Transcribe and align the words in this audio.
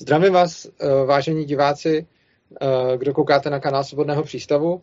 Zdravím 0.00 0.32
vás, 0.32 0.66
eh, 0.66 1.04
vážení 1.06 1.44
diváci, 1.44 2.06
eh, 2.60 2.96
kdo 2.96 3.14
koukáte 3.14 3.50
na 3.50 3.60
kanál 3.60 3.84
Svobodného 3.84 4.22
přístavu. 4.22 4.80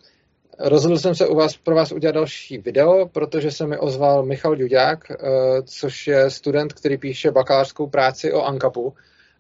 Rozhodl 0.60 0.98
jsem 0.98 1.16
se 1.16 1.28
u 1.28 1.36
vás 1.36 1.58
pro 1.58 1.76
vás 1.76 1.92
udělat 1.92 2.16
další 2.16 2.58
video, 2.58 3.08
protože 3.08 3.52
se 3.52 3.68
mi 3.68 3.78
ozval 3.78 4.26
Michal 4.26 4.56
Duďák, 4.56 5.12
eh, 5.12 5.16
což 5.64 6.08
je 6.08 6.30
student, 6.30 6.74
který 6.74 6.98
píše 6.98 7.32
bakalářskou 7.32 7.88
práci 7.88 8.34
o 8.34 8.44
ANKAPu. 8.44 8.94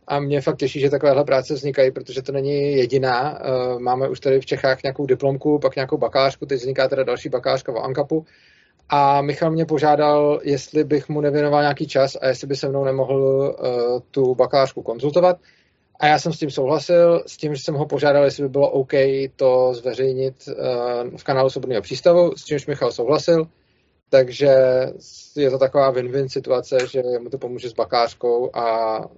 A 0.07 0.19
mě 0.19 0.41
fakt 0.41 0.57
těší, 0.57 0.79
že 0.79 0.89
takovéhle 0.89 1.23
práce 1.23 1.53
vznikají, 1.53 1.91
protože 1.91 2.21
to 2.21 2.31
není 2.31 2.75
jediná. 2.75 3.39
Máme 3.79 4.09
už 4.09 4.19
tady 4.19 4.39
v 4.39 4.45
Čechách 4.45 4.83
nějakou 4.83 5.05
diplomku, 5.05 5.59
pak 5.59 5.75
nějakou 5.75 5.97
bakalářku, 5.97 6.45
teď 6.45 6.59
vzniká 6.59 6.87
teda 6.87 7.03
další 7.03 7.29
bakalářka 7.29 7.71
o 7.71 7.79
ANKAPu. 7.79 8.25
A 8.89 9.21
Michal 9.21 9.51
mě 9.51 9.65
požádal, 9.65 10.39
jestli 10.43 10.83
bych 10.83 11.09
mu 11.09 11.21
nevěnoval 11.21 11.61
nějaký 11.61 11.87
čas 11.87 12.17
a 12.21 12.27
jestli 12.27 12.47
by 12.47 12.55
se 12.55 12.69
mnou 12.69 12.83
nemohl 12.83 13.55
tu 14.11 14.35
bakalářku 14.35 14.81
konzultovat. 14.81 15.37
A 15.99 16.07
já 16.07 16.19
jsem 16.19 16.33
s 16.33 16.39
tím 16.39 16.51
souhlasil, 16.51 17.23
s 17.27 17.37
tím, 17.37 17.55
že 17.55 17.63
jsem 17.63 17.75
ho 17.75 17.85
požádal, 17.85 18.23
jestli 18.23 18.43
by 18.43 18.49
bylo 18.49 18.69
OK 18.69 18.93
to 19.35 19.73
zveřejnit 19.73 20.35
uh, 20.47 21.17
v 21.17 21.23
kanálu 21.23 21.49
Svobodného 21.49 21.81
přístavu, 21.81 22.31
s 22.37 22.45
čímž 22.45 22.67
Michal 22.67 22.91
souhlasil. 22.91 23.47
Takže 24.09 24.51
je 25.35 25.51
to 25.51 25.57
taková 25.57 25.93
win-win 25.93 26.27
situace, 26.29 26.77
že 26.87 27.01
mu 27.19 27.29
to 27.29 27.37
pomůže 27.37 27.69
s 27.69 27.73
bakářkou 27.73 28.55
a 28.55 28.65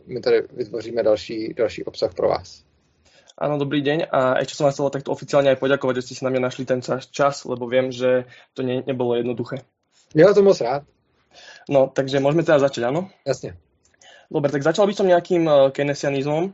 my 0.06 0.22
tady 0.22 0.44
vytvoříme 0.54 1.04
další, 1.04 1.54
další 1.54 1.84
obsah 1.84 2.14
pro 2.14 2.30
vás. 2.30 2.64
Áno, 3.38 3.62
dobrý 3.62 3.86
deň 3.86 4.10
a 4.10 4.42
ešte 4.42 4.58
som 4.58 4.66
vám 4.66 4.74
chcela 4.74 4.90
takto 4.98 5.14
oficiálne 5.14 5.54
aj 5.54 5.62
poďakovať, 5.62 6.02
že 6.02 6.06
ste 6.10 6.14
si 6.18 6.26
na 6.26 6.34
mňa 6.34 6.42
našli 6.50 6.66
ten 6.66 6.82
čas, 7.14 7.46
lebo 7.46 7.70
viem, 7.70 7.94
že 7.94 8.26
to 8.58 8.66
ne, 8.66 8.82
nebolo 8.82 9.14
jednoduché. 9.14 9.62
Ja 10.18 10.34
to 10.34 10.42
moc 10.42 10.58
rád. 10.58 10.90
No, 11.70 11.86
takže 11.86 12.18
môžeme 12.18 12.42
teda 12.42 12.58
začať, 12.58 12.90
áno? 12.90 13.14
Jasne. 13.30 13.54
Dobre, 14.28 14.52
tak 14.52 14.64
začal 14.64 14.88
by 14.88 14.94
som 14.94 15.08
nejakým 15.08 15.44
uh, 15.48 15.72
keynesianizmom. 15.72 16.52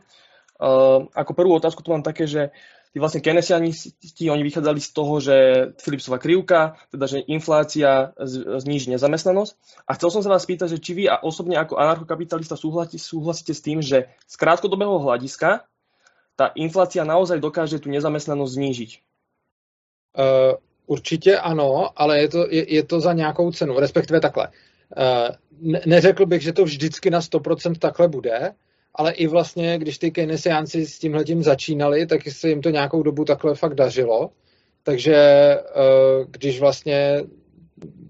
Uh, 0.62 1.10
ako 1.18 1.32
prvú 1.34 1.58
otázku 1.58 1.82
tu 1.82 1.90
mám 1.90 2.06
také, 2.06 2.30
že 2.30 2.54
tí 2.94 3.02
vlastne 3.02 3.26
keynesianisti, 3.26 4.30
oni 4.30 4.46
vychádzali 4.46 4.78
z 4.78 4.90
toho, 4.94 5.18
že 5.18 5.36
Philipsova 5.82 6.22
krivka, 6.22 6.78
teda 6.94 7.10
že 7.10 7.26
inflácia 7.26 8.14
zníži 8.62 8.94
nezamestnanosť. 8.94 9.54
A 9.90 9.98
chcel 9.98 10.10
som 10.14 10.22
sa 10.22 10.30
vás 10.30 10.46
spýtať, 10.46 10.78
že 10.78 10.80
či 10.80 10.94
vy 10.94 11.04
a 11.10 11.26
osobne 11.26 11.58
ako 11.58 11.82
anarchokapitalista 11.82 12.54
súhlasíte, 12.54 13.02
súhlasíte 13.02 13.58
s 13.58 13.66
tým, 13.66 13.82
že 13.82 14.14
z 14.30 14.36
krátkodobého 14.38 15.02
hľadiska 15.02 15.66
ta 16.38 16.54
inflácia 16.54 17.02
naozaj 17.02 17.42
dokáže 17.42 17.82
tu 17.82 17.90
nezamestnanost 17.90 18.54
znížit? 18.54 19.02
Uh, 20.14 20.54
určitě 20.86 21.38
ano, 21.38 21.90
ale 21.96 22.20
je 22.20 22.30
to, 22.30 22.48
je, 22.50 22.74
je 22.74 22.84
to 22.84 23.00
za 23.02 23.14
nějakou 23.14 23.52
cenu, 23.52 23.80
respektive 23.80 24.22
takhle. 24.22 24.48
Ne, 25.62 25.82
neřekl 25.86 26.26
bych, 26.26 26.42
že 26.42 26.54
to 26.54 26.64
vždycky 26.64 27.10
na 27.10 27.20
100% 27.20 27.76
takhle 27.80 28.08
bude, 28.08 28.52
ale 28.96 29.12
i 29.12 29.28
vlastně, 29.28 29.78
když 29.78 29.98
ty 29.98 30.12
keynesiánci 30.12 30.86
s 30.86 31.00
tímhletím 31.00 31.44
začínali, 31.44 32.06
tak 32.06 32.22
se 32.28 32.50
jim 32.50 32.62
to 32.62 32.70
nějakou 32.70 33.04
dobu 33.04 33.26
takhle 33.26 33.56
fakt 33.56 33.76
dařilo. 33.76 34.30
Takže 34.84 35.16
uh, 35.76 36.26
když 36.32 36.60
vlastně 36.60 37.24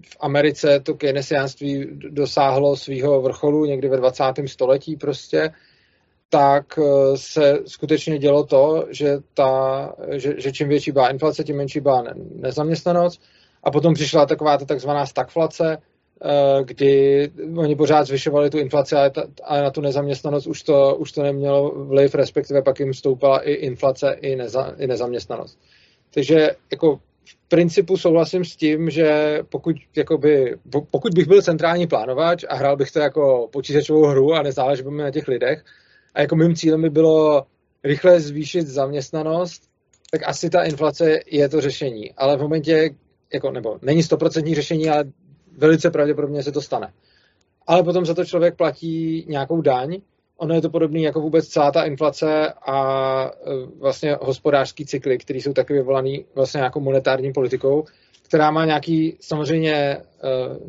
v 0.08 0.16
Americe 0.20 0.80
to 0.80 0.94
keynesiánství 0.94 1.86
dosáhlo 2.10 2.76
svého 2.76 3.22
vrcholu 3.22 3.64
někdy 3.64 3.88
ve 3.88 3.96
20. 3.96 4.24
století 4.46 4.96
prostě, 4.96 5.50
tak 6.28 6.78
eh, 6.78 7.16
se 7.16 7.58
skutečně 7.66 8.18
dělo 8.18 8.44
to, 8.44 8.86
že, 8.90 9.16
ta, 9.34 9.92
že, 10.12 10.34
že 10.36 10.52
čím 10.52 10.68
větší 10.68 10.92
byla 10.92 11.10
inflace, 11.10 11.44
tím 11.44 11.56
menší 11.56 11.80
byla 11.80 12.04
nezaměstnanost. 12.34 13.22
A 13.62 13.70
potom 13.70 13.94
přišla 13.94 14.26
taková 14.26 14.58
ta 14.58 14.64
takzvaná 14.64 15.06
stagflace, 15.06 15.78
eh, 15.78 15.93
kdy 16.64 17.30
oni 17.56 17.76
pořád 17.76 18.04
zvyšovali 18.04 18.50
tu 18.50 18.58
inflaci, 18.58 18.94
ale, 18.94 19.10
ta, 19.10 19.22
ale 19.42 19.62
na 19.62 19.70
tu 19.70 19.80
nezaměstnanost 19.80 20.46
už 20.46 20.62
to, 20.62 20.96
už 20.96 21.12
to 21.12 21.22
nemělo 21.22 21.84
vliv, 21.84 22.14
respektive 22.14 22.62
pak 22.62 22.80
jim 22.80 22.94
stoupala 22.94 23.38
i 23.38 23.52
inflace, 23.52 24.16
i, 24.20 24.36
neza, 24.36 24.74
i 24.78 24.86
nezaměstnanost. 24.86 25.58
Takže 26.14 26.50
jako 26.70 27.00
v 27.24 27.48
principu 27.48 27.96
souhlasím 27.96 28.44
s 28.44 28.56
tím, 28.56 28.90
že 28.90 29.38
pokud, 29.48 29.76
jakoby, 29.96 30.56
pokud 30.90 31.14
bych 31.14 31.28
byl 31.28 31.42
centrální 31.42 31.86
plánovač 31.86 32.44
a 32.48 32.54
hrál 32.54 32.76
bych 32.76 32.90
to 32.90 32.98
jako 32.98 33.48
počítačovou 33.52 34.06
hru 34.06 34.34
a 34.34 34.42
nezáleží 34.42 34.82
by 34.82 34.90
mi 34.90 35.02
na 35.02 35.10
těch 35.10 35.28
lidech, 35.28 35.64
a 36.14 36.20
jako 36.20 36.36
mým 36.36 36.54
cílem 36.54 36.82
by 36.82 36.90
bylo 36.90 37.46
rychle 37.84 38.20
zvýšit 38.20 38.66
zaměstnanost, 38.66 39.62
tak 40.10 40.20
asi 40.24 40.50
ta 40.50 40.62
inflace 40.62 41.20
je 41.26 41.48
to 41.48 41.60
řešení. 41.60 42.12
Ale 42.12 42.36
v 42.36 42.40
momentě, 42.40 42.90
jako, 43.34 43.50
nebo 43.50 43.78
není 43.82 44.02
stoprocentní 44.02 44.54
řešení, 44.54 44.88
ale 44.88 45.04
velice 45.56 45.90
pravděpodobně 45.90 46.42
se 46.42 46.52
to 46.52 46.62
stane. 46.62 46.92
Ale 47.66 47.82
potom 47.82 48.06
za 48.06 48.14
to 48.14 48.24
člověk 48.24 48.56
platí 48.56 49.24
nějakou 49.28 49.60
daň. 49.60 50.00
Ono 50.36 50.54
je 50.54 50.60
to 50.60 50.70
podobné 50.70 51.00
jako 51.00 51.20
vůbec 51.20 51.48
celá 51.48 51.70
ta 51.72 51.84
inflace 51.84 52.52
a 52.66 52.76
e, 53.26 53.30
vlastně 53.80 54.16
hospodářský 54.20 54.86
cykly, 54.86 55.18
které 55.18 55.38
jsou 55.38 55.52
taky 55.52 55.72
vyvolaný 55.72 56.24
vlastně 56.34 56.58
nějakou 56.58 56.80
monetární 56.80 57.32
politikou, 57.32 57.84
která 58.22 58.50
má 58.50 58.64
nějaký 58.64 59.16
samozřejmě 59.20 59.74
e, 59.74 60.00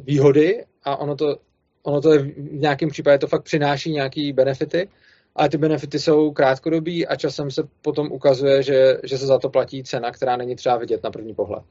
výhody 0.03 0.66
a 0.84 0.97
ono 0.97 1.16
to, 1.16 1.38
ono 1.84 2.02
to 2.02 2.13
je 2.13 2.19
v 2.19 2.53
nějakém 2.53 2.90
případě 2.90 3.17
to 3.17 3.28
fakt 3.28 3.44
přináší 3.44 3.91
nějaký 3.91 4.34
benefity, 4.34 4.90
ale 5.35 5.50
ty 5.50 5.57
benefity 5.57 6.00
jsou 6.00 6.31
krátkodobí 6.31 7.07
a 7.07 7.16
časem 7.16 7.52
se 7.52 7.63
potom 7.81 8.12
ukazuje, 8.12 8.63
že, 8.63 8.97
že 9.03 9.17
se 9.17 9.25
za 9.25 9.40
to 9.40 9.50
platí 9.50 9.84
cena, 9.84 10.12
která 10.12 10.38
není 10.38 10.56
třeba 10.56 10.78
vidět 10.78 11.03
na 11.03 11.12
první 11.12 11.34
pohled. 11.35 11.63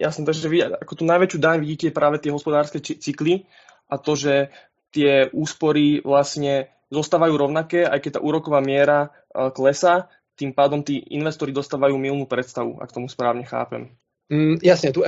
Jasne, 0.00 0.24
takže 0.24 0.48
vy 0.48 0.64
ako 0.64 0.94
tu 0.96 1.04
najväčšiu 1.04 1.38
daň 1.38 1.60
vidíte 1.60 1.92
práve 1.92 2.16
tie 2.16 2.32
hospodárske 2.32 2.80
cykly 2.80 3.44
a 3.92 4.00
to, 4.00 4.16
že 4.16 4.48
tie 4.96 5.28
úspory 5.28 6.00
vlastne 6.00 6.72
zostávajú 6.88 7.36
rovnaké, 7.36 7.84
aj 7.84 8.00
keď 8.00 8.10
tá 8.16 8.20
úroková 8.24 8.64
miera 8.64 9.12
klesá, 9.52 10.08
tým 10.40 10.56
pádom 10.56 10.80
tí 10.80 11.04
investori 11.12 11.52
dostávajú 11.52 12.00
milnú 12.00 12.24
predstavu, 12.24 12.80
ak 12.80 12.92
tomu 12.92 13.12
správně 13.12 13.44
chápem. 13.44 13.92
Mm, 14.32 14.56
jasně, 14.62 14.92
tu 14.92 15.02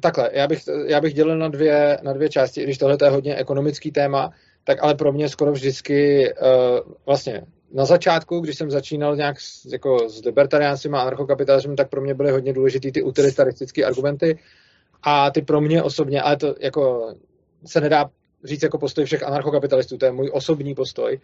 takhle, 0.00 0.30
já 0.32 0.46
bych, 0.46 0.62
já 0.86 1.00
bych 1.00 1.14
dělil 1.14 1.38
na 1.38 1.48
dvě, 1.48 1.98
na 2.02 2.12
dvě 2.12 2.28
části, 2.28 2.62
když 2.62 2.78
tohle 2.78 2.96
je 3.02 3.10
hodně 3.10 3.36
ekonomický 3.36 3.90
téma, 3.90 4.32
tak 4.68 4.78
ale 4.82 4.94
pro 4.94 5.12
mě 5.12 5.28
skoro 5.28 5.52
vždycky 5.52 6.32
uh, 6.34 6.92
vlastně 7.06 7.42
na 7.72 7.84
začátku, 7.84 8.40
když 8.40 8.58
jsem 8.58 8.70
začínal 8.70 9.16
nějak 9.16 9.40
s, 9.40 9.64
jako 9.72 10.08
s 10.08 10.24
libertariánstvím 10.24 10.94
a 10.94 11.00
anarchokapitalismem, 11.00 11.76
tak 11.76 11.88
pro 11.88 12.00
mě 12.00 12.14
byly 12.14 12.30
hodně 12.30 12.52
důležité 12.52 12.90
ty 12.92 13.02
utilitaristické 13.02 13.84
argumenty. 13.84 14.38
A 15.02 15.30
ty 15.30 15.42
pro 15.42 15.60
mě 15.60 15.82
osobně, 15.82 16.22
ale 16.22 16.36
to 16.36 16.54
jako 16.60 17.14
se 17.66 17.80
nedá 17.80 18.10
říct 18.44 18.62
jako 18.62 18.78
postoj 18.78 19.04
všech 19.04 19.22
anarchokapitalistů, 19.22 19.98
to 19.98 20.06
je 20.06 20.12
můj 20.12 20.30
osobní 20.32 20.74
postoj, 20.74 21.20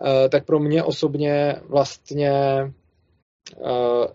uh, 0.00 0.28
tak 0.28 0.44
pro 0.44 0.58
mě 0.58 0.82
osobně 0.82 1.54
vlastně 1.68 2.32
uh, 3.56 4.06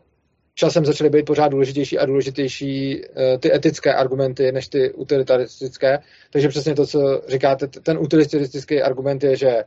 časem 0.61 0.85
začaly 0.85 1.09
být 1.09 1.25
pořád 1.25 1.47
důležitější 1.47 1.97
a 1.97 2.05
důležitější 2.05 3.01
uh, 3.01 3.37
ty 3.39 3.53
etické 3.53 3.93
argumenty 3.93 4.51
než 4.51 4.67
ty 4.67 4.93
utilitaristické. 4.93 5.99
Takže 6.29 6.47
přesně 6.47 6.75
to, 6.75 6.85
co 6.85 7.21
říkáte, 7.27 7.67
ten 7.67 7.97
utilitaristický 7.97 8.81
argument 8.81 9.23
je, 9.23 9.35
že 9.35 9.63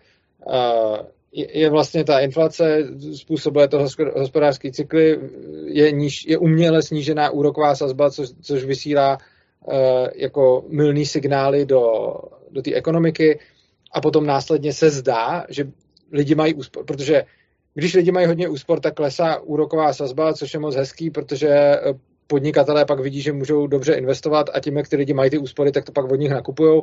uh, 0.47 0.97
je 1.32 1.71
vlastně 1.71 2.05
ta 2.05 2.21
inflace, 2.21 2.78
způsobuje 3.15 3.69
to 3.69 3.87
hospodářský 4.16 4.72
cykly, 4.72 5.21
je, 5.66 5.93
níž, 5.93 6.27
je 6.28 6.38
uměle 6.38 6.82
snížená 6.82 7.31
úroková 7.31 7.75
sazba, 7.75 8.11
což, 8.11 8.28
což 8.43 8.65
vysílá 8.65 9.19
uh, 9.19 9.75
jako 10.15 10.65
milný 10.69 11.06
signály 11.06 11.66
do, 11.66 11.82
do 12.50 12.62
té 12.62 12.75
ekonomiky 12.75 13.38
a 13.93 14.00
potom 14.00 14.26
následně 14.26 14.72
se 14.72 14.91
zdá, 14.91 15.44
že 15.49 15.65
lidi 16.12 16.34
mají 16.34 16.55
úspor, 16.55 16.84
protože 16.84 17.25
když 17.75 17.95
lidi 17.95 18.12
mají 18.12 18.27
hodně 18.27 18.49
úspor, 18.49 18.81
tak 18.81 18.95
klesá 18.95 19.41
úroková 19.41 19.93
sazba, 19.93 20.35
což 20.35 20.55
je 20.55 20.61
moc 20.61 20.75
hezký, 20.75 21.11
protože 21.11 21.49
eh, 21.49 21.81
podnikatelé 22.27 22.85
pak 22.85 23.01
vidí, 23.01 23.21
že 23.21 23.33
můžou 23.33 23.67
dobře 23.67 23.95
investovat 23.95 24.51
a 24.55 24.61
tím, 24.61 24.77
jak 24.77 24.89
ty 24.89 24.97
lidi 24.97 25.15
mají 25.15 25.31
ty 25.31 25.39
úspory, 25.39 25.73
tak 25.73 25.85
to 25.85 25.93
pak 25.93 26.05
od 26.05 26.15
nich 26.15 26.31
nakupují 26.31 26.83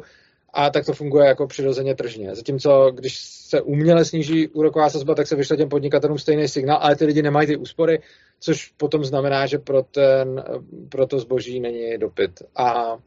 a 0.53 0.69
tak 0.69 0.85
to 0.85 0.93
funguje 0.93 1.27
jako 1.27 1.47
přirozeně 1.47 1.95
tržně. 1.95 2.35
Zatímco, 2.35 2.91
když 2.91 3.19
se 3.21 3.61
uměle 3.61 4.05
sníží 4.05 4.47
úroková 4.47 4.89
sazba, 4.89 5.15
tak 5.15 5.27
se 5.27 5.35
vyšle 5.35 5.57
těm 5.57 5.69
podnikatelům 5.69 6.19
stejný 6.19 6.47
signál, 6.47 6.79
ale 6.81 6.95
ty 6.95 7.05
lidi 7.05 7.21
nemají 7.21 7.47
ty 7.47 7.57
úspory, 7.57 8.01
což 8.39 8.67
potom 8.77 9.05
znamená, 9.05 9.45
že 9.45 9.57
pro, 9.57 9.83
ten, 9.83 10.43
pro 10.89 11.07
to 11.07 11.19
zboží 11.19 11.59
není 11.59 11.97
dopyt. 11.97 12.43
A, 12.55 12.63
a 12.63 12.97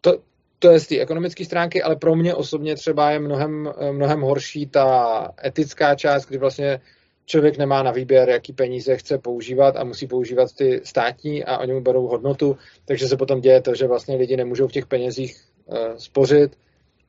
to, 0.00 0.18
to 0.64 0.70
je 0.70 0.80
z 0.80 0.86
té 0.86 1.00
ekonomické 1.00 1.44
stránky, 1.44 1.82
ale 1.82 1.96
pro 1.96 2.16
mě 2.16 2.34
osobně 2.34 2.74
třeba 2.74 3.10
je 3.10 3.18
mnohem, 3.20 3.72
mnohem 3.92 4.20
horší 4.20 4.66
ta 4.66 5.28
etická 5.44 5.94
část, 5.94 6.26
kdy 6.26 6.38
vlastně 6.38 6.80
člověk 7.26 7.58
nemá 7.58 7.82
na 7.82 7.90
výběr, 7.90 8.28
jaký 8.28 8.52
peníze 8.52 8.96
chce 8.96 9.18
používat 9.18 9.76
a 9.76 9.84
musí 9.84 10.06
používat 10.06 10.48
ty 10.58 10.80
státní 10.84 11.44
a 11.44 11.58
oni 11.58 11.72
mu 11.72 11.80
berou 11.80 12.06
hodnotu, 12.06 12.56
takže 12.84 13.08
se 13.08 13.16
potom 13.16 13.40
děje 13.40 13.60
to, 13.60 13.74
že 13.74 13.86
vlastně 13.86 14.16
lidi 14.16 14.36
nemůžou 14.36 14.68
v 14.68 14.72
těch 14.72 14.86
penězích 14.86 15.36
uh, 15.66 15.76
spořit, 15.96 16.56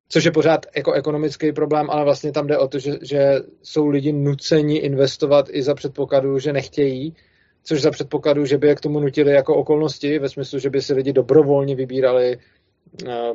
což 0.10 0.24
je 0.24 0.32
pořád 0.32 0.66
jako 0.76 0.94
ekonomický 0.94 1.52
problém, 1.52 1.90
ale 1.90 2.04
vlastně 2.04 2.32
tam 2.32 2.48
jde 2.48 2.58
o 2.58 2.68
to, 2.68 2.80
že, 2.80 2.94
že 3.02 3.34
jsou 3.64 3.88
lidi 3.88 4.14
nuceni 4.14 4.78
investovat 4.78 5.46
i 5.52 5.64
za 5.64 5.74
předpokladu, 5.74 6.40
že 6.40 6.54
nechtějí, 6.54 7.16
což 7.64 7.82
za 7.82 7.92
předpokladu, 7.92 8.46
že 8.46 8.58
by 8.58 8.68
je 8.68 8.76
k 8.76 8.82
tomu 8.82 9.00
nutili 9.00 9.32
jako 9.32 9.56
okolnosti, 9.56 10.20
ve 10.20 10.30
smyslu, 10.30 10.60
že 10.60 10.70
by 10.70 10.82
si 10.82 10.94
lidi 10.94 11.14
dobrovolně 11.14 11.76
vybírali 11.76 12.38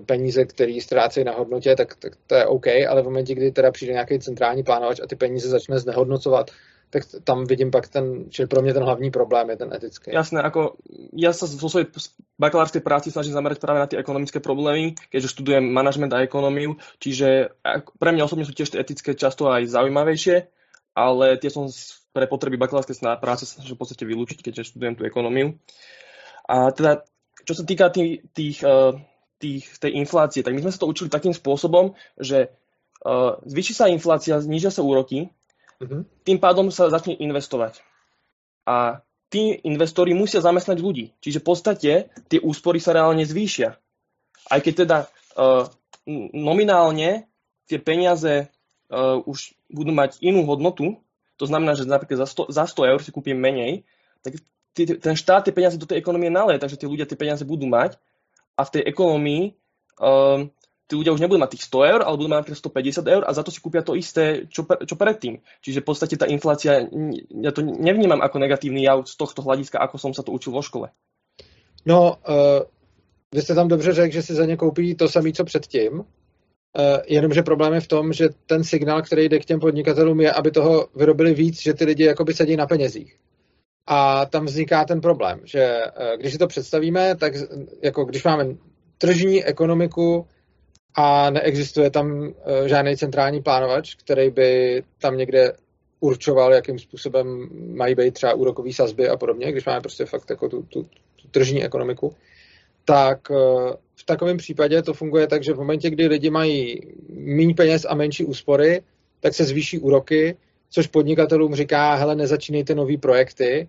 peníze, 0.07 0.45
které 0.45 0.79
ztrácejí 0.81 1.25
na 1.25 1.33
hodnotě, 1.33 1.77
tak, 1.77 1.97
tak 1.97 2.13
to 2.27 2.35
je 2.35 2.47
OK, 2.47 2.67
ale 2.89 3.03
v 3.03 3.05
momentě, 3.05 3.35
kdy 3.35 3.51
teda 3.51 3.71
přijde 3.71 3.93
nějaký 3.93 4.19
centrální 4.19 4.63
plánovač 4.63 5.01
a 5.01 5.07
ty 5.07 5.17
peníze 5.17 5.49
začne 5.49 5.79
znehodnocovat, 5.79 6.51
tak 6.91 7.03
tam 7.25 7.47
vidím 7.47 7.71
pak 7.71 7.89
ten, 7.89 8.25
že 8.31 8.47
pro 8.47 8.63
mě 8.63 8.75
ten 8.75 8.83
hlavní 8.83 9.11
problém 9.11 9.51
je 9.51 9.57
ten 9.57 9.75
etický. 9.75 10.11
Jasné, 10.11 10.43
ako 10.43 10.75
ja 11.15 11.31
sa 11.31 11.47
vo 11.47 11.71
svojej 11.71 11.87
bakalárskej 12.35 12.83
práci 12.83 13.15
snažím 13.15 13.39
zamerať 13.39 13.63
práve 13.63 13.79
na 13.79 13.87
tie 13.87 14.03
ekonomické 14.03 14.43
problémy, 14.43 14.99
keďže 15.07 15.39
študujem 15.39 15.63
manažment 15.71 16.11
a 16.11 16.27
ekonómiu, 16.27 16.83
čiže 16.99 17.55
pre 17.95 18.11
mňa 18.11 18.27
osobne 18.27 18.43
sú 18.43 18.51
tiež 18.51 18.75
tie 18.75 18.83
etické 18.83 19.15
často 19.15 19.47
aj 19.47 19.71
zaujímavejšie, 19.71 20.51
ale 20.99 21.39
tie 21.39 21.51
som 21.51 21.71
pre 22.11 22.27
potreby 22.27 22.59
bakalárskej 22.59 23.07
práce 23.23 23.47
snažil 23.47 23.79
v 23.79 23.81
podstate 23.87 24.03
vylúčiť, 24.03 24.43
keďže 24.43 24.75
študujem 24.75 24.99
tú 24.99 25.07
ekonómiu. 25.07 25.55
A 26.51 26.75
teda, 26.75 27.07
čo 27.47 27.55
sa 27.55 27.63
týka 27.63 27.95
tých, 27.95 28.27
tých, 28.35 28.67
eh, 28.67 28.99
tých, 29.41 29.65
tej 29.81 29.97
inflácie, 29.97 30.45
tak 30.45 30.53
my 30.53 30.61
sme 30.61 30.73
sa 30.73 30.81
to 30.85 30.91
učili 30.93 31.09
takým 31.09 31.33
spôsobom, 31.33 31.97
že 32.21 32.53
uh, 33.03 33.41
zvýši 33.49 33.73
sa 33.73 33.89
inflácia, 33.89 34.37
znižia 34.37 34.69
sa 34.69 34.85
úroky, 34.85 35.33
uh-huh. 35.81 36.05
tým 36.29 36.39
pádom 36.39 36.69
sa 36.69 36.93
začne 36.93 37.17
investovať. 37.17 37.81
A 38.69 39.01
tí 39.33 39.57
investori 39.65 40.13
musia 40.13 40.45
zamestnať 40.45 40.79
ľudí. 40.79 41.17
Čiže 41.25 41.41
v 41.41 41.47
podstate 41.49 41.93
tie 42.29 42.41
úspory 42.45 42.79
sa 42.79 42.93
reálne 42.93 43.25
zvýšia. 43.25 43.81
Aj 44.53 44.61
keď 44.61 44.75
teda 44.85 44.99
uh, 45.41 45.65
nominálne 46.37 47.25
tie 47.65 47.81
peniaze 47.81 48.51
uh, 48.93 49.19
už 49.25 49.57
budú 49.73 49.97
mať 49.97 50.21
inú 50.21 50.45
hodnotu, 50.45 51.01
to 51.41 51.49
znamená, 51.49 51.73
že 51.73 51.89
napríklad 51.89 52.27
za 52.27 52.29
100, 52.29 52.53
za 52.53 52.65
100 52.69 52.91
eur 52.93 53.01
si 53.01 53.15
kúpim 53.15 53.39
menej, 53.39 53.89
tak 54.21 54.37
ten 54.77 55.17
štát 55.17 55.49
tie 55.49 55.55
peniaze 55.57 55.81
do 55.81 55.89
tej 55.89 55.99
ekonomie 55.99 56.29
nalé, 56.29 56.61
takže 56.61 56.77
tí 56.77 56.85
ľudia 56.85 57.09
tie 57.09 57.17
peniaze 57.17 57.43
budú 57.43 57.65
mať 57.65 57.97
a 58.57 58.63
v 58.65 58.71
tej 58.71 58.83
ekonomii 58.87 59.43
um, 60.01 60.51
tí 60.91 60.99
ľudia 60.99 61.15
už 61.15 61.23
nebudú 61.23 61.39
mať 61.39 61.55
tých 61.55 61.71
100 61.71 61.91
eur, 61.95 62.01
ale 62.03 62.19
budú 62.19 62.29
mať 62.35 62.51
150 62.51 63.07
eur 63.07 63.23
a 63.23 63.31
za 63.31 63.47
to 63.47 63.55
si 63.55 63.63
kúpia 63.63 63.87
to 63.87 63.95
isté, 63.95 64.51
čo, 64.51 64.67
čo 64.67 64.99
predtým. 64.99 65.39
Čiže 65.63 65.81
v 65.81 65.87
podstate 65.87 66.19
tá 66.19 66.27
inflácia, 66.27 66.83
ja 67.31 67.51
to 67.55 67.63
nevnímam 67.63 68.19
ako 68.19 68.43
negatívny 68.43 68.83
jav 68.83 69.07
z 69.07 69.15
tohto 69.15 69.47
hľadiska, 69.47 69.79
ako 69.79 69.97
som 70.03 70.11
sa 70.11 70.27
to 70.27 70.35
učil 70.35 70.51
vo 70.51 70.67
škole. 70.67 70.91
No, 71.87 72.19
uh, 72.27 72.67
vy 73.35 73.43
jste 73.43 73.55
tam 73.55 73.69
dobře 73.69 73.93
řekl, 73.93 74.15
že 74.15 74.23
si 74.23 74.35
za 74.35 74.45
ně 74.45 74.57
koupí 74.57 74.95
to 74.95 75.09
samé, 75.09 75.33
co 75.33 75.45
předtím, 75.45 75.93
uh, 75.99 76.05
jenomže 77.07 77.43
problém 77.43 77.73
je 77.75 77.81
v 77.81 77.89
tom, 77.89 78.13
že 78.13 78.29
ten 78.47 78.65
signál, 78.65 79.03
který 79.03 79.29
jde 79.29 79.39
k 79.39 79.45
těm 79.45 79.61
podnikatelům, 79.61 80.21
je, 80.21 80.33
aby 80.33 80.51
toho 80.51 80.89
vyrobili 80.97 81.35
víc, 81.35 81.63
že 81.63 81.75
ty 81.75 81.85
lidi 81.85 82.05
jakoby 82.05 82.35
sedí 82.35 82.57
na 82.57 82.67
penězích. 82.67 83.17
A 83.93 84.27
tam 84.27 84.47
vzniká 84.47 84.85
ten 84.85 85.01
problém, 85.01 85.41
že 85.45 85.81
uh, 85.85 86.21
když 86.21 86.33
si 86.33 86.39
to 86.39 86.47
představíme, 86.47 87.17
tak 87.17 87.33
jako 87.83 88.05
když 88.05 88.25
máme 88.25 88.47
tržní 88.99 89.45
ekonomiku, 89.45 90.27
a 90.95 91.31
neexistuje 91.31 91.91
tam 91.91 92.29
eh, 92.29 92.69
žádný 92.69 92.97
centrální 92.97 93.43
plánovač, 93.43 93.95
který 93.95 94.31
by 94.31 94.83
tam 95.01 95.17
někde 95.17 95.53
určoval, 96.01 96.53
jakým 96.53 96.79
způsobem 96.79 97.49
mají 97.77 97.95
být 97.95 98.15
třeba 98.15 98.35
úrokové 98.35 98.73
sazby 98.73 99.09
a 99.09 99.17
podobně, 99.17 99.53
když 99.53 99.65
máme 99.65 99.81
prostě 99.81 100.05
fakt 100.05 100.31
jako 100.31 100.49
tu, 100.49 100.63
tu, 100.63 100.83
tu 100.83 101.29
tržní 101.31 101.65
ekonomiku, 101.65 102.15
tak 102.85 103.31
eh, 103.31 103.77
v 103.97 104.05
takovém 104.05 104.37
případě 104.37 104.83
to 104.83 104.95
funguje 104.95 105.27
tak, 105.27 105.45
že 105.45 105.53
v 105.53 105.59
momentě, 105.59 105.91
kdy 105.91 106.07
lidi 106.07 106.31
mají 106.31 106.81
méně 107.09 107.55
peněz 107.55 107.87
a 107.89 107.95
menší 107.95 108.25
úspory, 108.25 108.83
tak 109.21 109.35
se 109.35 109.45
zvýší 109.45 109.79
úroky, 109.79 110.37
což 110.71 110.87
podnikatelům 110.87 111.55
říká, 111.55 111.95
hele, 111.95 112.17
nezačínejte 112.17 112.75
nové 112.75 112.97
projekty 112.97 113.69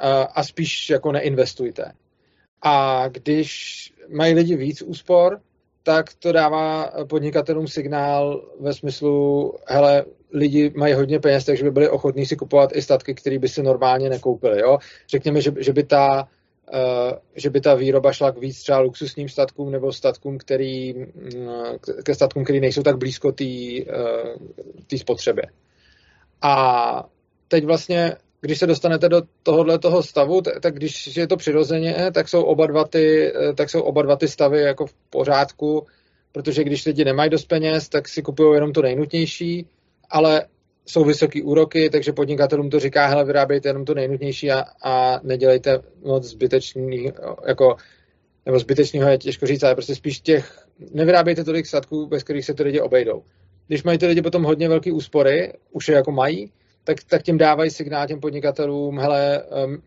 a, 0.00 0.44
spíš 0.44 0.90
jako 0.90 1.12
neinvestujte. 1.12 1.92
A 2.62 3.08
když 3.08 3.92
mají 4.08 4.34
lidi 4.34 4.56
víc 4.56 4.82
úspor, 4.82 5.40
tak 5.82 6.14
to 6.14 6.32
dává 6.32 6.92
podnikatelům 7.08 7.68
signál 7.68 8.44
ve 8.60 8.74
smyslu, 8.74 9.52
hele, 9.66 10.04
lidi 10.32 10.72
mají 10.76 10.94
hodně 10.94 11.20
peněz, 11.20 11.44
takže 11.44 11.64
by 11.64 11.70
byli 11.70 11.88
ochotní 11.88 12.26
si 12.26 12.36
kupovat 12.36 12.76
i 12.76 12.82
statky, 12.82 13.14
které 13.14 13.38
by 13.38 13.48
si 13.48 13.62
normálně 13.62 14.08
nekoupili. 14.08 14.60
Jo? 14.60 14.78
Řekněme, 15.08 15.40
že, 15.40 15.52
že, 15.58 15.72
by 15.72 15.84
ta, 15.84 16.28
uh, 16.74 17.18
že 17.36 17.50
by 17.50 17.60
ta 17.60 17.74
výroba 17.74 18.12
šla 18.12 18.32
k 18.32 18.38
víc 18.38 18.62
třeba 18.62 18.78
luxusním 18.78 19.28
statkům 19.28 19.70
nebo 19.70 19.92
statkům, 19.92 20.38
který, 20.38 20.94
ke 22.04 22.14
statkům, 22.14 22.44
který 22.44 22.60
nejsou 22.60 22.82
tak 22.82 22.98
blízko 22.98 23.32
té 23.32 23.44
uh, 24.92 24.98
spotřebě. 24.98 25.44
A 26.42 27.08
teď 27.48 27.64
vlastně 27.64 28.16
když 28.44 28.58
se 28.58 28.66
dostanete 28.66 29.08
do 29.08 29.22
tohohle 29.42 29.78
toho 29.78 30.02
stavu, 30.02 30.40
tak, 30.40 30.74
když 30.74 31.16
je 31.16 31.26
to 31.26 31.36
přirozeně, 31.36 32.10
tak 32.14 32.28
jsou 32.28 32.42
oba 32.42 32.66
dva 32.66 32.84
ty, 32.84 33.32
tak 33.54 33.70
jsou 33.70 33.80
oba 33.80 34.02
dva 34.02 34.16
ty 34.16 34.28
stavy 34.28 34.60
jako 34.60 34.86
v 34.86 34.94
pořádku, 35.10 35.86
protože 36.32 36.64
když 36.64 36.86
lidi 36.86 37.04
nemají 37.04 37.30
dost 37.30 37.44
peněz, 37.44 37.88
tak 37.88 38.08
si 38.08 38.22
kupují 38.22 38.54
jenom 38.54 38.72
to 38.72 38.82
nejnutnější, 38.82 39.66
ale 40.10 40.46
jsou 40.86 41.04
vysoké 41.04 41.42
úroky, 41.42 41.90
takže 41.90 42.12
podnikatelům 42.12 42.70
to 42.70 42.80
říká, 42.80 43.06
hele, 43.06 43.24
vyrábějte 43.24 43.68
jenom 43.68 43.84
to 43.84 43.94
nejnutnější 43.94 44.50
a, 44.50 44.64
a 44.82 45.20
nedělejte 45.22 45.80
moc 46.04 46.24
zbytečný, 46.24 47.12
jako, 47.46 47.76
nebo 48.46 48.58
zbytečného 48.58 49.10
je 49.10 49.18
těžko 49.18 49.46
říct, 49.46 49.62
ale 49.62 49.74
prostě 49.74 49.94
spíš 49.94 50.20
těch, 50.20 50.66
nevyrábějte 50.92 51.44
tolik 51.44 51.66
statků, 51.66 52.06
bez 52.06 52.22
kterých 52.22 52.44
se 52.44 52.54
ty 52.54 52.62
lidi 52.62 52.80
obejdou. 52.80 53.22
Když 53.66 53.82
mají 53.82 53.98
ty 53.98 54.06
lidi 54.06 54.22
potom 54.22 54.42
hodně 54.42 54.68
velké 54.68 54.92
úspory, 54.92 55.52
už 55.72 55.88
je 55.88 55.94
jako 55.94 56.12
mají, 56.12 56.52
tak, 56.84 56.96
tak 57.08 57.22
tím 57.22 57.38
dávají 57.38 57.70
signál 57.70 58.06
těm 58.06 58.20
podnikatelům, 58.20 58.98
hele, 58.98 59.42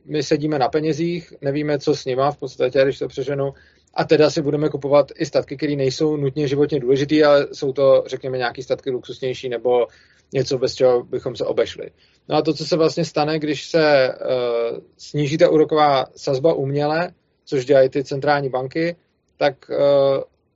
my 0.06 0.24
sedíme 0.24 0.60
na 0.60 0.70
penězích, 0.70 1.34
nevíme, 1.42 1.80
co 1.80 1.96
s 1.96 2.06
nima 2.06 2.32
v 2.32 2.38
podstatě, 2.38 2.84
když 2.84 3.00
to 3.00 3.08
přeženu, 3.08 3.54
a 3.94 4.04
teda 4.04 4.30
si 4.30 4.42
budeme 4.42 4.70
kupovat 4.70 5.12
i 5.16 5.26
statky, 5.26 5.58
které 5.58 5.76
nejsou 5.76 6.18
nutně 6.18 6.48
životně 6.48 6.80
důležité, 6.80 7.24
ale 7.24 7.48
jsou 7.54 7.74
to, 7.74 8.04
řekněme, 8.08 8.38
nějaké 8.38 8.64
statky 8.64 8.90
luxusnější 8.90 9.50
nebo 9.50 9.88
něco, 10.34 10.58
bez 10.58 10.76
čeho 10.76 11.04
bychom 11.04 11.36
se 11.36 11.46
obešli. 11.46 11.90
No 12.30 12.36
a 12.36 12.42
to, 12.42 12.54
co 12.54 12.66
se 12.66 12.78
vlastně 12.78 13.06
stane, 13.06 13.40
když 13.40 13.70
se 13.70 14.14
uh, 14.14 14.78
sníží 14.98 15.38
ta 15.38 15.50
úroková 15.50 16.06
sazba 16.16 16.54
uměle, 16.54 17.12
což 17.46 17.66
dělají 17.66 17.90
ty 17.90 18.04
centrální 18.04 18.50
banky, 18.50 18.96
tak 19.38 19.56
uh, 19.70 19.78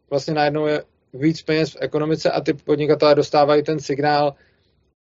vlastně 0.09 0.33
najednou 0.33 0.65
je 0.65 0.83
víc 1.13 1.41
peněz 1.41 1.73
v 1.73 1.77
ekonomice 1.79 2.31
a 2.31 2.41
ty 2.41 2.53
podnikatelé 2.53 3.15
dostávají 3.15 3.63
ten 3.63 3.79
signál, 3.79 4.33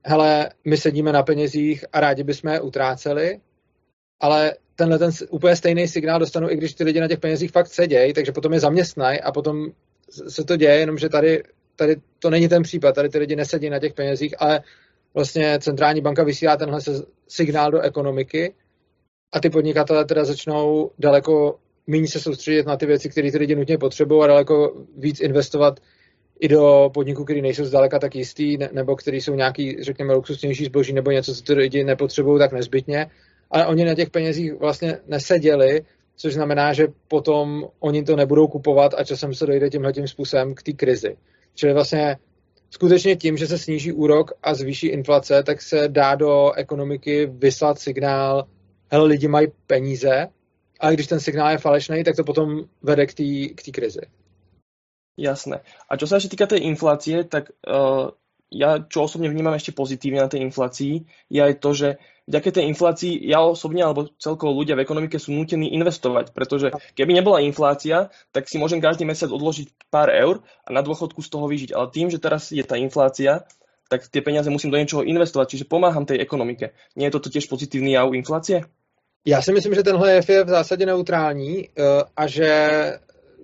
hele, 0.05 0.49
my 0.65 0.77
sedíme 0.77 1.11
na 1.11 1.23
penězích 1.23 1.85
a 1.93 1.99
rádi 1.99 2.23
bychom 2.23 2.51
je 2.51 2.61
utráceli, 2.61 3.39
ale 4.19 4.53
tenhle 4.75 4.99
ten 4.99 5.11
úplně 5.29 5.55
stejný 5.55 5.87
signál 5.87 6.19
dostanu, 6.19 6.49
i 6.49 6.55
když 6.55 6.73
ty 6.73 6.83
lidi 6.83 6.99
na 6.99 7.07
těch 7.07 7.19
penězích 7.19 7.51
fakt 7.51 7.67
sedějí, 7.67 8.13
takže 8.13 8.31
potom 8.31 8.53
je 8.53 8.59
zaměstnají 8.59 9.21
a 9.21 9.31
potom 9.31 9.67
se 10.27 10.43
to 10.43 10.55
děje, 10.55 10.75
jenomže 10.79 11.09
tady, 11.09 11.43
tady 11.75 11.95
to 12.19 12.29
není 12.29 12.47
ten 12.47 12.63
případ, 12.63 12.95
tady 12.95 13.09
ty 13.09 13.19
lidi 13.19 13.35
nesedí 13.35 13.69
na 13.69 13.79
těch 13.79 13.93
penězích, 13.93 14.35
ale 14.39 14.61
vlastně 15.13 15.59
centrální 15.59 16.01
banka 16.01 16.23
vysílá 16.23 16.57
tenhle 16.57 16.79
signál 17.27 17.71
do 17.71 17.81
ekonomiky 17.81 18.53
a 19.31 19.39
ty 19.39 19.49
podnikatelé 19.49 20.05
teda 20.05 20.25
začnou 20.25 20.91
daleko 20.99 21.59
méně 21.87 22.07
se 22.07 22.19
soustředit 22.19 22.65
na 22.65 22.77
ty 22.77 22.85
věci, 22.85 23.09
které 23.09 23.31
ty 23.31 23.37
lidi 23.37 23.55
nutně 23.55 23.77
potřebují 23.77 24.23
a 24.23 24.27
daleko 24.27 24.85
víc 24.97 25.19
investovat 25.19 25.79
i 26.39 26.47
do 26.47 26.89
podniků, 26.93 27.23
které 27.23 27.41
nejsou 27.41 27.65
zdaleka 27.65 27.99
tak 27.99 28.15
jistý, 28.15 28.57
nebo 28.71 28.95
který 28.95 29.21
jsou 29.21 29.35
nějaký, 29.35 29.83
řekněme, 29.83 30.13
luxusnější 30.13 30.65
zboží, 30.65 30.93
nebo 30.93 31.11
něco, 31.11 31.35
co 31.35 31.43
ty 31.43 31.53
lidi 31.53 31.83
nepotřebují 31.83 32.39
tak 32.39 32.51
nezbytně, 32.51 33.07
ale 33.51 33.67
oni 33.67 33.85
na 33.85 33.95
těch 33.95 34.09
penězích 34.09 34.53
vlastně 34.53 34.97
neseděli, 35.07 35.81
což 36.15 36.33
znamená, 36.33 36.73
že 36.73 36.87
potom 37.07 37.67
oni 37.79 38.03
to 38.03 38.15
nebudou 38.15 38.47
kupovat 38.47 38.93
a 38.97 39.03
časem 39.03 39.33
se 39.33 39.45
dojde 39.45 39.69
tímhle 39.69 39.93
tím 39.93 40.07
způsobem 40.07 40.55
k 40.55 40.63
té 40.63 40.73
krizi. 40.73 41.17
Čili 41.55 41.73
vlastně 41.73 42.17
skutečně 42.69 43.15
tím, 43.15 43.37
že 43.37 43.47
se 43.47 43.57
sníží 43.57 43.91
úrok 43.91 44.31
a 44.43 44.53
zvýší 44.53 44.87
inflace, 44.87 45.43
tak 45.43 45.61
se 45.61 45.87
dá 45.87 46.15
do 46.15 46.51
ekonomiky 46.51 47.25
vyslat 47.25 47.79
signál, 47.79 48.47
hele, 48.91 49.07
lidi 49.07 49.27
mají 49.27 49.47
peníze, 49.67 50.27
ale 50.79 50.93
když 50.93 51.07
ten 51.07 51.19
signál 51.19 51.51
je 51.51 51.57
falešný, 51.57 52.03
tak 52.03 52.15
to 52.15 52.23
potom 52.23 52.63
vede 52.81 53.05
k 53.05 53.13
té 53.65 53.71
krizi. 53.71 54.01
Jasné. 55.19 55.67
A 55.91 55.99
čo 55.99 56.07
sa 56.07 56.15
ešte 56.15 56.39
týka 56.39 56.47
tej 56.47 56.63
inflácie, 56.63 57.27
tak 57.27 57.51
uh, 57.67 58.15
ja 58.47 58.79
čo 58.79 59.03
osobne 59.03 59.27
vnímam 59.27 59.51
ešte 59.51 59.75
pozitívne 59.75 60.23
na 60.23 60.31
tej 60.31 60.47
inflácii, 60.47 61.03
je 61.27 61.39
aj 61.43 61.53
to, 61.59 61.69
že 61.75 61.87
vďaka 62.31 62.49
tej 62.55 62.65
inflácii 62.71 63.13
ja 63.27 63.43
osobne 63.43 63.83
alebo 63.83 64.07
celkovo 64.15 64.55
ľudia 64.55 64.79
v 64.79 64.87
ekonomike 64.87 65.19
sú 65.19 65.35
nutení 65.35 65.75
investovať, 65.75 66.31
pretože 66.31 66.71
keby 66.95 67.19
nebola 67.19 67.43
inflácia, 67.43 68.09
tak 68.31 68.47
si 68.47 68.55
môžem 68.55 68.79
každý 68.79 69.03
mesiac 69.03 69.27
odložiť 69.27 69.91
pár 69.91 70.07
eur 70.07 70.39
a 70.63 70.69
na 70.71 70.79
dôchodku 70.79 71.19
z 71.19 71.29
toho 71.29 71.45
vyžiť. 71.51 71.75
Ale 71.75 71.91
tým, 71.91 72.07
že 72.07 72.21
teraz 72.23 72.55
je 72.55 72.63
tá 72.63 72.79
inflácia, 72.79 73.43
tak 73.91 74.07
tie 74.07 74.21
peniaze 74.23 74.47
musím 74.47 74.71
do 74.71 74.79
niečoho 74.79 75.03
investovať, 75.03 75.57
čiže 75.57 75.65
pomáham 75.69 76.05
tej 76.07 76.21
ekonomike. 76.23 76.71
Nie 76.95 77.09
je 77.09 77.15
toto 77.19 77.27
tiež 77.27 77.49
pozitívny 77.51 77.97
jav 77.97 78.13
inflácie? 78.15 78.63
Já 79.25 79.41
si 79.41 79.51
myslím, 79.51 79.73
že 79.75 79.83
tenhle 79.83 80.13
jev 80.13 80.29
je 80.29 80.43
v 80.43 80.49
zásadě 80.49 80.85
neutrální 80.85 81.67
uh, 81.67 81.85
a 82.15 82.27
že 82.27 82.49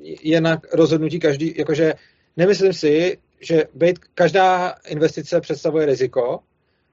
je 0.01 0.41
na 0.41 0.61
rozhodnutí 0.73 1.19
každý, 1.19 1.53
jakože 1.57 1.93
nemyslím 2.37 2.73
si, 2.73 3.17
že 3.41 3.63
být, 3.73 3.99
každá 4.13 4.75
investice 4.87 5.41
představuje 5.41 5.85
riziko 5.85 6.39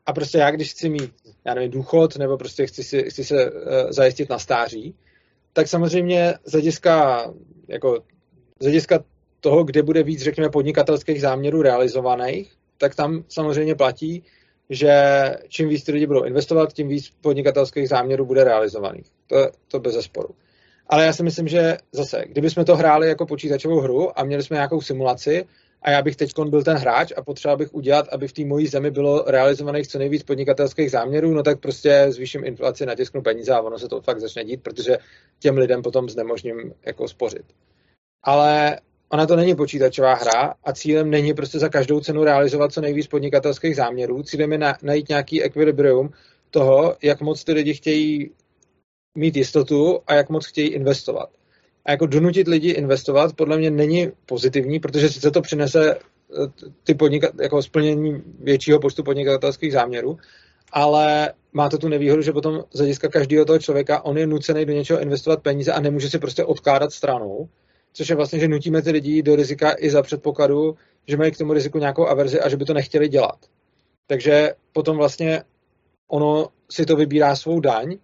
a 0.06 0.12
prostě 0.12 0.38
já, 0.38 0.50
když 0.50 0.71
chci 0.71 0.88
mít, 0.88 1.12
já 1.44 1.54
nevím, 1.54 1.71
důchod 1.71 2.16
nebo 2.16 2.38
prostě 2.38 2.66
chci, 2.66 2.85
si, 2.85 3.02
chci 3.11 3.25
se 3.25 3.50
uh, 3.50 3.61
zajistit 3.90 4.30
na 4.30 4.38
stáří, 4.38 4.94
tak 5.52 5.68
samozřejmě 5.68 6.35
z 6.44 6.52
hlediska, 6.52 7.25
jako, 7.68 8.02
z 8.61 8.64
hlediska 8.64 9.04
toho, 9.40 9.64
kde 9.64 9.82
bude 9.82 10.02
víc, 10.02 10.23
řekněme, 10.23 10.49
podnikatelských 10.49 11.21
záměrů 11.21 11.62
realizovaných, 11.62 12.52
tak 12.78 12.94
tam 12.94 13.25
samozřejmě 13.28 13.75
platí, 13.75 14.23
že 14.71 14.92
čím 15.49 15.68
víc 15.68 15.85
ty 15.85 15.92
lidi 15.92 16.06
budou 16.06 16.25
investovat, 16.25 16.73
tím 16.73 16.88
víc 16.88 17.12
podnikatelských 17.21 17.88
záměrů 17.88 18.26
bude 18.26 18.44
realizovaných. 18.44 19.06
To, 19.26 19.50
to 19.68 19.80
bez 19.80 19.94
zesporu. 19.94 20.35
Ale 20.92 21.04
já 21.04 21.12
si 21.12 21.22
myslím, 21.22 21.49
že 21.49 21.76
zase, 21.92 22.25
kdybychom 22.26 22.64
to 22.64 22.76
hráli 22.76 23.08
jako 23.08 23.26
počítačovou 23.26 23.80
hru 23.80 24.18
a 24.18 24.25
měli 24.25 24.42
jsme 24.42 24.54
nějakou 24.54 24.80
simulaci 24.80 25.44
a 25.82 25.90
já 25.90 26.02
bych 26.02 26.16
teď 26.16 26.32
byl 26.49 26.62
ten 26.62 26.76
hráč 26.76 27.12
a 27.16 27.22
potřeboval 27.22 27.56
bych 27.56 27.75
udělat, 27.75 28.08
aby 28.12 28.28
v 28.28 28.32
té 28.32 28.44
mojí 28.44 28.66
zemi 28.66 28.90
bylo 28.90 29.25
realizovaných 29.26 29.88
co 29.88 29.99
nejvíc 29.99 30.22
podnikatelských 30.22 30.90
záměrů, 30.90 31.34
no 31.34 31.42
tak 31.42 31.61
prostě 31.61 32.06
zvýším 32.08 32.44
inflaci, 32.44 32.87
natisknu 32.87 33.22
peníze 33.22 33.52
a 33.52 33.61
ono 33.61 33.78
se 33.78 33.88
to 33.88 34.00
fakt 34.00 34.20
začne 34.20 34.44
dít, 34.44 34.62
protože 34.62 34.99
těm 35.38 35.58
lidem 35.58 35.82
potom 35.82 36.08
znemožním 36.08 36.72
jako 36.87 37.08
spořit. 37.08 37.44
Ale 38.22 38.80
ona 39.08 39.26
to 39.26 39.37
není 39.37 39.54
počítačová 39.54 40.14
hra 40.14 40.54
a 40.64 40.72
cílem 40.72 41.11
není 41.11 41.34
prostě 41.34 41.58
za 41.58 41.68
každou 41.68 42.00
cenu 42.00 42.25
realizovat 42.25 42.72
co 42.72 42.80
nejvíc 42.80 43.06
podnikatelských 43.06 43.76
záměrů. 43.76 44.22
Cílem 44.22 44.52
je 44.52 44.58
na, 44.58 44.76
najít 44.82 45.08
nějaký 45.08 45.42
ekvilibrium 45.42 46.11
toho, 46.50 46.96
jak 47.02 47.20
moc 47.20 47.44
ty 47.44 47.52
lidi 47.52 47.75
chtějí 47.75 48.30
mít 49.14 49.37
jistotu 49.37 50.00
a 50.07 50.14
jak 50.14 50.31
moc 50.31 50.47
chtějí 50.47 50.69
investovat. 50.69 51.31
A 51.85 51.90
jako 51.90 52.07
donutit 52.07 52.49
lidi 52.49 52.71
investovat 52.71 53.37
podle 53.37 53.59
mě 53.59 53.71
není 53.71 54.12
pozitivní, 54.26 54.81
protože 54.81 55.09
sice 55.09 55.31
to 55.31 55.40
přinese 55.40 55.95
eh, 55.95 56.69
ty 56.85 56.95
podnikat, 56.95 57.31
jako 57.42 57.62
splnění 57.62 58.23
většího 58.38 58.81
počtu 58.81 59.02
podnikatelských 59.02 59.73
záměrů, 59.73 60.19
ale 60.73 61.33
má 61.52 61.69
to 61.69 61.78
tu 61.78 61.88
nevýhodu, 61.88 62.23
že 62.23 62.33
potom 62.33 62.64
z 62.73 62.78
hlediska 62.78 63.09
každého 63.09 63.45
toho 63.45 63.59
člověka 63.59 64.04
on 64.04 64.19
je 64.19 64.26
nucený 64.26 64.64
do 64.64 64.73
něčeho 64.73 65.00
investovat 65.00 65.42
peníze 65.42 65.73
a 65.73 65.81
nemůže 65.81 66.11
si 66.11 66.19
prostě 66.19 66.45
odkládat 66.45 66.92
stranou, 66.92 67.49
což 67.92 68.09
je 68.09 68.16
vlastně, 68.16 68.38
že 68.38 68.49
nutíme 68.49 68.83
ty 68.83 68.90
lidi 68.90 69.23
do 69.23 69.37
rizika 69.37 69.75
i 69.78 69.90
za 69.90 70.02
předpokladu, 70.02 70.76
že 71.07 71.16
mají 71.16 71.33
k 71.33 71.38
tomu 71.38 71.52
riziku 71.52 71.78
nějakou 71.78 72.07
averzi 72.07 72.40
a 72.40 72.49
že 72.49 72.57
by 72.57 72.64
to 72.64 72.75
nechtěli 72.75 73.09
dělat. 73.09 73.38
Takže 74.07 74.54
potom 74.73 74.97
vlastně 74.97 75.42
ono 76.09 76.49
si 76.71 76.87
to 76.87 76.97
vybírá 76.97 77.37
svou 77.37 77.61
daň 77.61 77.97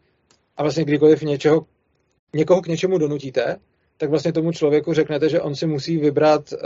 a 0.59 0.63
vlastně 0.63 0.85
kdykoliv 0.85 1.23
něčeho, 1.23 1.67
někoho 2.35 2.63
k 2.63 2.67
něčemu 2.67 2.99
donutíte, 2.99 3.57
tak 3.97 4.11
vlastně 4.11 4.33
tomu 4.33 4.53
člověku 4.53 4.93
řeknete, 4.93 5.29
že 5.29 5.41
on 5.41 5.55
si 5.55 5.67
musí 5.67 5.97
vybrat 5.97 6.53
uh, 6.53 6.59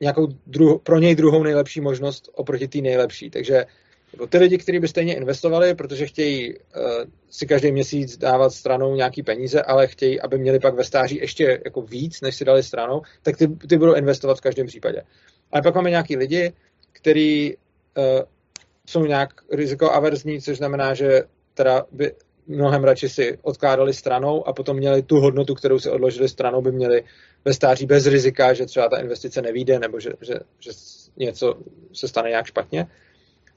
nějakou 0.00 0.28
druh, 0.46 0.82
pro 0.82 0.98
něj 0.98 1.14
druhou 1.14 1.42
nejlepší 1.42 1.80
možnost 1.80 2.30
oproti 2.34 2.68
té 2.68 2.78
nejlepší. 2.78 3.30
Takže 3.30 3.64
jako 4.12 4.26
ty 4.26 4.38
lidi, 4.38 4.58
kteří 4.58 4.78
by 4.78 4.88
stejně 4.88 5.16
investovali, 5.16 5.74
protože 5.74 6.06
chtějí 6.06 6.54
uh, 6.54 6.60
si 7.30 7.46
každý 7.46 7.72
měsíc 7.72 8.16
dávat 8.16 8.50
stranou 8.50 8.94
nějaký 8.94 9.22
peníze, 9.22 9.62
ale 9.62 9.86
chtějí, 9.86 10.20
aby 10.20 10.38
měli 10.38 10.58
pak 10.58 10.74
ve 10.74 10.84
stáří 10.84 11.16
ještě 11.16 11.60
jako 11.64 11.82
víc, 11.82 12.20
než 12.20 12.36
si 12.36 12.44
dali 12.44 12.62
stranou, 12.62 13.02
tak 13.22 13.36
ty, 13.36 13.48
ty 13.48 13.78
budou 13.78 13.94
investovat 13.94 14.38
v 14.38 14.40
každém 14.40 14.66
případě. 14.66 15.02
Ale 15.52 15.62
pak 15.62 15.74
máme 15.74 15.90
nějaký 15.90 16.16
lidi, 16.16 16.52
kteří 16.92 17.56
uh, 17.96 18.04
jsou 18.86 19.04
nějak 19.04 19.30
rizikoaverzní, 19.52 20.40
což 20.40 20.56
znamená, 20.56 20.94
že 20.94 21.22
teda 21.54 21.86
by 21.92 22.12
mnohem 22.48 22.84
radši 22.84 23.08
si 23.08 23.38
odkládali 23.42 23.94
stranou 23.94 24.48
a 24.48 24.52
potom 24.52 24.76
měli 24.76 25.02
tu 25.02 25.20
hodnotu, 25.20 25.54
kterou 25.54 25.78
si 25.78 25.90
odložili 25.90 26.28
stranou, 26.28 26.62
by 26.62 26.72
měli 26.72 27.04
ve 27.44 27.54
stáří 27.54 27.86
bez 27.86 28.06
rizika, 28.06 28.54
že 28.54 28.66
třeba 28.66 28.88
ta 28.88 28.96
investice 28.96 29.42
nevíde 29.42 29.78
nebo 29.78 30.00
že, 30.00 30.10
že, 30.20 30.34
že 30.60 30.70
něco 31.16 31.54
se 31.92 32.08
stane 32.08 32.28
nějak 32.28 32.46
špatně. 32.46 32.86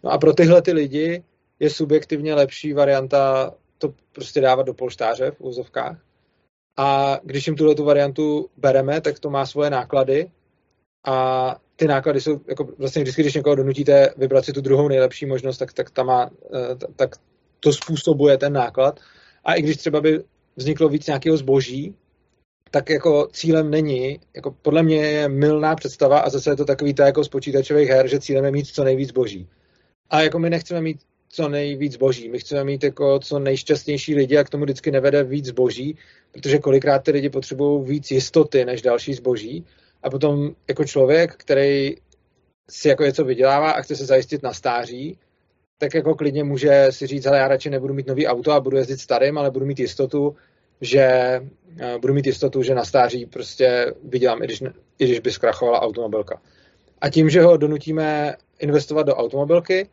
No 0.03 0.11
a 0.11 0.17
pro 0.17 0.33
tyhle 0.33 0.61
ty 0.61 0.71
lidi 0.71 1.23
je 1.59 1.69
subjektivně 1.69 2.35
lepší 2.35 2.73
varianta 2.73 3.53
to 3.77 3.93
prostě 4.11 4.41
dávat 4.41 4.63
do 4.63 4.73
polštáře 4.73 5.31
v 5.31 5.41
úzovkách. 5.41 5.97
A 6.77 7.19
když 7.23 7.47
jim 7.47 7.55
tuhle 7.55 7.75
tu 7.75 7.83
variantu 7.83 8.49
bereme, 8.57 9.01
tak 9.01 9.19
to 9.19 9.29
má 9.29 9.45
svoje 9.45 9.69
náklady 9.69 10.31
a 11.05 11.55
ty 11.75 11.87
náklady 11.87 12.21
jsou, 12.21 12.41
jako 12.47 12.67
vlastně 12.77 13.01
vždycky, 13.01 13.21
když 13.21 13.33
někoho 13.33 13.55
donutíte 13.55 14.13
vybrat 14.17 14.45
si 14.45 14.53
tu 14.53 14.61
druhou 14.61 14.87
nejlepší 14.87 15.25
možnost, 15.25 15.57
tak, 15.57 15.73
tak, 15.73 15.91
ta 15.91 16.03
má, 16.03 16.29
eh, 16.53 16.75
tak 16.95 17.15
to 17.63 17.73
způsobuje 17.73 18.37
ten 18.37 18.53
náklad. 18.53 18.99
A 19.45 19.53
i 19.53 19.61
když 19.61 19.77
třeba 19.77 20.01
by 20.01 20.23
vzniklo 20.55 20.89
víc 20.89 21.07
nějakého 21.07 21.37
zboží, 21.37 21.95
tak 22.71 22.89
jako 22.89 23.27
cílem 23.33 23.69
není, 23.69 24.19
jako 24.35 24.51
podle 24.61 24.83
mě 24.83 24.95
je 24.95 25.29
milná 25.29 25.75
představa 25.75 26.19
a 26.19 26.29
zase 26.29 26.49
je 26.49 26.55
to 26.55 26.65
takový 26.65 26.93
to 26.93 27.01
jako 27.01 27.23
z 27.23 27.29
počítačových 27.29 27.89
her, 27.89 28.07
že 28.07 28.19
cílem 28.19 28.45
je 28.45 28.51
mít 28.51 28.67
co 28.67 28.83
nejvíc 28.83 29.09
zboží. 29.09 29.47
A 30.09 30.21
jako 30.21 30.39
my 30.39 30.49
nechceme 30.49 30.81
mít 30.81 30.99
co 31.29 31.49
nejvíc 31.49 31.93
zboží. 31.93 32.29
My 32.29 32.39
chceme 32.39 32.63
mít 32.63 32.83
jako 32.83 33.19
co 33.19 33.39
nejšťastnější 33.39 34.15
lidi 34.15 34.37
a 34.37 34.43
k 34.43 34.49
tomu 34.49 34.63
vždycky 34.63 34.91
nevede 34.91 35.23
víc 35.23 35.45
zboží, 35.45 35.97
protože 36.31 36.57
kolikrát 36.57 36.99
ty 36.99 37.11
lidi 37.11 37.29
potřebují 37.29 37.85
víc 37.85 38.11
jistoty 38.11 38.65
než 38.65 38.81
další 38.81 39.13
zboží. 39.13 39.65
A 40.03 40.09
potom 40.09 40.55
jako 40.67 40.83
člověk, 40.83 41.35
který 41.37 41.95
si 42.69 42.87
jako 42.87 43.03
něco 43.03 43.25
vydělává 43.25 43.71
a 43.71 43.81
chce 43.81 43.95
se 43.95 44.05
zajistit 44.05 44.43
na 44.43 44.53
stáří, 44.53 45.17
tak 45.81 45.93
jako 45.93 46.15
klidně 46.15 46.43
může 46.43 46.87
si 46.89 47.07
říct, 47.07 47.25
ale 47.25 47.37
já 47.37 47.47
radši 47.47 47.69
nebudu 47.69 47.93
mít 47.93 48.07
nový 48.07 48.27
auto 48.27 48.51
a 48.51 48.59
budu 48.59 48.77
jezdit 48.77 48.99
starým, 48.99 49.37
ale 49.37 49.51
budu 49.51 49.65
mít 49.65 49.79
jistotu, 49.79 50.35
že 50.81 51.01
eh, 51.79 51.97
budu 52.01 52.13
mít 52.13 52.25
jistotu, 52.25 52.63
že 52.63 52.75
na 52.75 52.85
stáří 52.85 53.25
prostě 53.25 53.93
vydělám, 54.03 54.43
i 54.43 54.45
když, 54.45 54.63
i 54.99 55.05
když 55.05 55.19
by 55.19 55.31
zkrachovala 55.31 55.81
automobilka. 55.81 56.41
A 57.01 57.09
tím, 57.09 57.29
že 57.29 57.41
ho 57.41 57.57
donutíme 57.57 58.35
investovat 58.59 59.03
do 59.03 59.15
automobilky, 59.15 59.89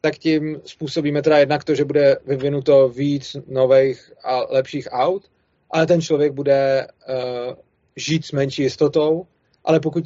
tak 0.00 0.18
tím 0.18 0.60
způsobíme 0.64 1.22
teda 1.22 1.38
jednak 1.38 1.64
to, 1.64 1.74
že 1.74 1.84
bude 1.84 2.16
vyvinuto 2.26 2.88
víc 2.88 3.36
nových 3.46 4.12
a 4.24 4.54
lepších 4.54 4.88
aut, 4.90 5.30
ale 5.70 5.86
ten 5.86 6.00
člověk 6.00 6.32
bude 6.32 6.86
uh, 6.86 7.54
žít 7.96 8.26
s 8.26 8.32
menší 8.32 8.62
jistotou, 8.62 9.26
ale 9.64 9.80
pokud 9.80 10.04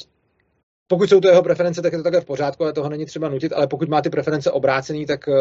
pokud 0.88 1.08
jsou 1.08 1.20
to 1.20 1.28
jeho 1.28 1.42
preference, 1.42 1.82
tak 1.82 1.92
je 1.92 1.98
to 1.98 2.02
takhle 2.02 2.20
v 2.20 2.24
pořádku, 2.24 2.62
ale 2.62 2.72
toho 2.72 2.88
není 2.88 3.06
třeba 3.06 3.28
nutit, 3.28 3.52
ale 3.52 3.66
pokud 3.66 3.88
má 3.88 4.02
ty 4.02 4.10
preference 4.10 4.50
obrácený, 4.50 5.06
tak 5.06 5.28
uh, 5.28 5.34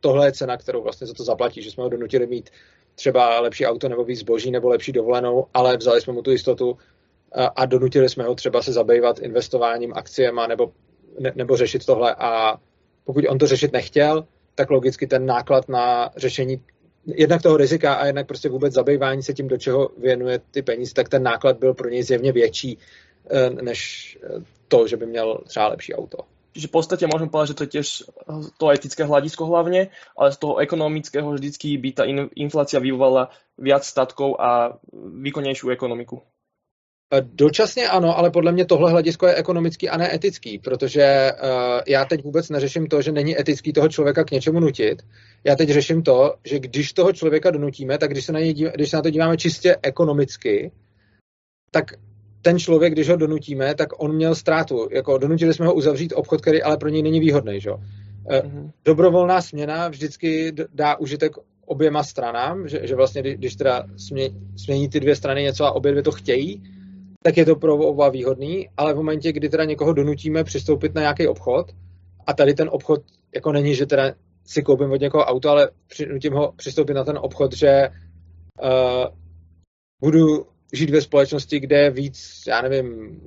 tohle 0.00 0.26
je 0.26 0.32
cena, 0.32 0.56
kterou 0.56 0.82
vlastně 0.82 1.06
za 1.06 1.14
to 1.14 1.24
zaplatí, 1.24 1.62
že 1.62 1.70
jsme 1.70 1.82
ho 1.82 1.88
donutili 1.88 2.26
mít 2.26 2.50
třeba 2.94 3.40
lepší 3.40 3.66
auto 3.66 3.88
nebo 3.88 4.04
víc 4.04 4.18
zboží 4.18 4.50
nebo 4.50 4.68
lepší 4.68 4.92
dovolenou, 4.92 5.46
ale 5.54 5.76
vzali 5.76 6.00
jsme 6.00 6.12
mu 6.12 6.22
tu 6.22 6.30
jistotu 6.30 6.70
uh, 6.70 6.76
a 7.56 7.66
donutili 7.66 8.08
jsme 8.08 8.24
ho 8.24 8.34
třeba 8.34 8.62
se 8.62 8.72
zabývat 8.72 9.18
investováním, 9.18 9.92
akciema 9.94 10.46
nebo, 10.46 10.72
ne, 11.18 11.32
nebo 11.34 11.56
řešit 11.56 11.86
tohle. 11.86 12.14
A 12.14 12.56
pokud 13.04 13.24
on 13.28 13.38
to 13.38 13.46
řešit 13.46 13.72
nechtěl, 13.72 14.26
tak 14.54 14.70
logicky 14.70 15.06
ten 15.06 15.26
náklad 15.26 15.68
na 15.68 16.10
řešení 16.16 16.62
jednak 17.06 17.42
toho 17.42 17.56
rizika 17.56 17.94
a 17.94 18.06
jednak 18.06 18.26
prostě 18.26 18.48
vůbec 18.48 18.74
zabývání 18.74 19.22
se 19.22 19.34
tím, 19.34 19.48
do 19.48 19.56
čeho 19.56 19.88
věnuje 19.98 20.40
ty 20.50 20.62
peníze, 20.62 20.94
tak 20.94 21.08
ten 21.08 21.22
náklad 21.22 21.58
byl 21.58 21.74
pro 21.74 21.88
něj 21.88 22.02
zjevně 22.02 22.32
větší 22.32 22.78
eh, 23.30 23.50
než 23.50 24.18
to, 24.70 24.86
že 24.86 24.96
by 24.96 25.06
měl 25.06 25.42
třeba 25.50 25.68
lepší 25.68 25.94
auto. 25.94 26.30
Čiže 26.50 26.66
v 26.66 26.74
podstate 26.74 27.04
môžem 27.06 27.30
povedať, 27.30 27.54
že 27.54 27.58
to 27.58 27.64
je 27.64 27.72
tiež 27.78 27.88
to 28.58 28.64
etické 28.74 29.06
hľadisko 29.06 29.46
hlavne, 29.46 29.94
ale 30.18 30.28
z 30.34 30.38
toho 30.38 30.58
ekonomického 30.58 31.30
vždycky 31.30 31.78
by 31.78 31.90
ta 31.94 32.04
inflácia 32.34 32.82
vyvolala 32.82 33.30
viac 33.54 33.86
statkov 33.86 34.34
a 34.34 34.74
výkonnejšiu 35.22 35.70
ekonomiku. 35.70 36.18
Dočasně 37.22 37.88
ano, 37.88 38.18
ale 38.18 38.30
podle 38.30 38.52
mě 38.52 38.64
tohle 38.66 38.90
hledisko 38.90 39.26
je 39.26 39.34
ekonomický 39.34 39.88
a 39.88 39.96
ne 39.96 40.14
etický, 40.14 40.58
protože 40.58 41.32
uh, 41.32 41.80
já 41.86 42.04
teď 42.04 42.22
vůbec 42.24 42.50
neřeším 42.50 42.86
to, 42.86 43.02
že 43.02 43.12
není 43.12 43.40
etický 43.40 43.72
toho 43.72 43.88
člověka 43.88 44.24
k 44.24 44.30
něčemu 44.30 44.60
nutit. 44.60 45.02
Já 45.44 45.56
teď 45.56 45.68
řeším 45.68 46.02
to, 46.02 46.34
že 46.44 46.58
když 46.58 46.92
toho 46.92 47.12
člověka 47.12 47.50
donutíme, 47.50 47.98
tak 47.98 48.10
když 48.10 48.24
se 48.24 48.32
na, 48.32 48.40
něj 48.40 48.54
když 48.54 48.90
se 48.90 48.96
na 48.96 49.02
to 49.02 49.10
díváme 49.10 49.36
čistě 49.36 49.76
ekonomicky, 49.82 50.72
tak 51.70 51.84
ten 52.42 52.58
člověk, 52.58 52.92
když 52.92 53.08
ho 53.08 53.16
donutíme, 53.16 53.74
tak 53.74 53.88
on 54.02 54.14
měl 54.14 54.34
ztrátu. 54.34 54.88
Jako 54.90 55.18
donutili 55.18 55.54
jsme 55.54 55.66
ho 55.66 55.74
uzavřít 55.74 56.12
obchod, 56.16 56.40
který 56.40 56.62
ale 56.62 56.76
pro 56.76 56.88
něj 56.88 57.02
není 57.02 57.20
výhodný. 57.20 57.60
Že? 57.60 57.70
Mm-hmm. 57.70 58.70
Dobrovolná 58.84 59.42
směna 59.42 59.88
vždycky 59.88 60.52
dá 60.74 60.96
užitek 60.96 61.32
oběma 61.66 62.02
stranám, 62.02 62.68
že, 62.68 62.80
že 62.86 62.94
vlastně 62.94 63.22
když 63.22 63.56
teda 63.56 63.86
smě, 63.96 64.30
smění 64.56 64.88
ty 64.88 65.00
dvě 65.00 65.16
strany 65.16 65.42
něco 65.42 65.64
a 65.64 65.72
obě 65.72 65.92
dvě 65.92 66.02
to 66.02 66.12
chtějí, 66.12 66.62
tak 67.22 67.36
je 67.36 67.44
to 67.44 67.56
pro 67.56 67.76
oba 67.76 68.08
výhodný, 68.08 68.68
ale 68.76 68.94
v 68.94 68.96
momentě, 68.96 69.32
kdy 69.32 69.48
teda 69.48 69.64
někoho 69.64 69.92
donutíme 69.92 70.44
přistoupit 70.44 70.94
na 70.94 71.00
nějaký 71.00 71.26
obchod, 71.26 71.72
a 72.26 72.32
tady 72.32 72.54
ten 72.54 72.68
obchod 72.72 73.02
jako 73.34 73.52
není, 73.52 73.74
že 73.74 73.86
teda 73.86 74.14
si 74.46 74.62
koupím 74.62 74.92
od 74.92 75.00
někoho 75.00 75.24
auto, 75.24 75.50
ale 75.50 75.70
přinutím 75.86 76.32
ho 76.32 76.52
přistoupit 76.56 76.94
na 76.94 77.04
ten 77.04 77.18
obchod, 77.18 77.56
že 77.56 77.88
uh, 78.62 79.06
budu 80.00 80.46
žít 80.72 80.90
ve 80.90 81.02
společnosti, 81.02 81.60
kde 81.60 81.78
je 81.78 81.90
víc, 81.90 82.42
já 82.48 82.62
nevím, 82.62 83.20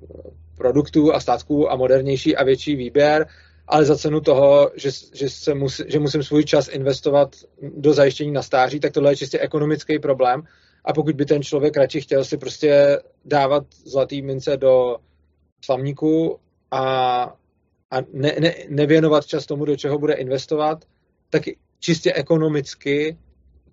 produktů 0.57 1.13
a 1.13 1.19
státků 1.19 1.71
a 1.71 1.75
modernější 1.75 2.35
a 2.35 2.43
větší 2.43 2.75
výběr, 2.75 3.27
ale 3.67 3.85
za 3.85 3.97
cenu 3.97 4.21
toho, 4.21 4.71
že, 4.75 4.89
že, 5.13 5.29
se 5.29 5.53
musí, 5.53 5.83
že 5.88 6.00
musím 6.00 6.23
svůj 6.23 6.45
čas 6.45 6.67
investovat 6.67 7.35
do 7.62 7.93
zajištění 7.93 8.31
na 8.31 8.41
stáří, 8.41 8.79
tak 8.79 8.93
tohle 8.93 9.12
je 9.12 9.15
čistě 9.15 9.39
ekonomický 9.39 10.00
problém. 10.00 10.43
A 10.85 10.93
pokud 10.93 11.15
by 11.15 11.25
ten 11.25 11.43
člověk 11.43 11.77
radši 11.77 12.01
chtěl 12.01 12.25
si 12.25 12.38
prostě 12.38 13.00
dávat 13.25 13.63
zlatý 13.85 14.21
mince 14.21 14.57
do 14.57 14.97
slamníku 15.65 16.39
a, 16.71 17.23
a 17.91 18.01
ne, 18.13 18.35
ne, 18.39 18.53
nevěnovat 18.69 19.25
čas 19.25 19.45
tomu, 19.45 19.65
do 19.65 19.75
čeho 19.75 20.00
bude 20.00 20.13
investovat, 20.13 20.85
tak 21.29 21.43
čistě 21.79 22.13
ekonomicky 22.13 23.17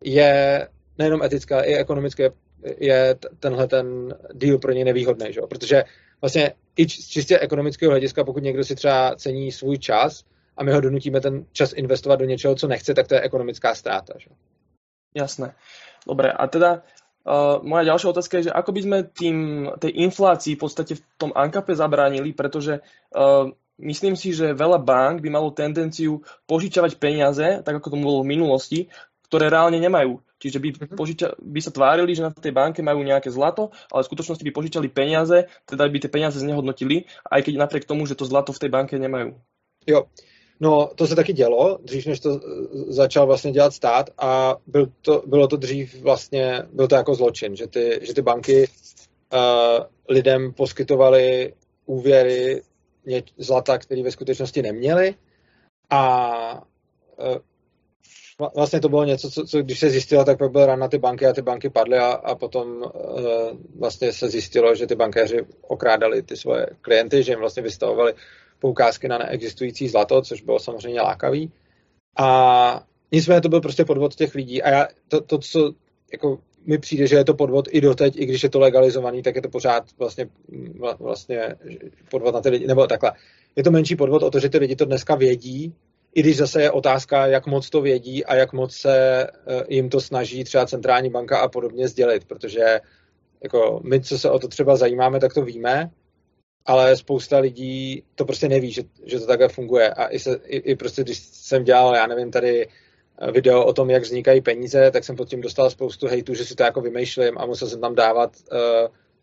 je 0.04 0.68
nejenom 0.98 1.22
etická, 1.22 1.60
i 1.60 1.74
ekonomicky 1.74 2.30
je 2.79 3.17
tenhle 3.40 3.69
ten 3.69 4.14
deal 4.33 4.59
pro 4.59 4.73
něj 4.73 4.85
nevýhodný, 4.85 5.33
že? 5.33 5.40
protože 5.40 5.85
vlastně 6.21 6.52
i 6.76 6.88
z 6.88 7.09
čistě 7.09 7.38
ekonomického 7.38 7.90
hlediska, 7.90 8.25
pokud 8.25 8.43
někdo 8.43 8.64
si 8.64 8.75
třeba 8.75 9.17
cení 9.17 9.52
svůj 9.52 9.79
čas 9.79 10.25
a 10.57 10.64
my 10.64 10.73
ho 10.73 10.81
donutíme 10.81 11.21
ten 11.21 11.45
čas 11.52 11.73
investovat 11.73 12.17
do 12.17 12.25
něčeho, 12.25 12.55
co 12.55 12.69
nechce, 12.69 12.95
tak 12.95 13.09
to 13.09 13.14
je 13.14 13.21
ekonomická 13.21 13.75
ztráta. 13.75 14.14
Že? 14.19 14.31
Jasné. 15.14 15.55
Dobre, 16.07 16.33
a 16.33 16.47
teda 16.47 16.83
Uh, 17.21 17.61
moja 17.61 17.85
ďalšia 17.85 18.17
otázka 18.17 18.35
je, 18.40 18.49
že 18.49 18.57
ako 18.57 18.71
by 18.73 18.81
sme 18.81 18.99
tým, 19.12 19.37
tej 19.76 19.93
inflácii 20.09 20.57
v 20.57 20.62
podstate 20.64 20.97
v 20.97 21.02
tom 21.21 21.37
ANKP 21.37 21.76
zabránili, 21.76 22.33
pretože 22.33 22.81
uh, 22.81 23.45
myslím 23.76 24.17
si, 24.17 24.33
že 24.33 24.57
veľa 24.57 24.81
bank 24.81 25.21
by 25.21 25.29
malo 25.29 25.52
tendenciu 25.52 26.25
požičavať 26.49 26.97
peniaze, 26.97 27.61
tak 27.61 27.76
ako 27.76 27.93
to 27.93 27.97
bolo 28.00 28.25
v 28.25 28.33
minulosti, 28.33 28.88
ktoré 29.29 29.52
reálne 29.52 29.76
nemajú. 29.76 30.17
Čiže 30.40 30.59
by, 30.59 30.68
uh-huh. 30.73 30.97
požiča, 30.97 31.37
by 31.37 31.61
sa 31.61 31.68
tvárili, 31.68 32.16
že 32.16 32.25
na 32.25 32.32
tej 32.32 32.56
banke 32.56 32.80
majú 32.80 33.04
nejaké 33.04 33.28
zlato, 33.28 33.68
ale 33.92 34.00
v 34.02 34.09
skutočnosti 34.09 34.40
by 34.40 34.52
požičali 34.56 34.88
peniaze, 34.88 35.44
teda 35.68 35.85
by 35.85 35.99
tie 36.00 36.09
peniaze 36.09 36.40
znehodnotili, 36.40 37.04
aj 37.28 37.44
keď 37.44 37.54
napriek 37.61 37.85
tomu, 37.85 38.09
že 38.09 38.16
to 38.16 38.25
zlato 38.25 38.56
v 38.56 38.61
tej 38.64 38.70
banke 38.73 38.97
nemajú. 38.97 39.37
Jo, 39.85 40.09
No, 40.62 40.90
to 40.94 41.06
se 41.06 41.16
taky 41.16 41.32
dělo, 41.32 41.78
dřív 41.85 42.06
než 42.06 42.20
to 42.20 42.40
začal 42.88 43.26
vlastně 43.26 43.52
dělat 43.52 43.75
stát 43.75 44.11
a 44.18 44.56
byl 44.66 44.92
to, 45.00 45.23
bylo 45.26 45.49
to 45.49 45.56
dřív 45.56 46.02
vlastně, 46.02 46.62
byl 46.73 46.88
to 46.88 46.94
jako 46.94 47.14
zločin, 47.14 47.56
že 47.56 47.66
ty, 47.66 48.00
že 48.02 48.14
ty 48.14 48.23
banky 48.23 48.68
uh, 49.32 49.38
lidem 50.09 50.52
poskytovaly 50.52 51.54
úvěry 51.87 52.62
zlata, 53.38 53.78
které 53.78 54.02
ve 54.02 54.11
skutečnosti 54.11 54.62
neměli 54.62 55.14
a 55.90 56.54
uh, 56.54 57.37
vlastně 58.54 58.80
to 58.80 58.88
bylo 58.88 59.04
něco, 59.04 59.30
co, 59.30 59.44
co 59.44 59.62
když 59.62 59.78
se 59.78 59.90
zjistilo, 59.90 60.25
tak 60.25 60.50
byl 60.50 60.66
ran 60.66 60.78
na 60.78 60.88
ty 60.88 60.99
banky 60.99 61.26
a 61.26 61.32
ty 61.32 61.42
banky 61.42 61.70
padly 61.70 61.99
a, 61.99 62.06
a 62.06 62.35
potom 62.35 62.68
uh, 62.68 62.90
vlastně 63.78 64.12
se 64.12 64.28
zjistilo, 64.28 64.75
že 64.75 64.87
ty 64.87 64.94
bankéři 64.94 65.47
okrádali 65.61 66.23
ty 66.23 66.37
svoje 66.37 66.66
klienty, 66.80 67.23
že 67.23 67.32
jim 67.32 67.40
vlastně 67.40 67.62
vystavovali 67.62 68.14
poukázky 68.59 69.09
na 69.09 69.18
neexistující 69.18 69.88
zlato, 69.88 70.23
což 70.23 70.42
bylo 70.42 70.59
samozřejmě 70.59 71.00
lákavý. 71.00 71.52
A 72.18 72.82
nicméně 73.12 73.40
to 73.40 73.49
byl 73.49 73.61
prostě 73.61 73.85
podvod 73.85 74.14
těch 74.14 74.35
lidí 74.35 74.62
a 74.62 74.70
já, 74.70 74.88
to, 75.09 75.20
to, 75.20 75.38
co 75.38 75.73
jako 76.12 76.38
mi 76.66 76.78
přijde, 76.78 77.06
že 77.06 77.16
je 77.16 77.25
to 77.25 77.35
podvod 77.35 77.68
i 77.70 77.80
doteď, 77.80 78.16
i 78.16 78.26
když 78.26 78.42
je 78.42 78.50
to 78.50 78.59
legalizovaný, 78.59 79.23
tak 79.23 79.37
je 79.37 79.42
to 79.42 79.49
pořád 79.49 79.85
vlastně, 79.99 80.28
vlastně 80.99 81.56
podvod 82.11 82.35
na 82.35 82.40
ty 82.40 82.49
lidi, 82.49 82.66
nebo 82.66 82.87
takhle. 82.87 83.12
Je 83.56 83.62
to 83.64 83.70
menší 83.70 83.97
podvod 83.97 84.23
o 84.23 84.30
to, 84.30 84.40
že 84.40 84.49
ty 84.49 84.59
lidi 84.59 84.76
to 84.76 84.85
dneska 84.85 85.14
vědí, 85.14 85.75
i 86.14 86.21
když 86.21 86.37
zase 86.37 86.62
je 86.62 86.71
otázka, 86.71 87.26
jak 87.26 87.47
moc 87.47 87.71
to 87.71 87.81
vědí 87.81 88.25
a 88.25 88.35
jak 88.35 88.52
moc 88.52 88.75
se 88.75 89.26
eh, 89.26 89.64
jim 89.69 89.88
to 89.88 90.00
snaží 90.00 90.45
třeba 90.45 90.67
centrální 90.67 91.11
banka 91.11 91.38
a 91.38 91.49
podobně 91.49 91.88
sdělit, 91.88 92.25
protože 92.25 92.81
jako 93.43 93.81
my, 93.85 94.00
co 94.00 94.19
se 94.19 94.31
o 94.31 94.38
to 94.38 94.49
třeba 94.49 94.76
zajímáme, 94.76 95.21
tak 95.21 95.35
to 95.35 95.43
víme, 95.43 95.90
ale 96.67 96.97
spousta 96.97 97.38
lidí 97.38 98.02
to 98.14 98.25
prostě 98.25 98.49
neví, 98.49 98.73
že, 98.73 98.83
že 99.05 99.21
to 99.21 99.26
takhle 99.26 99.49
funguje. 99.49 99.90
A 99.90 100.07
i, 100.07 100.19
se, 100.19 100.40
i, 100.45 100.57
i 100.57 100.76
prostě, 100.76 101.02
když 101.02 101.19
jsem 101.19 101.64
dělal, 101.64 101.95
já 101.95 102.07
nevím, 102.07 102.31
tady 102.31 102.67
eh, 102.67 103.33
video 103.33 103.64
o 103.64 103.73
tom, 103.73 103.90
jak 103.90 104.02
vznikají 104.02 104.40
peníze, 104.40 104.90
tak 104.90 105.05
jsem 105.05 105.17
pod 105.17 105.29
tím 105.29 105.40
dostal 105.40 105.71
spoustu 105.71 106.07
hejtů, 106.07 106.35
že 106.35 106.45
si 106.45 106.55
to 106.55 106.62
jako 106.62 106.81
vymýšlím 106.81 107.38
a 107.38 107.47
musel 107.47 107.69
jsem 107.69 107.81
tam 107.81 107.95
dávat 107.95 108.37
uh, 108.52 108.59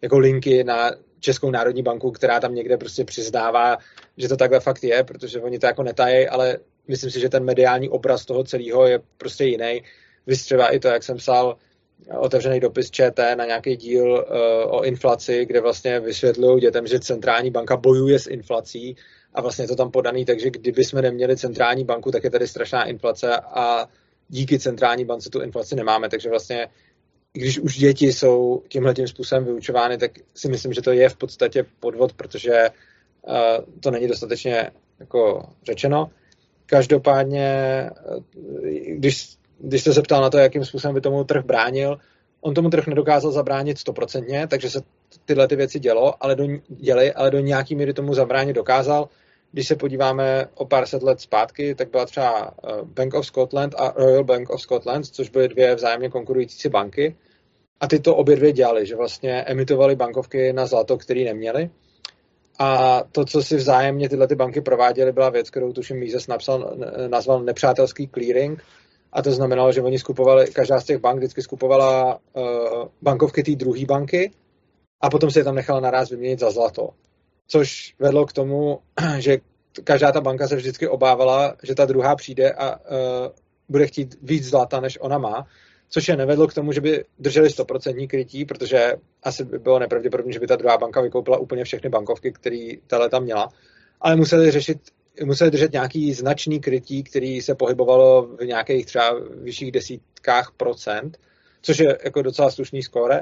jako 0.01 0.17
linky 0.17 0.63
na 0.63 0.91
Českou 1.19 1.51
národní 1.51 1.83
banku, 1.83 2.11
která 2.11 2.39
tam 2.39 2.55
někde 2.55 2.77
prostě 2.77 3.05
přiznává, 3.05 3.77
že 4.17 4.27
to 4.27 4.37
takhle 4.37 4.59
fakt 4.59 4.83
je, 4.83 5.03
protože 5.03 5.41
oni 5.41 5.59
to 5.59 5.65
jako 5.65 5.83
netají, 5.83 6.27
ale 6.27 6.57
myslím 6.87 7.11
si, 7.11 7.19
že 7.19 7.29
ten 7.29 7.43
mediální 7.43 7.89
obraz 7.89 8.25
toho 8.25 8.43
celého 8.43 8.87
je 8.87 8.99
prostě 9.17 9.43
jiný. 9.45 9.83
Vy 10.27 10.35
třeba 10.35 10.67
i 10.67 10.79
to, 10.79 10.87
jak 10.87 11.03
jsem 11.03 11.17
psal 11.17 11.57
otevřený 12.19 12.59
dopis 12.59 12.91
ČT 12.91 13.35
na 13.37 13.45
nějaký 13.45 13.75
díl 13.75 14.11
uh, 14.11 14.75
o 14.75 14.83
inflaci, 14.83 15.45
kde 15.45 15.61
vlastně 15.61 15.99
vysvětlují 15.99 16.61
dětem, 16.61 16.87
že 16.87 16.99
centrální 16.99 17.51
banka 17.51 17.77
bojuje 17.77 18.19
s 18.19 18.27
inflací 18.27 18.95
a 19.33 19.41
vlastně 19.41 19.63
je 19.63 19.67
to 19.67 19.75
tam 19.75 19.91
podaný, 19.91 20.25
takže 20.25 20.49
kdyby 20.49 20.83
jsme 20.83 21.01
neměli 21.01 21.37
centrální 21.37 21.83
banku, 21.83 22.11
tak 22.11 22.23
je 22.23 22.29
tady 22.29 22.47
strašná 22.47 22.83
inflace 22.83 23.35
a 23.37 23.89
díky 24.27 24.59
centrální 24.59 25.05
bance 25.05 25.29
tu 25.29 25.41
inflaci 25.41 25.75
nemáme, 25.75 26.09
takže 26.09 26.29
vlastně 26.29 26.67
když 27.33 27.59
už 27.59 27.77
děti 27.77 28.13
jsou 28.13 28.63
tímhle 28.67 28.93
tím 28.93 29.07
způsobem 29.07 29.45
vyučovány, 29.45 29.97
tak 29.97 30.11
si 30.35 30.49
myslím, 30.49 30.73
že 30.73 30.81
to 30.81 30.91
je 30.91 31.09
v 31.09 31.17
podstatě 31.17 31.65
podvod, 31.79 32.13
protože 32.13 32.69
uh, 33.21 33.35
to 33.79 33.91
není 33.91 34.07
dostatečně 34.07 34.71
jako 34.99 35.49
řečeno. 35.63 36.09
Každopádně, 36.67 37.89
když 38.87 39.37
když 39.59 39.81
jste 39.81 39.93
se 39.93 40.01
ptal 40.01 40.21
na 40.21 40.29
to, 40.29 40.37
jakým 40.37 40.65
způsobem 40.65 40.95
by 40.95 41.01
tomu 41.01 41.23
trh 41.23 41.45
bránil, 41.45 41.97
on 42.41 42.53
tomu 42.53 42.69
trh 42.69 42.87
nedokázal 42.87 43.31
zabránit 43.31 43.77
stoprocentně, 43.77 44.47
takže 44.47 44.69
se 44.69 44.81
tyhle 45.25 45.47
ty 45.47 45.55
věci 45.55 45.79
dělo, 45.79 46.23
ale 46.23 46.35
do, 46.35 46.47
děli, 46.69 47.13
ale 47.13 47.31
do 47.31 47.39
nějaký 47.39 47.75
míry 47.75 47.93
tomu 47.93 48.13
zabránit 48.13 48.53
dokázal. 48.53 49.09
Když 49.51 49.67
se 49.67 49.75
podíváme 49.75 50.47
o 50.55 50.65
pár 50.65 50.85
set 50.85 51.03
let 51.03 51.21
zpátky, 51.21 51.75
tak 51.75 51.91
byla 51.91 52.05
třeba 52.05 52.51
eh, 52.63 52.71
Bank 52.83 53.13
of 53.13 53.25
Scotland 53.25 53.75
a 53.77 53.93
Royal 53.95 54.23
Bank 54.23 54.49
of 54.49 54.61
Scotland, 54.61 55.05
což 55.05 55.29
byly 55.29 55.47
dvě 55.47 55.75
vzájemně 55.75 56.09
konkurující 56.09 56.69
banky. 56.69 57.15
A 57.79 57.87
ty 57.87 57.99
to 57.99 58.15
obě 58.15 58.35
dvě 58.35 58.51
dělali, 58.51 58.85
že 58.85 58.95
vlastně 58.95 59.41
emitovali 59.41 59.95
bankovky 59.95 60.53
na 60.53 60.65
zlato, 60.65 60.97
který 60.97 61.23
neměli. 61.23 61.69
A 62.59 63.01
to, 63.11 63.25
co 63.25 63.43
si 63.43 63.55
vzájemně 63.55 64.09
tyhle 64.09 64.27
ty 64.27 64.35
banky 64.35 64.61
prováděly, 64.61 65.11
byla 65.11 65.29
věc, 65.29 65.49
kterou 65.49 65.73
tuším 65.73 65.99
Mises 65.99 66.27
napsal, 66.27 66.77
nazval 67.07 67.43
nepřátelský 67.43 68.09
clearing, 68.13 68.63
a 69.13 69.21
to 69.21 69.31
znamenalo, 69.31 69.71
že 69.71 69.81
oni 69.81 69.99
skupovali, 69.99 70.47
každá 70.47 70.79
z 70.79 70.85
těch 70.85 70.97
bank 70.97 71.17
vždycky 71.17 71.41
skupovala 71.41 72.19
uh, 72.33 72.43
bankovky 73.01 73.43
té 73.43 73.55
druhé 73.55 73.85
banky 73.85 74.31
a 75.01 75.09
potom 75.09 75.31
se 75.31 75.39
je 75.39 75.43
tam 75.43 75.55
nechala 75.55 75.79
naraz 75.79 76.09
vyměnit 76.09 76.39
za 76.39 76.51
zlato. 76.51 76.89
Což 77.47 77.95
vedlo 77.99 78.25
k 78.25 78.33
tomu, 78.33 78.79
že 79.19 79.37
každá 79.83 80.11
ta 80.11 80.21
banka 80.21 80.47
se 80.47 80.55
vždycky 80.55 80.87
obávala, 80.87 81.55
že 81.63 81.75
ta 81.75 81.85
druhá 81.85 82.15
přijde 82.15 82.51
a 82.51 82.79
uh, 82.79 82.85
bude 83.69 83.87
chtít 83.87 84.15
víc 84.21 84.49
zlata, 84.49 84.79
než 84.79 84.97
ona 85.01 85.17
má, 85.17 85.47
což 85.89 86.07
je 86.07 86.17
nevedlo 86.17 86.47
k 86.47 86.53
tomu, 86.53 86.71
že 86.71 86.81
by 86.81 87.05
drželi 87.19 87.47
100% 87.47 88.07
krytí, 88.07 88.45
protože 88.45 88.93
asi 89.23 89.45
by 89.45 89.59
bylo 89.59 89.79
nepravděpodobné, 89.79 90.33
že 90.33 90.39
by 90.39 90.47
ta 90.47 90.55
druhá 90.55 90.77
banka 90.77 91.01
vykoupila 91.01 91.37
úplně 91.37 91.63
všechny 91.63 91.89
bankovky, 91.89 92.31
které 92.31 92.69
tahle 92.87 93.09
tam 93.09 93.23
měla, 93.23 93.49
ale 94.01 94.15
museli 94.15 94.51
řešit 94.51 94.77
museli 95.25 95.51
držet 95.51 95.71
nějaký 95.71 96.13
značný 96.13 96.59
krytí, 96.59 97.03
který 97.03 97.41
se 97.41 97.55
pohybovalo 97.55 98.21
v 98.21 98.45
nějakých 98.45 98.85
třeba 98.85 99.15
vyšších 99.41 99.71
desítkách 99.71 100.51
procent, 100.57 101.19
což 101.61 101.79
je 101.79 101.97
jako 102.03 102.21
docela 102.21 102.51
slušný 102.51 102.83
skóre. 102.83 103.21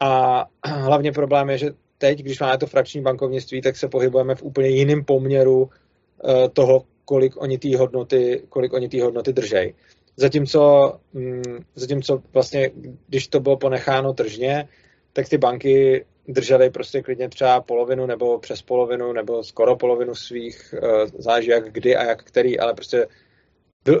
A 0.00 0.44
hlavně 0.66 1.12
problém 1.12 1.50
je, 1.50 1.58
že 1.58 1.70
teď, 1.98 2.18
když 2.18 2.40
máme 2.40 2.58
to 2.58 2.66
frakční 2.66 3.02
bankovnictví, 3.02 3.60
tak 3.60 3.76
se 3.76 3.88
pohybujeme 3.88 4.34
v 4.34 4.42
úplně 4.42 4.68
jiném 4.68 5.04
poměru 5.04 5.70
eh, 5.70 6.48
toho, 6.48 6.84
kolik 7.04 7.42
oni 7.42 7.58
ty 7.58 7.74
hodnoty, 7.74 8.42
kolik 8.48 8.72
oni 8.72 8.88
ty 8.88 9.00
hodnoty 9.00 9.32
držej. 9.32 9.74
Zatímco, 10.16 10.92
mm, 11.12 11.42
zatímco 11.74 12.22
vlastně, 12.32 12.70
když 13.08 13.28
to 13.28 13.40
bylo 13.40 13.56
ponecháno 13.56 14.12
tržně, 14.12 14.68
tak 15.12 15.28
ty 15.28 15.38
banky 15.38 16.04
drželi 16.28 16.70
prostě 16.70 17.02
klidně 17.02 17.28
třeba 17.28 17.60
polovinu 17.60 18.06
nebo 18.06 18.38
přes 18.38 18.62
polovinu 18.62 19.12
nebo 19.12 19.44
skoro 19.44 19.76
polovinu 19.76 20.14
svých, 20.14 20.74
uh, 20.82 21.08
záleží 21.18 21.48
jak 21.48 21.72
kdy 21.72 21.96
a 21.96 22.04
jak 22.04 22.24
který, 22.24 22.58
ale 22.58 22.74
prostě 22.74 23.06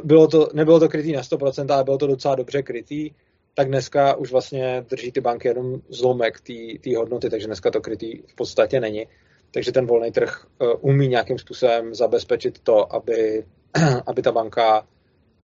bylo 0.04 0.28
to, 0.28 0.48
nebylo 0.54 0.80
to 0.80 0.88
krytý 0.88 1.12
na 1.12 1.22
100%, 1.22 1.74
ale 1.74 1.84
bylo 1.84 1.98
to 1.98 2.06
docela 2.06 2.34
dobře 2.34 2.62
krytý, 2.62 3.10
tak 3.54 3.68
dneska 3.68 4.14
už 4.14 4.32
vlastně 4.32 4.84
drží 4.88 5.12
ty 5.12 5.20
banky 5.20 5.48
jenom 5.48 5.80
zlomek 5.88 6.40
té 6.84 6.96
hodnoty, 6.96 7.30
takže 7.30 7.46
dneska 7.46 7.70
to 7.70 7.80
krytý 7.80 8.22
v 8.26 8.34
podstatě 8.34 8.80
není. 8.80 9.06
Takže 9.50 9.72
ten 9.72 9.86
volný 9.86 10.12
trh 10.12 10.46
uh, 10.58 10.68
umí 10.80 11.08
nějakým 11.08 11.38
způsobem 11.38 11.94
zabezpečit 11.94 12.58
to, 12.58 12.94
aby, 12.94 13.44
aby 14.06 14.22
ta 14.22 14.32
banka 14.32 14.86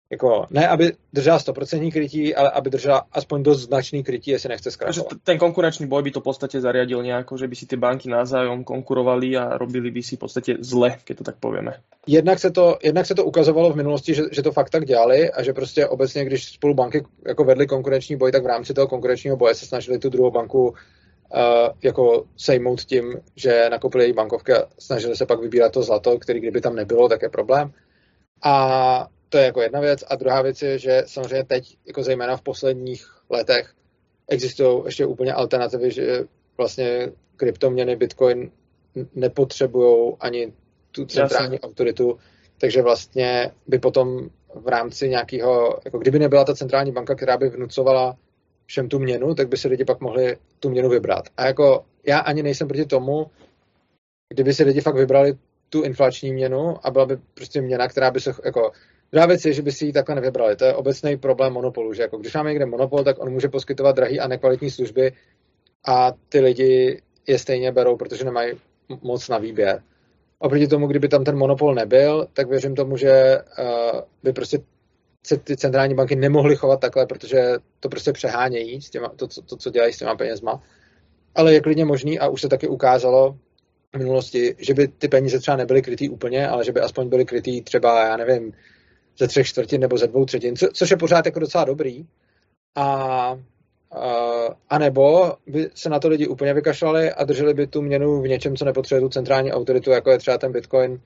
jako, 0.10 0.46
ne, 0.50 0.68
aby 0.68 0.94
držela 1.14 1.38
100% 1.38 1.92
krytí, 1.92 2.36
ale 2.36 2.52
aby 2.52 2.70
držela 2.70 3.04
aspoň 3.12 3.44
dost 3.44 3.62
značný 3.62 4.04
krytí, 4.04 4.32
jestli 4.32 4.50
nechce 4.50 4.72
zkrachovat. 4.72 5.14
Ten 5.24 5.38
konkurenční 5.38 5.88
boj 5.88 6.04
by 6.04 6.12
to 6.12 6.20
v 6.20 6.24
podstatě 6.24 6.62
zariadil 6.62 7.04
nějak, 7.04 7.28
že 7.40 7.48
by 7.48 7.56
si 7.56 7.66
ty 7.66 7.78
banky 7.78 8.10
navzájom 8.10 8.64
konkurovali 8.64 9.38
a 9.38 9.58
robili 9.58 9.92
by 9.92 10.04
si 10.04 10.16
v 10.16 10.20
podstatě 10.20 10.58
zle, 10.60 10.98
keď 11.04 11.18
to 11.18 11.24
tak 11.24 11.36
povieme. 11.36 11.74
Jednak 12.08 12.40
se 12.40 12.52
to, 12.52 12.78
jednak 12.84 13.06
se 13.06 13.16
to 13.16 13.26
ukazovalo 13.26 13.74
v 13.74 13.76
minulosti, 13.76 14.14
že, 14.14 14.24
že 14.32 14.42
to 14.42 14.52
fakt 14.52 14.70
tak 14.70 14.86
dělali 14.86 15.32
a 15.32 15.44
že 15.44 15.54
prostě 15.54 15.88
obecně, 15.88 16.26
když 16.26 16.46
spolu 16.54 16.74
banky 16.74 17.04
jako 17.28 17.44
vedly 17.44 17.68
konkurenční 17.68 18.16
boj, 18.16 18.32
tak 18.32 18.44
v 18.44 18.48
rámci 18.48 18.74
toho 18.74 18.88
konkurenčního 18.88 19.38
boje 19.38 19.56
se 19.56 19.66
snažili 19.66 20.00
tu 20.00 20.10
druhou 20.10 20.32
banku 20.32 20.68
uh, 20.68 20.74
jako 21.84 22.26
sejmout 22.38 22.82
tím, 22.82 23.20
že 23.36 23.68
nakopili 23.72 24.04
její 24.04 24.14
bankovky 24.14 24.54
a 24.54 24.64
snažili 24.80 25.16
se 25.16 25.26
pak 25.26 25.40
vybírat 25.40 25.72
to 25.72 25.84
zlato, 25.84 26.20
který 26.20 26.40
kdyby 26.40 26.62
tam 26.62 26.76
nebylo, 26.76 27.10
tak 27.10 27.22
je 27.22 27.30
problém. 27.30 27.72
A 28.44 29.08
to 29.30 29.38
je 29.38 29.46
jako 29.46 29.62
jedna 29.62 29.80
věc. 29.80 30.04
A 30.08 30.16
druhá 30.16 30.42
věc 30.42 30.62
je, 30.62 30.80
že 30.80 31.04
samozřejmě 31.06 31.44
teď, 31.44 31.78
jako 31.88 32.04
zejména 32.04 32.38
v 32.38 32.42
posledních 32.42 33.08
letech, 33.30 33.74
existují 34.28 34.82
ještě 34.86 35.06
úplně 35.06 35.34
alternativy, 35.34 35.92
že 35.92 36.24
vlastně 36.58 37.12
kryptoměny 37.36 37.96
Bitcoin 37.96 38.52
nepotřebují 39.16 40.16
ani 40.20 40.54
tu 40.92 41.06
centrální 41.06 41.54
Jasně. 41.54 41.60
autoritu, 41.60 42.18
takže 42.58 42.82
vlastně 42.82 43.52
by 43.68 43.80
potom 43.80 44.30
v 44.56 44.68
rámci 44.68 45.10
nějakého, 45.10 45.80
jako 45.86 45.98
kdyby 45.98 46.20
nebyla 46.20 46.46
ta 46.46 46.56
centrální 46.56 46.92
banka, 46.92 47.16
která 47.16 47.38
by 47.38 47.50
vnucovala 47.50 48.18
všem 48.66 48.90
tu 48.90 49.00
měnu, 49.00 49.36
tak 49.36 49.48
by 49.48 49.58
si 49.58 49.68
lidi 49.68 49.86
pak 49.86 50.02
mohli 50.02 50.38
tu 50.60 50.70
měnu 50.70 50.90
vybrat. 50.90 51.24
A 51.38 51.46
jako 51.46 51.86
já 52.08 52.20
ani 52.20 52.44
nejsem 52.44 52.68
proti 52.68 52.86
tomu, 52.86 53.26
kdyby 54.34 54.54
si 54.54 54.64
lidi 54.64 54.82
fakt 54.82 54.96
vybrali 54.96 55.38
tu 55.70 55.84
inflační 55.84 56.34
měnu 56.34 56.88
a 56.88 56.92
byla 56.92 57.06
by 57.06 57.18
prostě 57.34 57.62
měna, 57.62 57.88
která 57.88 58.12
by 58.12 58.20
se 58.20 58.34
jako 58.46 58.72
Druhá 59.12 59.26
věc 59.26 59.46
je, 59.46 59.54
že 59.54 59.62
by 59.62 59.72
si 59.72 59.86
ji 59.86 59.94
takhle 59.94 60.16
nevybrali. 60.16 60.56
To 60.56 60.66
je 60.66 60.76
obecný 60.76 61.18
problém 61.18 61.54
monopolu, 61.54 61.94
že 61.94 62.02
jako 62.02 62.18
když 62.18 62.34
máme 62.34 62.50
někde 62.50 62.66
monopol, 62.66 63.04
tak 63.04 63.20
on 63.20 63.32
může 63.32 63.48
poskytovat 63.48 63.96
drahý 63.96 64.20
a 64.20 64.28
nekvalitní 64.28 64.72
služby 64.72 65.12
a 65.88 66.12
ty 66.30 66.40
lidi 66.40 67.02
je 67.28 67.40
stejně 67.40 67.72
berou, 67.72 67.98
protože 67.98 68.26
nemají 68.26 68.54
moc 69.02 69.30
na 69.30 69.38
výběr. 69.38 69.84
Oproti 70.40 70.68
tomu, 70.68 70.88
kdyby 70.88 71.08
tam 71.08 71.24
ten 71.24 71.38
monopol 71.38 71.76
nebyl, 71.76 72.28
tak 72.34 72.50
věřím 72.50 72.76
tomu, 72.76 72.98
že 72.98 73.38
uh, 73.60 74.02
by 74.24 74.34
prostě 74.34 74.60
se 75.28 75.38
ty 75.38 75.58
centrální 75.58 75.96
banky 75.96 76.16
nemohly 76.16 76.56
chovat 76.56 76.80
takhle, 76.80 77.06
protože 77.06 77.54
to 77.80 77.90
prostě 77.90 78.12
přehánějí 78.12 78.82
s 78.82 78.90
těma, 78.90 79.10
to, 79.16 79.28
to, 79.28 79.56
co 79.58 79.70
dělají 79.70 79.94
s 79.94 79.98
těma 79.98 80.16
penězma. 80.16 80.62
Ale 81.36 81.54
je 81.54 81.62
klidně 81.62 81.86
možný 81.86 82.20
a 82.20 82.28
už 82.28 82.42
se 82.42 82.50
taky 82.50 82.68
ukázalo 82.68 83.38
v 83.96 83.98
minulosti, 83.98 84.56
že 84.60 84.74
by 84.74 84.88
ty 84.88 85.08
peníze 85.08 85.40
třeba 85.40 85.58
nebyly 85.58 85.82
krytý 85.82 86.10
úplně, 86.10 86.48
ale 86.48 86.64
že 86.64 86.72
by 86.72 86.80
aspoň 86.80 87.10
byly 87.10 87.26
krytý 87.26 87.62
třeba, 87.62 88.06
já 88.08 88.18
nevím, 88.18 88.54
ze 89.20 89.28
třech 89.28 89.48
čtvrtin 89.48 89.82
nebo 89.82 89.98
ze 89.98 90.08
dvou 90.08 90.26
třetin, 90.26 90.56
co, 90.56 90.68
což 90.74 90.92
je 90.92 90.98
pořád 90.98 91.26
jako 91.26 91.40
docela 91.40 91.66
dobrý. 91.66 92.06
A, 92.76 93.40
a, 94.70 94.78
nebo 94.78 95.34
by 95.48 95.70
se 95.76 95.90
na 95.90 96.00
to 96.00 96.08
lidi 96.08 96.28
úplně 96.28 96.54
vykašlali 96.54 97.12
a 97.12 97.24
drželi 97.24 97.54
by 97.54 97.68
tu 97.68 97.82
měnu 97.82 98.22
v 98.22 98.28
něčem, 98.28 98.56
co 98.56 98.66
nepotřebuje 98.66 99.02
tu 99.02 99.10
centrální 99.10 99.52
autoritu, 99.52 99.92
jako 99.92 100.12
je 100.12 100.18
třeba 100.18 100.38
ten 100.38 100.52
Bitcoin. 100.52 101.02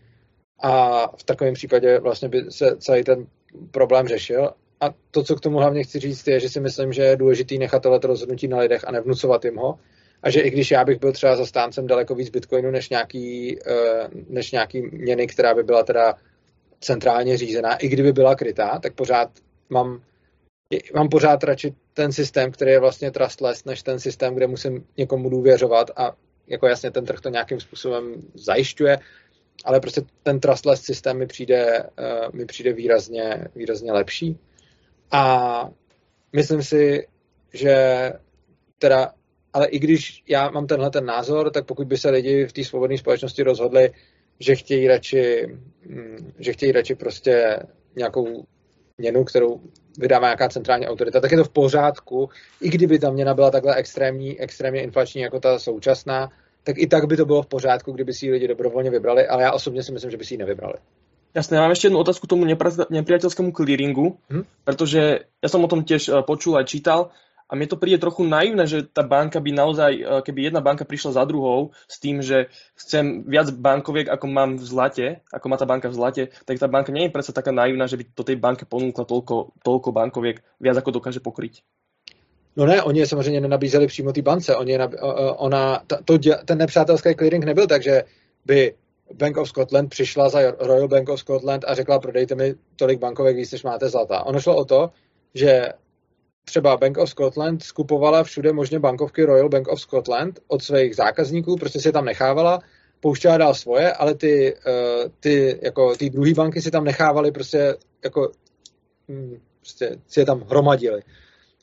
A 0.63 1.07
v 1.17 1.23
takovém 1.23 1.53
případě 1.53 1.99
vlastně 1.99 2.29
by 2.29 2.45
se 2.49 2.75
celý 2.77 3.03
ten 3.03 3.27
problém 3.71 4.07
řešil. 4.07 4.49
A 4.81 4.93
to, 5.11 5.23
co 5.23 5.35
k 5.35 5.41
tomu 5.41 5.57
hlavně 5.57 5.83
chci 5.83 5.99
říct, 5.99 6.27
je, 6.27 6.39
že 6.39 6.49
si 6.49 6.59
myslím, 6.59 6.93
že 6.93 7.01
je 7.01 7.15
důležitý 7.15 7.57
nechat 7.57 7.83
tohle 7.83 7.99
rozhodnutí 8.03 8.47
na 8.47 8.57
lidech 8.57 8.87
a 8.87 8.91
nevnucovat 8.91 9.45
jim 9.45 9.57
ho. 9.57 9.79
A 10.23 10.29
že 10.29 10.41
i 10.41 10.49
když 10.49 10.71
já 10.71 10.85
bych 10.85 10.99
byl 10.99 11.11
třeba 11.11 11.35
zastáncem 11.35 11.87
daleko 11.87 12.15
víc 12.15 12.29
Bitcoinu 12.29 12.71
než 12.71 12.89
nějaký, 12.89 13.59
eh, 13.67 14.09
než 14.29 14.51
nějaký 14.51 14.81
měny, 14.81 15.27
která 15.27 15.53
by 15.53 15.63
byla 15.63 15.83
teda 15.83 16.15
centrálně 16.81 17.37
řízená, 17.37 17.75
i 17.75 17.87
kdyby 17.87 18.13
byla 18.13 18.35
krytá, 18.35 18.79
tak 18.79 18.93
pořád 18.93 19.29
mám, 19.69 20.01
mám 20.95 21.09
pořád 21.09 21.43
radši 21.43 21.75
ten 21.93 22.11
systém, 22.11 22.51
který 22.51 22.71
je 22.71 22.79
vlastně 22.79 23.11
trustless, 23.11 23.65
než 23.65 23.83
ten 23.83 23.99
systém, 23.99 24.35
kde 24.35 24.47
musím 24.47 24.85
někomu 24.97 25.29
důvěřovat 25.29 25.91
a 25.95 26.15
jako 26.47 26.67
jasně 26.67 26.91
ten 26.91 27.05
trh 27.05 27.21
to 27.21 27.29
nějakým 27.29 27.59
způsobem 27.59 28.13
zajišťuje, 28.33 28.97
ale 29.65 29.79
prostě 29.79 30.01
ten 30.23 30.39
trustless 30.39 30.81
systém 30.81 31.17
mi 31.17 31.27
přijde, 31.27 31.83
uh, 31.83 32.35
mi 32.35 32.45
přijde 32.45 32.73
výrazně, 32.73 33.47
výrazně 33.55 33.91
lepší. 33.91 34.37
A 35.11 35.69
myslím 36.33 36.63
si, 36.63 37.07
že 37.53 37.75
teda, 38.79 39.13
ale 39.53 39.67
i 39.67 39.79
když 39.79 40.23
já 40.27 40.49
mám 40.49 40.67
tenhle 40.67 40.89
ten 40.89 41.05
názor, 41.05 41.51
tak 41.51 41.65
pokud 41.65 41.87
by 41.87 41.97
se 41.97 42.09
lidi 42.09 42.45
v 42.45 42.53
té 42.53 42.63
svobodné 42.63 42.97
společnosti 42.97 43.43
rozhodli, 43.43 43.91
že 44.39 44.55
chtějí 44.55 44.87
radši, 44.87 45.47
že 46.39 46.53
chtějí 46.53 46.71
radši 46.71 46.95
prostě 46.95 47.59
nějakou 47.95 48.45
měnu, 48.97 49.23
kterou 49.23 49.61
vydává 49.97 50.27
nějaká 50.27 50.49
centrální 50.49 50.87
autorita, 50.87 51.19
tak 51.19 51.31
je 51.31 51.37
to 51.37 51.43
v 51.43 51.49
pořádku, 51.49 52.29
i 52.61 52.69
kdyby 52.69 52.99
ta 52.99 53.11
měna 53.11 53.33
byla 53.33 53.51
takhle 53.51 53.75
extrémní, 53.75 54.39
extrémně 54.39 54.83
inflační 54.83 55.21
jako 55.21 55.39
ta 55.39 55.59
současná, 55.59 56.29
tak 56.63 56.77
i 56.77 56.87
tak 56.87 57.05
by 57.05 57.17
to 57.17 57.25
bylo 57.25 57.41
v 57.41 57.47
pořádku, 57.47 57.91
kdyby 57.91 58.13
si 58.13 58.25
ji 58.25 58.31
lidi 58.31 58.47
dobrovolně 58.47 58.89
vybrali, 58.89 59.27
ale 59.27 59.43
já 59.43 59.51
osobně 59.51 59.83
si 59.83 59.91
myslím, 59.91 60.11
že 60.11 60.17
by 60.17 60.25
si 60.25 60.33
ji 60.33 60.37
nevybrali. 60.37 60.73
Jasné, 61.33 61.57
já 61.57 61.61
mám 61.61 61.69
ještě 61.69 61.85
jednu 61.85 61.99
otázku 61.99 62.27
k 62.27 62.29
tomu 62.29 62.45
nepriateľskému 62.89 63.51
clearingu, 63.51 64.17
hm? 64.29 64.43
protože 64.63 65.19
já 65.43 65.49
jsem 65.49 65.63
o 65.63 65.67
tom 65.67 65.83
těž 65.83 66.09
eh, 66.09 66.21
počul 66.21 66.57
a 66.57 66.63
čítal 66.63 67.09
a 67.51 67.55
mne 67.55 67.67
to 67.67 67.75
príde 67.75 67.99
trochu 67.99 68.23
naivné, 68.23 68.63
že 68.63 68.87
tá 68.87 69.03
banka 69.03 69.43
by 69.43 69.51
naozaj, 69.51 69.91
e, 69.91 70.03
keby 70.23 70.47
jedna 70.47 70.63
banka 70.63 70.87
prišla 70.87 71.19
za 71.19 71.23
druhou 71.27 71.75
s 71.83 71.99
tým, 71.99 72.23
že 72.23 72.47
chcem 72.79 73.27
viac 73.27 73.51
bankoviek, 73.51 74.07
ako 74.07 74.25
mám 74.31 74.55
v 74.55 74.63
zlate, 74.63 75.07
ako 75.35 75.45
má 75.51 75.59
tá 75.59 75.67
banka 75.67 75.91
v 75.91 75.99
zlate, 75.99 76.23
tak 76.47 76.55
tá 76.63 76.71
banka 76.71 76.95
nie 76.95 77.11
je 77.11 77.13
predsa 77.13 77.35
taká 77.35 77.51
naivná, 77.51 77.91
že 77.91 77.99
by 77.99 78.03
to 78.15 78.23
tej 78.23 78.39
banke 78.39 78.63
ponúkla 78.63 79.03
toľko, 79.03 79.59
toľko 79.67 79.89
bankoviek, 79.91 80.39
viac 80.63 80.79
ako 80.79 81.03
dokáže 81.03 81.19
pokryť. 81.19 81.59
No 82.55 82.65
ne, 82.65 82.83
oni 82.83 82.99
je 82.99 83.07
samozřejmě 83.07 83.41
nenabízeli 83.41 83.87
přímo 83.87 84.13
té 84.13 84.21
bance. 84.21 84.55
Oni 84.55 84.79
ona, 85.35 85.83
to, 86.05 86.17
ten 86.45 86.57
nepřátelský 86.57 87.15
clearing 87.15 87.43
nebyl 87.45 87.67
tak, 87.67 87.83
že 87.83 88.03
by 88.45 88.75
Bank 89.13 89.37
of 89.37 89.49
Scotland 89.49 89.89
přišla 89.89 90.29
za 90.29 90.39
Royal 90.59 90.87
Bank 90.87 91.09
of 91.09 91.19
Scotland 91.19 91.63
a 91.67 91.75
řekla, 91.75 91.99
prodejte 91.99 92.35
mi 92.35 92.55
tolik 92.75 92.99
bankovek 92.99 93.35
víc, 93.35 93.51
než 93.51 93.63
máte 93.63 93.89
zlata. 93.89 94.23
Ono 94.25 94.39
šlo 94.39 94.55
o 94.55 94.65
to, 94.65 94.91
že 95.33 95.71
třeba 96.45 96.77
Bank 96.77 96.97
of 96.97 97.09
Scotland 97.09 97.63
skupovala 97.63 98.23
všude 98.23 98.53
možně 98.53 98.79
bankovky 98.79 99.23
Royal 99.23 99.49
Bank 99.49 99.67
of 99.67 99.81
Scotland 99.81 100.39
od 100.47 100.63
svých 100.63 100.95
zákazníků, 100.95 101.55
prostě 101.55 101.79
si 101.79 101.87
je 101.87 101.91
tam 101.91 102.05
nechávala, 102.05 102.59
pouštěla 102.99 103.37
dál 103.37 103.53
svoje, 103.53 103.93
ale 103.93 104.15
ty, 104.15 104.55
uh, 104.67 105.09
ty, 105.19 105.59
jako, 105.61 105.95
ty 105.95 106.09
druhé 106.09 106.33
banky 106.33 106.61
si 106.61 106.71
tam 106.71 106.83
nechávaly 106.83 107.31
prostě 107.31 107.75
jako 108.03 108.31
hm, 109.09 109.37
prostě 109.59 109.97
si 110.07 110.19
je 110.19 110.25
tam 110.25 110.41
hromadili. 110.41 111.01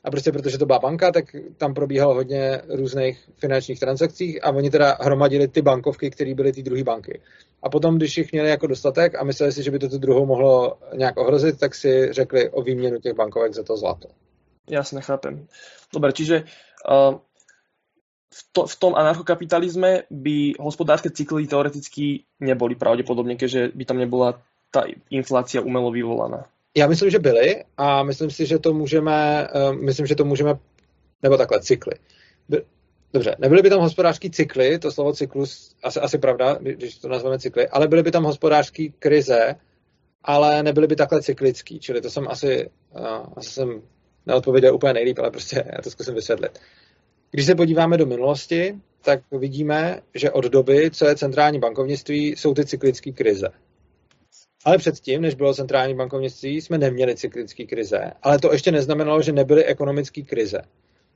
A 0.03 0.11
prostě 0.11 0.31
protože 0.31 0.57
to 0.57 0.65
byla 0.65 0.79
banka, 0.79 1.11
tak 1.11 1.25
tam 1.57 1.73
probíhalo 1.73 2.13
hodně 2.13 2.61
různých 2.69 3.29
finančních 3.37 3.79
transakcí 3.79 4.41
a 4.41 4.51
oni 4.51 4.69
teda 4.69 4.97
hromadili 5.01 5.47
ty 5.47 5.61
bankovky, 5.61 6.09
které 6.09 6.35
byly 6.35 6.51
ty 6.51 6.63
druhé 6.63 6.83
banky. 6.83 7.21
A 7.63 7.69
potom, 7.69 7.97
když 7.97 8.17
jich 8.17 8.31
měli 8.31 8.49
jako 8.49 8.67
dostatek 8.67 9.15
a 9.15 9.23
mysleli 9.23 9.51
si, 9.51 9.63
že 9.63 9.71
by 9.71 9.79
to 9.79 9.89
tu 9.89 9.97
druhou 9.97 10.25
mohlo 10.25 10.77
nějak 10.95 11.17
ohrozit, 11.17 11.59
tak 11.59 11.75
si 11.75 12.13
řekli 12.13 12.49
o 12.49 12.61
výměnu 12.61 12.99
těch 12.99 13.13
bankovek 13.13 13.53
za 13.53 13.63
to 13.63 13.77
zlato. 13.77 14.07
Jasne, 14.69 15.01
chápem. 15.01 15.47
Dobre, 15.93 16.13
čiže 16.13 16.45
uh, 16.85 17.17
v, 18.29 18.41
to, 18.51 18.67
v 18.69 18.75
tom 18.75 18.93
anarchokapitalizme 18.95 20.05
by 20.13 20.61
hospodárske 20.61 21.09
cykly 21.09 21.49
teoreticky 21.49 22.23
neboli 22.39 22.77
pravdepodobne, 22.77 23.35
keďže 23.35 23.73
by 23.73 23.83
tam 23.85 23.97
nebola 23.97 24.37
ta 24.71 24.85
inflácia 25.09 25.61
umelo 25.61 25.91
vyvolaná. 25.91 26.45
Já 26.77 26.87
myslím, 26.87 27.09
že 27.09 27.19
byly 27.19 27.65
a 27.77 28.03
myslím 28.03 28.29
si, 28.29 28.45
že 28.45 28.59
to 28.59 28.73
můžeme, 28.73 29.47
uh, 29.55 29.75
myslím, 29.75 30.05
že 30.05 30.15
to 30.15 30.25
můžeme, 30.25 30.53
nebo 31.23 31.37
takhle, 31.37 31.61
cykly. 31.61 31.93
By, 32.49 32.61
dobře, 33.13 33.35
nebyly 33.39 33.61
by 33.61 33.69
tam 33.69 33.81
hospodářské 33.81 34.29
cykly, 34.29 34.79
to 34.79 34.91
slovo 34.91 35.13
cyklus, 35.13 35.75
asi, 35.83 35.99
asi 35.99 36.17
pravda, 36.17 36.57
když 36.61 36.97
to 36.97 37.09
nazveme 37.09 37.39
cykly, 37.39 37.67
ale 37.67 37.87
byly 37.87 38.03
by 38.03 38.11
tam 38.11 38.23
hospodářské 38.23 38.87
krize, 38.99 39.55
ale 40.23 40.63
nebyly 40.63 40.87
by 40.87 40.95
takhle 40.95 41.21
cyklický, 41.21 41.79
čili 41.79 42.01
to 42.01 42.09
jsem 42.09 42.27
asi, 42.27 42.69
uh, 42.99 43.25
asi 43.35 43.49
jsem 43.49 43.81
neodpověděl 44.29 44.75
úplně 44.75 44.93
nejlíp, 44.93 45.19
ale 45.19 45.31
prostě 45.31 45.63
já 45.75 45.81
to 45.81 45.89
zkusím 45.89 46.13
vysvětlit. 46.13 46.59
Když 47.31 47.45
se 47.45 47.55
podíváme 47.55 47.97
do 47.97 48.05
minulosti, 48.05 48.75
tak 49.01 49.19
vidíme, 49.31 50.01
že 50.15 50.31
od 50.31 50.45
doby, 50.45 50.91
co 50.91 51.05
je 51.05 51.15
centrální 51.15 51.59
bankovnictví, 51.59 52.27
jsou 52.27 52.53
ty 52.53 52.65
cyklické 52.65 53.11
krize. 53.11 53.47
Ale 54.65 54.77
předtím, 54.77 55.21
než 55.21 55.35
bylo 55.35 55.53
centrální 55.53 55.95
bankovnictví, 55.95 56.61
jsme 56.61 56.77
neměli 56.77 57.15
cyklické 57.15 57.65
krize. 57.65 58.11
Ale 58.21 58.39
to 58.39 58.51
ještě 58.51 58.71
neznamenalo, 58.71 59.21
že 59.21 59.31
nebyly 59.31 59.65
ekonomické 59.65 60.21
krize. 60.21 60.61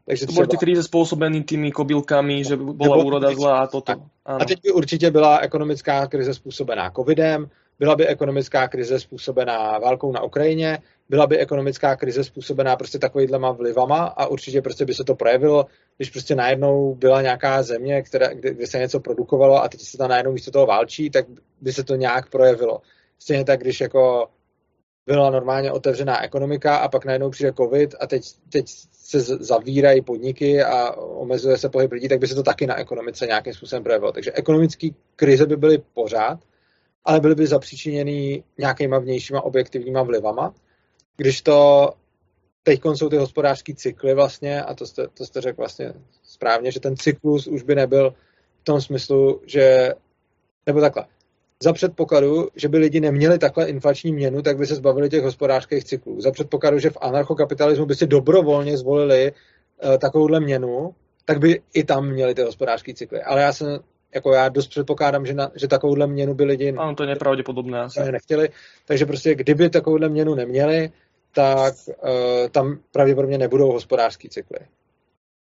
Takže 0.06 0.26
to 0.26 0.34
byly 0.34 0.48
ty 0.48 0.58
krize 0.58 0.84
způsobené 0.84 1.44
těmi 1.44 1.72
kobylkami, 1.72 2.44
že 2.44 2.58
byla 2.58 2.98
úroda 2.98 3.36
zlá 3.36 3.60
a 3.60 3.68
toto. 3.68 3.94
Ano. 4.26 4.42
A 4.42 4.46
teď 4.46 4.60
by 4.64 4.72
určitě 4.72 5.12
byla 5.12 5.38
ekonomická 5.38 6.08
krize 6.08 6.34
způsobená 6.34 6.92
covidem, 6.92 7.50
byla 7.80 7.96
by 7.96 8.08
ekonomická 8.08 8.68
krize 8.68 9.00
způsobená 9.00 9.80
válkou 9.80 10.12
na 10.12 10.24
Ukrajině, 10.24 10.78
byla 11.10 11.28
by 11.28 11.38
ekonomická 11.38 11.96
krize 11.96 12.24
způsobená 12.24 12.76
prostě 12.76 13.00
takovýhlema 13.00 13.52
vlivama 13.52 14.06
a 14.06 14.26
určitě 14.26 14.62
prostě 14.62 14.86
by 14.86 14.94
se 14.94 15.04
to 15.04 15.16
projevilo, 15.16 15.66
když 15.98 16.10
prostě 16.10 16.36
najednou 16.36 16.96
byla 16.96 17.22
nějaká 17.22 17.64
země, 17.64 18.02
která, 18.02 18.28
kde, 18.28 18.54
kde 18.54 18.68
se 18.68 18.78
něco 18.80 19.00
produkovalo 19.00 19.64
a 19.64 19.70
teď 19.70 19.82
se 19.82 19.98
tam 19.98 20.10
najednou 20.10 20.32
místo 20.32 20.52
toho 20.52 20.66
válčí, 20.66 21.10
tak 21.10 21.26
by 21.62 21.74
se 21.74 21.84
to 21.84 21.96
nějak 21.96 22.30
projevilo. 22.30 22.82
Stejně 23.20 23.46
tak, 23.46 23.60
když 23.60 23.82
jako 23.82 24.28
byla 25.06 25.30
normálně 25.30 25.72
otevřená 25.72 26.24
ekonomika 26.24 26.78
a 26.78 26.88
pak 26.88 27.06
najednou 27.06 27.30
přijde 27.30 27.54
covid 27.54 27.96
a 28.00 28.08
teď, 28.08 28.24
teď 28.50 28.66
se 28.92 29.20
zavírají 29.22 30.02
podniky 30.02 30.64
a 30.64 30.92
omezuje 30.98 31.58
se 31.58 31.70
pohyb 31.70 31.92
lidí, 31.92 32.08
tak 32.08 32.20
by 32.20 32.28
se 32.28 32.36
to 32.36 32.44
taky 32.44 32.68
na 32.68 32.80
ekonomice 32.80 33.26
nějakým 33.26 33.54
způsobem 33.54 33.84
projevilo. 33.84 34.12
Takže 34.12 34.32
ekonomické 34.32 34.88
krize 35.16 35.46
by 35.46 35.56
byly 35.56 35.78
pořád, 35.94 36.40
ale 37.06 37.20
byly 37.20 37.36
by 37.36 37.48
zapříčiněny 37.48 38.44
nějakýma 38.58 39.00
vnějšíma 39.00 39.42
objektivníma 39.42 40.04
vlivama. 40.04 40.54
Když 41.18 41.42
to 41.42 41.90
teď 42.64 42.82
jsou 42.94 43.10
ty 43.10 43.18
hospodářské 43.18 43.76
cykly 43.76 44.14
vlastně, 44.14 44.64
a 44.64 44.74
to 44.74 44.86
jste, 44.86 45.08
to 45.08 45.26
jste 45.26 45.42
řekl 45.42 45.58
vlastně 45.58 45.94
správně, 46.24 46.72
že 46.72 46.80
ten 46.80 46.98
cyklus 46.98 47.48
už 47.48 47.64
by 47.64 47.76
nebyl 47.76 48.14
v 48.62 48.64
tom 48.64 48.82
smyslu, 48.82 49.42
že, 49.46 49.94
nebo 50.66 50.82
takhle, 50.82 51.06
za 51.64 51.74
předpokladu, 51.74 52.48
že 52.56 52.70
by 52.70 52.78
lidi 52.78 53.00
neměli 53.00 53.40
takhle 53.40 53.70
inflační 53.70 54.14
měnu, 54.14 54.42
tak 54.42 54.58
by 54.58 54.66
se 54.66 54.76
zbavili 54.76 55.10
těch 55.10 55.24
hospodářských 55.24 55.84
cyklů. 55.84 56.22
Za 56.22 56.32
předpokladu, 56.32 56.80
že 56.80 56.90
v 56.90 56.98
anarchokapitalismu 57.02 57.86
by 57.86 57.96
si 57.96 58.08
dobrovolně 58.08 58.78
zvolili 58.78 59.32
uh, 59.32 59.98
takovouhle 59.98 60.40
měnu, 60.40 60.96
tak 61.26 61.40
by 61.40 61.62
i 61.74 61.84
tam 61.84 62.10
měli 62.10 62.36
ty 62.36 62.42
hospodářské 62.42 62.94
cykly. 62.94 63.22
Ale 63.22 63.42
já 63.42 63.54
jsem 63.54 63.80
jako 64.16 64.34
já 64.34 64.50
dost 64.50 64.68
předpokládám, 64.68 65.26
že, 65.26 65.34
na, 65.34 65.52
že 65.56 65.68
takovouhle 65.68 66.08
měnu 66.08 66.34
by 66.34 66.44
lidi 66.44 66.74
ano, 66.78 66.96
to 66.96 67.04
je 67.04 67.10
nepravděpodobné 67.10 67.80
asi. 67.80 68.12
nechtěli. 68.12 68.50
Takže 68.86 69.06
prostě 69.06 69.36
kdyby 69.36 69.70
takovouhle 69.70 70.10
měnu 70.10 70.36
neměli, 70.36 70.92
tak 71.34 71.74
uh, 71.88 72.50
tam 72.52 72.80
pravděpodobně 72.92 73.38
nebudou 73.38 73.72
hospodářský 73.72 74.30
cykly. 74.30 74.60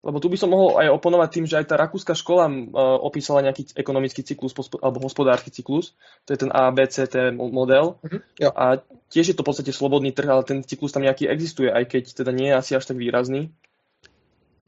Lebo 0.02 0.18
tu 0.18 0.34
by 0.34 0.38
som 0.38 0.50
mohol 0.50 0.82
aj 0.82 0.90
oponovať 0.98 1.30
tým, 1.30 1.46
že 1.46 1.62
aj 1.62 1.66
tá 1.70 1.78
rakúska 1.78 2.18
škola 2.18 2.50
uh, 2.50 2.98
opísala 3.06 3.46
nejaký 3.46 3.78
ekonomický 3.78 4.26
cyklus 4.26 4.50
alebo 4.82 4.98
hospodársky 5.06 5.54
cyklus. 5.54 5.94
To 6.26 6.34
je 6.34 6.42
ten 6.42 6.50
ABCT 6.50 7.38
model. 7.38 8.02
Mm-hmm, 8.02 8.22
jo. 8.42 8.50
A 8.50 8.82
tiež 9.14 9.30
je 9.30 9.36
to 9.38 9.46
v 9.46 9.50
podstate 9.54 9.70
slobodný 9.70 10.10
trh, 10.10 10.26
ale 10.26 10.42
ten 10.42 10.66
cyklus 10.66 10.90
tam 10.90 11.06
nejaký 11.06 11.30
existuje, 11.30 11.70
aj 11.70 11.86
keď 11.86 12.04
teda 12.18 12.34
nie 12.34 12.50
je 12.50 12.58
asi 12.58 12.72
až 12.74 12.90
tak 12.90 12.98
výrazný. 12.98 13.54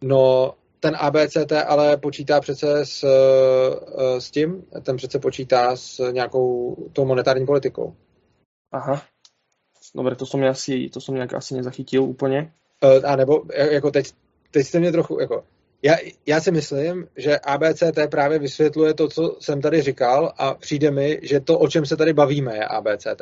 No, 0.06 0.54
ten 0.84 0.96
ABCT 1.00 1.52
ale 1.52 1.98
počítá 1.98 2.42
přece 2.42 2.86
s, 2.86 3.04
eh, 3.04 4.22
s 4.22 4.32
tím, 4.32 4.64
ten 4.84 4.98
přece 4.98 5.20
počítá 5.20 5.76
s 5.76 6.12
nějakou 6.12 6.76
tou 6.94 7.06
monetární 7.06 7.46
politikou. 7.46 7.96
Aha. 8.72 9.02
Dobre, 9.96 10.16
to 10.16 10.26
som, 10.26 10.44
asi, 10.44 10.90
to 10.90 11.02
som 11.02 11.16
nejak 11.16 11.34
asi 11.34 11.54
nezachytil 11.54 12.04
úplne. 12.04 12.52
Uh, 12.82 13.00
a 13.06 13.16
nebo 13.16 13.46
jako 13.54 13.92
teď 13.92 14.12
teď 14.52 14.66
jste 14.68 14.80
mě 14.80 14.92
trochu, 14.92 15.20
jako, 15.20 15.44
já, 15.82 15.96
já 16.26 16.42
si 16.42 16.52
myslím, 16.52 17.08
že 17.18 17.40
ABCT 17.40 18.00
právě 18.12 18.40
vysvětluje 18.40 18.94
to, 18.94 19.08
co 19.08 19.38
jsem 19.40 19.62
tady 19.62 19.82
říkal 19.82 20.34
a 20.38 20.54
přijde 20.54 20.92
mi, 20.92 21.20
že 21.24 21.40
to, 21.40 21.60
o 21.60 21.68
čem 21.68 21.86
se 21.86 21.98
tady 21.98 22.14
bavíme, 22.14 22.56
je 22.56 22.66
ABCT. 22.66 23.22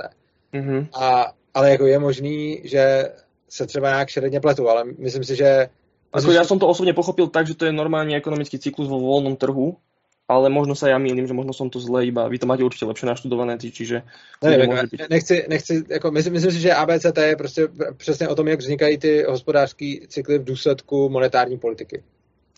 Mm-hmm. 0.54 0.88
A, 0.94 1.34
ale 1.54 1.72
jako 1.72 1.86
je 1.86 2.00
možný, 2.00 2.62
že 2.64 3.12
se 3.50 3.68
třeba 3.68 3.90
nějak 3.90 4.10
šeredně 4.10 4.40
pletu, 4.40 4.70
ale 4.70 4.84
myslím 4.98 5.24
si, 5.24 5.36
že... 5.36 5.70
Ako 6.12 6.32
ja 6.32 6.44
som 6.44 6.60
to 6.60 6.68
osobne 6.68 6.92
pochopil 6.92 7.32
tak, 7.32 7.48
že 7.48 7.56
to 7.56 7.66
je 7.66 7.72
normálny 7.72 8.16
ekonomický 8.20 8.60
cyklus 8.60 8.92
vo 8.92 9.00
voľnom 9.00 9.40
trhu, 9.40 9.80
ale 10.28 10.48
možno 10.48 10.76
sa 10.76 10.88
ja 10.88 10.96
mýlim, 10.96 11.28
že 11.28 11.36
možno 11.36 11.52
som 11.52 11.68
to 11.68 11.80
zle 11.80 12.08
iba, 12.08 12.28
vy 12.28 12.40
to 12.40 12.48
máte 12.48 12.64
určitě 12.64 12.86
lepšie 12.86 13.08
naštudované, 13.08 13.58
čiže... 13.60 14.04
Ne, 14.44 14.58
ne, 14.58 14.88
nechci, 15.10 15.46
nechci, 15.48 15.84
jako 15.90 16.12
myslím, 16.12 16.34
myslím 16.34 16.52
si, 16.52 16.60
že 16.60 16.74
ABCT 16.74 17.18
je 17.18 17.36
prostě 17.36 17.68
přesně 17.98 18.28
o 18.28 18.36
tom, 18.36 18.48
jak 18.48 18.60
vznikají 18.60 18.98
ty 18.98 19.24
hospodářské 19.24 19.96
cykly 20.08 20.40
v 20.40 20.44
důsledku 20.44 21.10
monetární 21.10 21.58
politiky. 21.58 22.04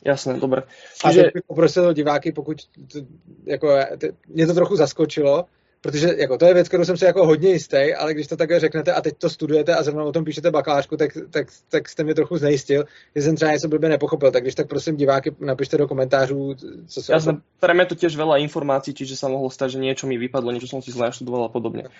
Jasné, 0.05 0.39
dobré. 0.39 0.63
Čiže... 1.01 1.21
A 1.21 1.31
bych 1.33 1.43
poprosil 1.47 1.93
diváky, 1.93 2.31
pokud 2.31 2.57
to, 2.91 2.99
jako, 3.45 3.79
mě 4.27 4.47
to 4.47 4.53
trochu 4.53 4.75
zaskočilo, 4.75 5.45
protože 5.83 6.15
jako, 6.17 6.37
to 6.37 6.45
je 6.45 6.53
věc, 6.53 6.67
kterou 6.67 6.85
jsem 6.85 6.97
si 6.97 7.05
jako 7.05 7.25
hodně 7.25 7.49
jistý, 7.49 7.93
ale 7.93 8.13
když 8.13 8.27
to 8.27 8.37
takhle 8.37 8.59
řeknete 8.59 8.93
a 8.93 9.01
teď 9.01 9.17
to 9.17 9.29
studujete 9.29 9.75
a 9.75 9.83
zrovna 9.83 10.03
o 10.03 10.11
tom 10.11 10.25
píšete 10.25 10.51
bakalářku, 10.51 10.97
tak, 10.97 11.11
tak, 11.29 11.47
tak 11.69 11.89
jste 11.89 12.03
mě 12.03 12.15
trochu 12.15 12.37
znejistil, 12.37 12.85
že 13.15 13.21
jsem 13.21 13.35
třeba 13.35 13.51
něco 13.51 13.67
blbě 13.67 13.89
nepochopil. 13.89 14.31
Tak 14.31 14.43
když 14.43 14.55
tak 14.55 14.67
prosím 14.67 14.95
diváky 14.95 15.35
napište 15.39 15.77
do 15.77 15.87
komentářů, 15.87 16.55
co 16.87 17.03
se... 17.03 17.13
Jasné, 17.13 17.43
pre 17.59 17.75
mňa 17.75 17.85
to 17.91 17.99
tiež 17.99 18.15
veľa 18.15 18.39
informácií, 18.39 18.95
čiže 18.95 19.19
sa 19.19 19.27
mohlo 19.27 19.51
stať, 19.51 19.75
že 19.75 19.83
niečo 19.83 20.07
mi 20.07 20.15
vypadlo, 20.15 20.55
niečo 20.55 20.71
som 20.71 20.79
si 20.79 20.95
zle 20.95 21.11
študoval 21.11 21.47
a 21.47 21.51
podobne. 21.51 21.91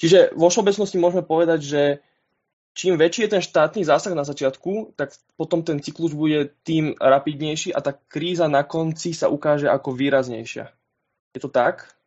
Čiže 0.00 0.32
vo 0.32 0.48
všeobecnosti 0.48 0.96
môžeme 0.96 1.20
povedať, 1.20 1.60
že 1.60 1.82
čím 2.72 2.96
väčší 2.96 3.28
je 3.28 3.32
ten 3.36 3.42
štátny 3.44 3.84
zásah 3.84 4.16
na 4.16 4.24
začiatku, 4.24 4.96
tak 4.96 5.12
potom 5.36 5.60
ten 5.60 5.84
cyklus 5.84 6.16
bude 6.16 6.56
tým 6.64 6.96
rapidnejší 6.96 7.76
a 7.76 7.84
tá 7.84 7.92
kríza 7.92 8.48
na 8.48 8.64
konci 8.64 9.12
sa 9.12 9.28
ukáže 9.28 9.68
ako 9.68 9.92
výraznejšia. 9.92 10.72
Je 11.36 11.40
to 11.44 11.52
tak? 11.52 11.97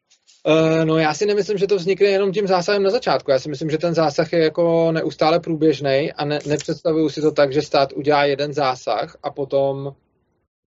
Uh, 0.48 0.86
no 0.86 0.98
já 0.98 1.14
si 1.14 1.26
nemyslím, 1.26 1.58
že 1.58 1.68
to 1.68 1.76
vznikne 1.76 2.08
jenom 2.08 2.32
tím 2.32 2.48
zásahem 2.48 2.84
na 2.84 2.90
začátku. 2.90 3.32
Já 3.32 3.40
si 3.40 3.50
myslím, 3.50 3.70
že 3.70 3.78
ten 3.78 3.94
zásah 3.94 4.34
je 4.34 4.40
jako 4.40 4.92
neustále 4.92 5.40
průběžný 5.40 6.12
a 6.12 6.26
ne, 6.26 6.40
nepředstavuju 6.48 7.10
si 7.10 7.22
to 7.22 7.32
tak, 7.32 7.54
že 7.54 7.62
stát 7.62 7.94
udělá 7.94 8.26
jeden 8.26 8.54
zásah 8.54 9.18
a 9.24 9.32
potom, 9.32 9.96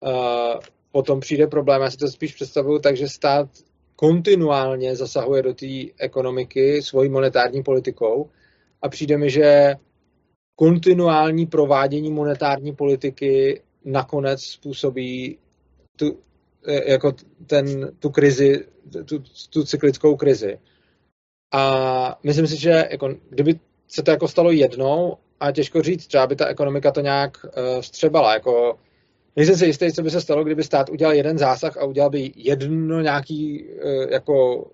uh, 0.01 0.61
potom 0.93 1.21
přijde 1.21 1.47
problém. 1.47 1.83
Já 1.83 1.91
si 1.91 1.97
to 1.97 2.09
spíš 2.09 2.35
představuju 2.35 2.79
tak, 2.79 2.97
že 2.97 3.09
stát 3.09 3.49
kontinuálně 3.97 4.97
zasahuje 4.97 5.43
do 5.43 5.55
té 5.55 5.67
ekonomiky 5.99 6.83
svojí 6.83 7.11
monetární 7.11 7.63
politikou 7.63 8.31
a 8.83 8.89
přijde 8.89 9.19
mi, 9.19 9.31
že 9.31 9.75
kontinuální 10.57 11.47
provádění 11.47 12.11
monetární 12.11 12.75
politiky 12.75 13.63
nakonec 13.85 14.43
způsobí 14.43 15.39
tu, 15.97 16.07
Eh, 16.07 16.34
jako 16.67 17.15
ten, 17.47 17.91
tu 17.99 18.11
krizi, 18.11 18.67
tu, 19.05 19.23
tu 19.51 19.65
cyklickou 19.65 20.17
krizi. 20.17 20.59
A 21.53 22.19
myslím 22.23 22.47
si, 22.47 22.57
že 22.57 22.89
jako, 22.91 23.15
kdyby 23.31 23.61
se 23.89 24.03
to 24.03 24.11
jako 24.11 24.29
stalo 24.29 24.51
jednou, 24.51 25.17
a 25.41 25.53
těžko 25.53 25.83
říct, 25.83 26.07
třeba 26.07 26.27
by 26.27 26.37
ta 26.37 26.47
ekonomika 26.47 26.93
to 26.93 27.01
nějak 27.01 27.45
uh, 27.45 27.81
vstřebala. 27.81 28.35
Jako, 28.35 28.79
nejsem 29.37 29.57
si 29.57 29.67
jistý, 29.67 29.93
co 29.93 30.03
by 30.03 30.11
se 30.11 30.21
stalo, 30.21 30.45
kdyby 30.45 30.65
stát 30.65 30.89
udělal 30.91 31.15
jeden 31.15 31.39
zásah 31.39 31.77
a 31.77 31.85
udělal 31.85 32.11
by 32.11 32.33
jedno 32.37 33.01
nějaký, 33.01 33.65
uh, 33.65 34.11
jako 34.11 34.67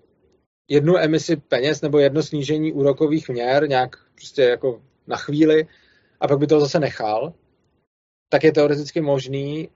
jednu 0.69 0.97
emisi 0.97 1.35
peněz 1.35 1.81
nebo 1.81 1.99
jedno 1.99 2.23
snížení 2.23 2.73
úrokových 2.73 3.29
měr 3.29 3.69
nějak 3.69 3.95
prostě 4.15 4.41
jako 4.41 4.81
na 5.07 5.17
chvíli 5.17 5.67
a 6.19 6.27
pak 6.27 6.39
by 6.39 6.47
to 6.47 6.59
zase 6.59 6.79
nechal, 6.79 7.33
tak 8.29 8.43
je 8.43 8.51
teoreticky 8.51 9.01
možný, 9.01 9.69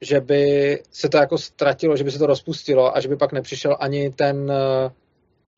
že 0.00 0.20
by 0.20 0.78
se 0.90 1.08
to 1.08 1.16
jako 1.16 1.38
ztratilo, 1.38 1.96
že 1.96 2.04
by 2.04 2.10
se 2.10 2.18
to 2.18 2.26
rozpustilo 2.26 2.96
a 2.96 3.00
že 3.00 3.08
by 3.08 3.16
pak 3.16 3.32
nepřišel 3.32 3.76
ani 3.80 4.10
ten, 4.10 4.50
eh, 4.50 4.90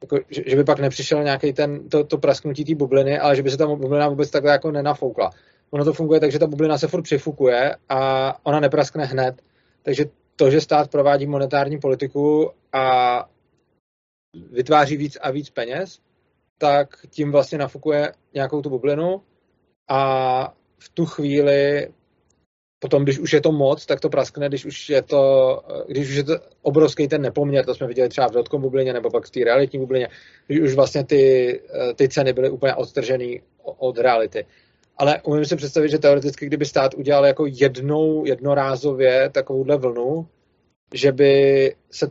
jako, 0.03 0.19
že, 0.31 0.43
že 0.47 0.57
by 0.57 0.65
pak 0.65 0.79
nepřišel 0.79 1.23
nějaký 1.23 1.53
ten, 1.53 1.89
to, 1.89 2.05
to 2.05 2.19
prasknutí 2.19 2.65
té 2.65 2.75
bubliny, 2.75 3.19
ale 3.19 3.37
že 3.37 3.43
by 3.43 3.51
se 3.51 3.57
ta 3.57 3.67
bublina 3.67 4.09
vůbec 4.09 4.31
takhle 4.31 4.53
jako 4.53 4.71
nenafoukla. 4.71 5.31
Ono 5.71 5.85
to 5.85 5.93
funguje 5.93 6.21
tak, 6.21 6.33
že 6.33 6.39
ta 6.39 6.47
bublina 6.47 6.79
se 6.79 6.89
furt 6.89 7.03
přifukuje 7.03 7.77
a 7.89 8.35
ona 8.47 8.61
nepraskne 8.61 9.05
hned. 9.05 9.43
Takže 9.83 10.05
to, 10.37 10.51
že 10.51 10.61
stát 10.61 10.91
provádí 10.91 11.27
monetární 11.27 11.79
politiku 11.79 12.51
a 12.73 13.25
vytváří 14.53 14.97
víc 14.97 15.19
a 15.21 15.31
víc 15.31 15.51
peněz, 15.51 16.01
tak 16.59 16.89
tím 17.11 17.33
vlastně 17.33 17.59
nafukuje 17.59 18.13
nějakou 18.35 18.63
tu 18.63 18.71
bublinu 18.71 19.23
a 19.89 20.55
v 20.79 20.89
tu 20.89 21.07
chvíli 21.07 21.89
potom, 22.83 23.03
když 23.03 23.19
už 23.19 23.33
je 23.33 23.41
to 23.41 23.53
moc, 23.53 23.87
tak 23.87 24.01
to 24.01 24.09
praskne, 24.09 24.49
když 24.49 24.65
už 24.65 24.91
je 24.91 25.03
to, 25.03 25.23
když 25.89 26.09
už 26.09 26.15
je 26.15 26.25
to 26.25 26.35
obrovský 26.63 27.09
ten 27.09 27.23
nepoměr, 27.23 27.65
to 27.65 27.75
jsme 27.75 27.87
viděli 27.87 28.09
třeba 28.09 28.29
v 28.29 28.33
dotkom 28.33 28.63
bublině 28.63 28.93
nebo 28.93 29.11
pak 29.11 29.27
v 29.27 29.31
té 29.31 29.45
realitní 29.45 29.79
bublině, 29.79 30.09
když 30.47 30.61
už 30.61 30.75
vlastně 30.75 31.05
ty, 31.05 31.61
ty 31.95 32.09
ceny 32.09 32.33
byly 32.33 32.51
úplně 32.51 32.75
odtržený 32.75 33.41
od 33.63 33.99
reality. 33.99 34.47
Ale 34.97 35.21
umím 35.23 35.45
si 35.45 35.57
představit, 35.57 35.89
že 35.89 35.99
teoreticky, 35.99 36.47
kdyby 36.47 36.65
stát 36.65 36.95
udělal 36.95 37.27
jako 37.27 37.47
jednou, 37.47 38.27
jednorázově 38.27 39.31
takovouhle 39.31 39.77
vlnu, 39.77 40.27
že 40.95 41.13
by 41.13 41.75
se 41.91 42.11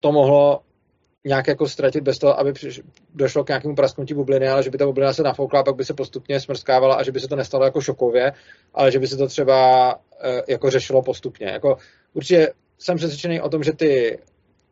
to 0.00 0.12
mohlo 0.12 0.60
nějak 1.24 1.48
jako 1.48 1.68
ztratit 1.68 2.04
bez 2.04 2.18
toho, 2.18 2.40
aby 2.40 2.52
došlo 3.14 3.44
k 3.44 3.48
nějakému 3.48 3.74
prasknutí 3.74 4.14
bubliny, 4.14 4.48
ale 4.48 4.62
že 4.62 4.70
by 4.70 4.78
ta 4.78 4.86
bublina 4.86 5.12
se 5.12 5.22
nafoukla 5.22 5.60
a 5.60 5.62
pak 5.62 5.76
by 5.76 5.84
se 5.84 5.94
postupně 5.94 6.40
smrskávala 6.40 6.94
a 6.94 7.02
že 7.02 7.12
by 7.12 7.20
se 7.20 7.28
to 7.28 7.36
nestalo 7.36 7.64
jako 7.64 7.80
šokově, 7.80 8.32
ale 8.74 8.92
že 8.92 8.98
by 8.98 9.06
se 9.06 9.16
to 9.16 9.26
třeba 9.26 9.90
e, 10.20 10.42
jako 10.48 10.70
řešilo 10.70 11.02
postupně. 11.02 11.46
Jako, 11.46 11.76
určitě 12.14 12.52
jsem 12.78 12.96
přesvědčený 12.96 13.40
o 13.40 13.48
tom, 13.48 13.62
že 13.62 13.72
ty 13.72 14.18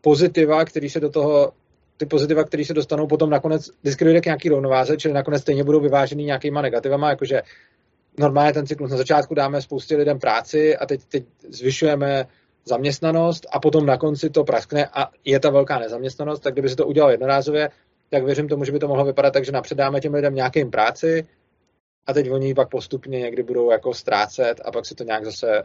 pozitiva, 0.00 0.64
které 0.64 0.90
se 0.90 1.00
do 1.00 1.10
toho 1.10 1.52
ty 1.96 2.06
pozitiva, 2.06 2.44
které 2.44 2.64
se 2.64 2.74
dostanou 2.74 3.06
potom 3.06 3.30
nakonec 3.30 3.70
dojde 4.00 4.20
k 4.20 4.24
nějaký 4.24 4.48
rovnováze, 4.48 4.96
čili 4.96 5.14
nakonec 5.14 5.42
stejně 5.42 5.64
budou 5.64 5.80
vyvážený 5.80 6.24
nějakýma 6.24 6.62
negativama, 6.62 7.10
jakože 7.10 7.42
normálně 8.18 8.52
ten 8.52 8.66
cyklus 8.66 8.90
na 8.90 8.96
začátku 8.96 9.34
dáme 9.34 9.62
spoustě 9.62 9.96
lidem 9.96 10.18
práci 10.18 10.76
a 10.76 10.86
teď, 10.86 11.00
teď 11.04 11.24
zvyšujeme 11.48 12.26
zaměstnanost 12.64 13.46
a 13.52 13.60
potom 13.60 13.86
na 13.86 13.98
konci 13.98 14.30
to 14.30 14.44
praskne 14.44 14.86
a 14.86 15.10
je 15.24 15.40
ta 15.40 15.50
velká 15.50 15.78
nezaměstnanost, 15.78 16.40
tak 16.40 16.52
kdyby 16.54 16.68
se 16.68 16.76
to 16.76 16.86
udělalo 16.86 17.10
jednorázově, 17.10 17.70
tak 18.10 18.24
věřím 18.24 18.48
tomu, 18.48 18.64
že 18.64 18.72
by 18.72 18.78
to 18.78 18.88
mohlo 18.88 19.04
vypadat 19.04 19.30
tak, 19.30 19.44
že 19.44 19.52
napřed 19.52 19.74
dáme 19.74 20.00
těm 20.00 20.14
lidem 20.14 20.34
nějakým 20.34 20.70
práci 20.70 21.26
a 22.06 22.12
teď 22.12 22.30
oni 22.30 22.54
pak 22.54 22.68
postupně 22.68 23.20
někdy 23.20 23.42
budou 23.42 23.70
jako 23.70 23.94
ztrácet 23.94 24.60
a 24.64 24.72
pak 24.72 24.86
se 24.86 24.94
to 24.94 25.04
nějak 25.04 25.24
zase 25.24 25.62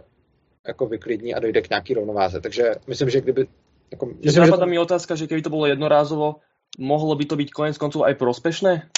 jako 0.67 0.85
vyklidní 0.85 1.33
a 1.33 1.39
dojde 1.39 1.61
k 1.61 1.69
nějaký 1.69 1.93
rovnováze. 1.93 2.41
Takže 2.41 2.71
myslím, 2.87 3.09
že 3.09 3.21
kdyby... 3.21 3.47
Jako, 3.91 4.05
myslím, 4.05 4.45
že 4.45 4.51
to... 4.51 4.65
mi 4.65 4.79
otázka, 4.79 5.15
že 5.15 5.25
kdyby 5.25 5.41
to 5.41 5.49
bylo 5.49 5.65
jednorázovo, 5.65 6.35
mohlo 6.77 7.15
by 7.15 7.25
to 7.25 7.35
být 7.35 7.51
konec 7.51 7.77
konců 7.77 8.05
aj 8.05 8.15
prospešné? 8.15 8.89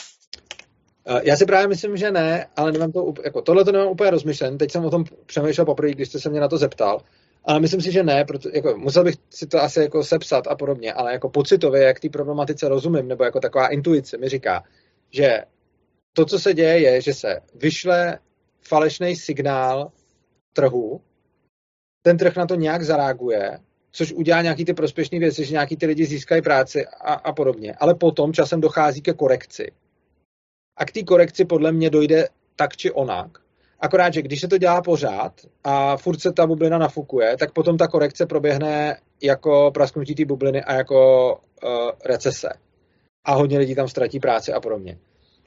Eh, 1.07 1.21
já 1.23 1.37
si 1.37 1.45
právě 1.45 1.67
myslím, 1.67 1.97
že 1.97 2.11
ne, 2.11 2.47
ale 2.55 2.71
nemám 2.71 2.91
to, 2.91 3.13
jako, 3.23 3.41
tohle 3.41 3.65
to 3.65 3.71
nemám 3.71 3.87
úplně 3.87 4.09
rozmyšlen. 4.09 4.57
Teď 4.57 4.71
jsem 4.71 4.85
o 4.85 4.89
tom 4.89 5.03
přemýšlel 5.25 5.65
poprvé, 5.65 5.91
když 5.91 6.09
jste 6.09 6.19
se 6.19 6.29
mě 6.29 6.39
na 6.39 6.47
to 6.47 6.57
zeptal. 6.57 7.01
Ale 7.47 7.59
myslím 7.59 7.81
si, 7.81 7.91
že 7.91 8.03
ne, 8.03 8.25
proto, 8.25 8.49
jako, 8.53 8.77
musel 8.77 9.03
bych 9.03 9.15
si 9.29 9.47
to 9.47 9.61
asi 9.61 9.79
jako 9.79 10.03
sepsat 10.03 10.47
a 10.47 10.55
podobně, 10.55 10.93
ale 10.93 11.13
jako 11.13 11.29
pocitově, 11.29 11.83
jak 11.83 11.99
té 11.99 12.09
problematice 12.09 12.69
rozumím, 12.69 13.07
nebo 13.07 13.23
jako 13.23 13.39
taková 13.39 13.67
intuice 13.67 14.17
mi 14.17 14.29
říká, 14.29 14.63
že 15.11 15.41
to, 16.13 16.25
co 16.25 16.39
se 16.39 16.53
děje, 16.53 16.79
je, 16.79 17.01
že 17.01 17.13
se 17.13 17.39
vyšle 17.55 18.19
falešný 18.61 19.15
signál 19.15 19.91
trhu, 20.53 21.01
ten 22.01 22.17
trh 22.17 22.35
na 22.35 22.45
to 22.45 22.55
nějak 22.55 22.83
zareaguje, 22.83 23.59
což 23.91 24.11
udělá 24.13 24.41
nějaký 24.41 24.65
ty 24.65 24.73
prospěšné 24.73 25.19
věci, 25.19 25.45
že 25.45 25.51
nějaký 25.51 25.77
ty 25.77 25.85
lidi 25.85 26.05
získají 26.05 26.41
práci 26.41 26.85
a, 26.87 27.13
a 27.13 27.33
podobně. 27.33 27.73
Ale 27.73 27.95
potom 27.95 28.33
časem 28.33 28.61
dochází 28.61 29.01
ke 29.01 29.13
korekci. 29.13 29.71
A 30.77 30.85
k 30.85 30.91
té 30.91 31.03
korekci 31.03 31.45
podle 31.45 31.71
mě 31.71 31.89
dojde 31.89 32.27
tak 32.55 32.77
či 32.77 32.91
onak. 32.91 33.46
Akorát, 33.79 34.13
že 34.13 34.21
když 34.21 34.41
se 34.41 34.47
to 34.47 34.57
dělá 34.57 34.81
pořád 34.81 35.33
a 35.63 35.97
furt 35.97 36.21
se 36.21 36.33
ta 36.33 36.47
bublina 36.47 36.77
nafukuje, 36.77 37.37
tak 37.37 37.53
potom 37.53 37.77
ta 37.77 37.87
korekce 37.87 38.25
proběhne 38.25 38.97
jako 39.23 39.71
prasknutí 39.73 40.15
té 40.15 40.25
bubliny 40.25 40.63
a 40.63 40.73
jako 40.73 41.31
uh, 41.63 41.91
recese. 42.05 42.49
A 43.25 43.33
hodně 43.33 43.59
lidí 43.59 43.75
tam 43.75 43.87
ztratí 43.87 44.19
práci 44.19 44.53
a 44.53 44.59
podobně. 44.59 44.97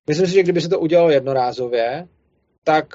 Myslím 0.08 0.26
si, 0.26 0.32
že 0.32 0.42
kdyby 0.42 0.60
se 0.60 0.68
to 0.68 0.80
udělalo 0.80 1.10
jednorázově, 1.10 2.08
tak 2.64 2.86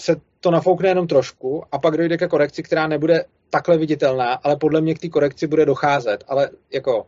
se 0.00 0.16
to 0.40 0.50
nafoukne 0.50 0.88
jenom 0.88 1.06
trošku 1.06 1.64
a 1.72 1.78
pak 1.78 1.96
dojde 1.96 2.18
ke 2.18 2.28
korekci, 2.28 2.62
která 2.62 2.86
nebude 2.86 3.24
takhle 3.50 3.78
viditelná, 3.78 4.32
ale 4.34 4.56
podle 4.56 4.80
mě 4.80 4.94
k 4.94 4.98
té 4.98 5.08
korekci 5.08 5.46
bude 5.46 5.66
docházet. 5.66 6.24
Ale 6.28 6.50
jako, 6.72 7.06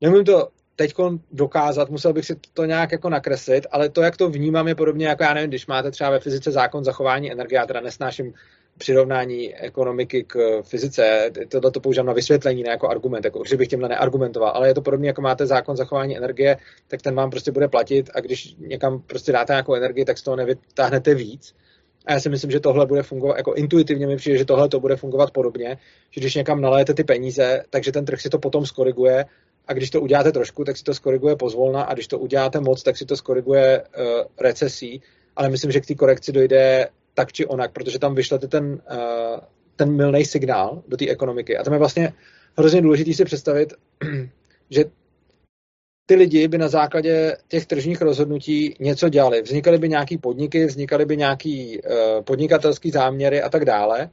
nemůžu 0.00 0.24
to 0.24 0.48
teď 0.76 0.94
dokázat, 1.32 1.90
musel 1.90 2.12
bych 2.12 2.24
si 2.24 2.36
to 2.54 2.64
nějak 2.64 2.92
jako 2.92 3.08
nakreslit, 3.08 3.66
ale 3.70 3.88
to, 3.88 4.02
jak 4.02 4.16
to 4.16 4.30
vnímám, 4.30 4.68
je 4.68 4.74
podobně 4.74 5.06
jako, 5.06 5.22
já 5.22 5.34
nevím, 5.34 5.50
když 5.50 5.66
máte 5.66 5.90
třeba 5.90 6.10
ve 6.10 6.20
fyzice 6.20 6.50
zákon 6.50 6.84
zachování 6.84 7.32
energie, 7.32 7.56
já 7.56 7.66
teda 7.66 7.80
nesnáším 7.80 8.34
přirovnání 8.78 9.54
ekonomiky 9.54 10.24
k 10.24 10.62
fyzice, 10.62 11.30
tohle 11.48 11.70
to 11.70 11.80
používám 11.80 12.06
na 12.06 12.12
vysvětlení, 12.12 12.62
ne 12.62 12.70
jako 12.70 12.88
argument, 12.88 13.24
jako 13.24 13.42
že 13.48 13.56
bych 13.56 13.68
tímhle 13.68 13.88
neargumentoval, 13.88 14.52
ale 14.54 14.68
je 14.68 14.74
to 14.74 14.82
podobně, 14.82 15.08
jako 15.08 15.22
máte 15.22 15.46
zákon 15.46 15.76
zachování 15.76 16.16
energie, 16.16 16.56
tak 16.88 17.02
ten 17.02 17.14
vám 17.14 17.30
prostě 17.30 17.52
bude 17.52 17.68
platit 17.68 18.10
a 18.14 18.20
když 18.20 18.54
někam 18.58 19.02
prostě 19.06 19.32
dáte 19.32 19.52
nějakou 19.52 19.74
energii, 19.74 20.04
tak 20.04 20.18
z 20.18 20.22
toho 20.22 20.36
nevytáhnete 20.36 21.14
víc. 21.14 21.54
A 22.06 22.12
já 22.12 22.20
si 22.20 22.28
myslím, 22.28 22.50
že 22.50 22.60
tohle 22.60 22.86
bude 22.86 23.02
fungovat, 23.02 23.36
jako 23.36 23.54
intuitivně 23.54 24.06
mi 24.06 24.16
přijde, 24.16 24.38
že 24.38 24.44
tohle 24.44 24.68
to 24.68 24.80
bude 24.80 24.96
fungovat 24.96 25.30
podobně, 25.30 25.78
že 26.10 26.20
když 26.20 26.34
někam 26.34 26.60
naléte 26.60 26.94
ty 26.94 27.04
peníze, 27.04 27.62
takže 27.70 27.92
ten 27.92 28.04
trh 28.04 28.20
si 28.20 28.30
to 28.30 28.38
potom 28.38 28.66
skoriguje 28.66 29.24
a 29.68 29.72
když 29.72 29.90
to 29.90 30.00
uděláte 30.00 30.32
trošku, 30.32 30.64
tak 30.64 30.76
si 30.76 30.84
to 30.84 30.94
skoriguje 30.94 31.36
pozvolna 31.36 31.82
a 31.82 31.94
když 31.94 32.06
to 32.06 32.18
uděláte 32.18 32.60
moc, 32.60 32.82
tak 32.82 32.96
si 32.96 33.06
to 33.06 33.16
skoriguje 33.16 33.82
uh, 33.82 34.04
recesí, 34.40 35.02
ale 35.36 35.48
myslím, 35.48 35.72
že 35.72 35.80
k 35.80 35.86
té 35.86 35.94
korekci 35.94 36.32
dojde 36.32 36.88
tak 37.14 37.32
či 37.32 37.46
onak, 37.46 37.72
protože 37.72 37.98
tam 37.98 38.14
vyšlete 38.14 38.48
ten, 38.48 38.64
uh, 38.72 39.40
ten 39.76 39.96
milný 39.96 40.24
signál 40.24 40.82
do 40.88 40.96
té 40.96 41.08
ekonomiky. 41.08 41.58
A 41.58 41.64
tam 41.64 41.72
je 41.72 41.78
vlastně 41.78 42.12
hrozně 42.58 42.82
důležité 42.82 43.14
si 43.14 43.24
představit, 43.24 43.72
že 44.70 44.84
ty 46.06 46.14
lidi 46.14 46.48
by 46.48 46.58
na 46.58 46.68
základě 46.68 47.36
těch 47.48 47.66
tržních 47.66 48.02
rozhodnutí 48.02 48.76
něco 48.80 49.08
dělali. 49.08 49.42
Vznikaly 49.42 49.78
by 49.78 49.88
nějaký 49.88 50.18
podniky, 50.18 50.66
vznikaly 50.66 51.06
by 51.06 51.16
nějaký 51.16 51.80
uh, 51.82 52.22
podnikatelský 52.24 52.90
záměry 52.90 53.42
a 53.42 53.48
tak 53.48 53.64
dále. 53.64 54.10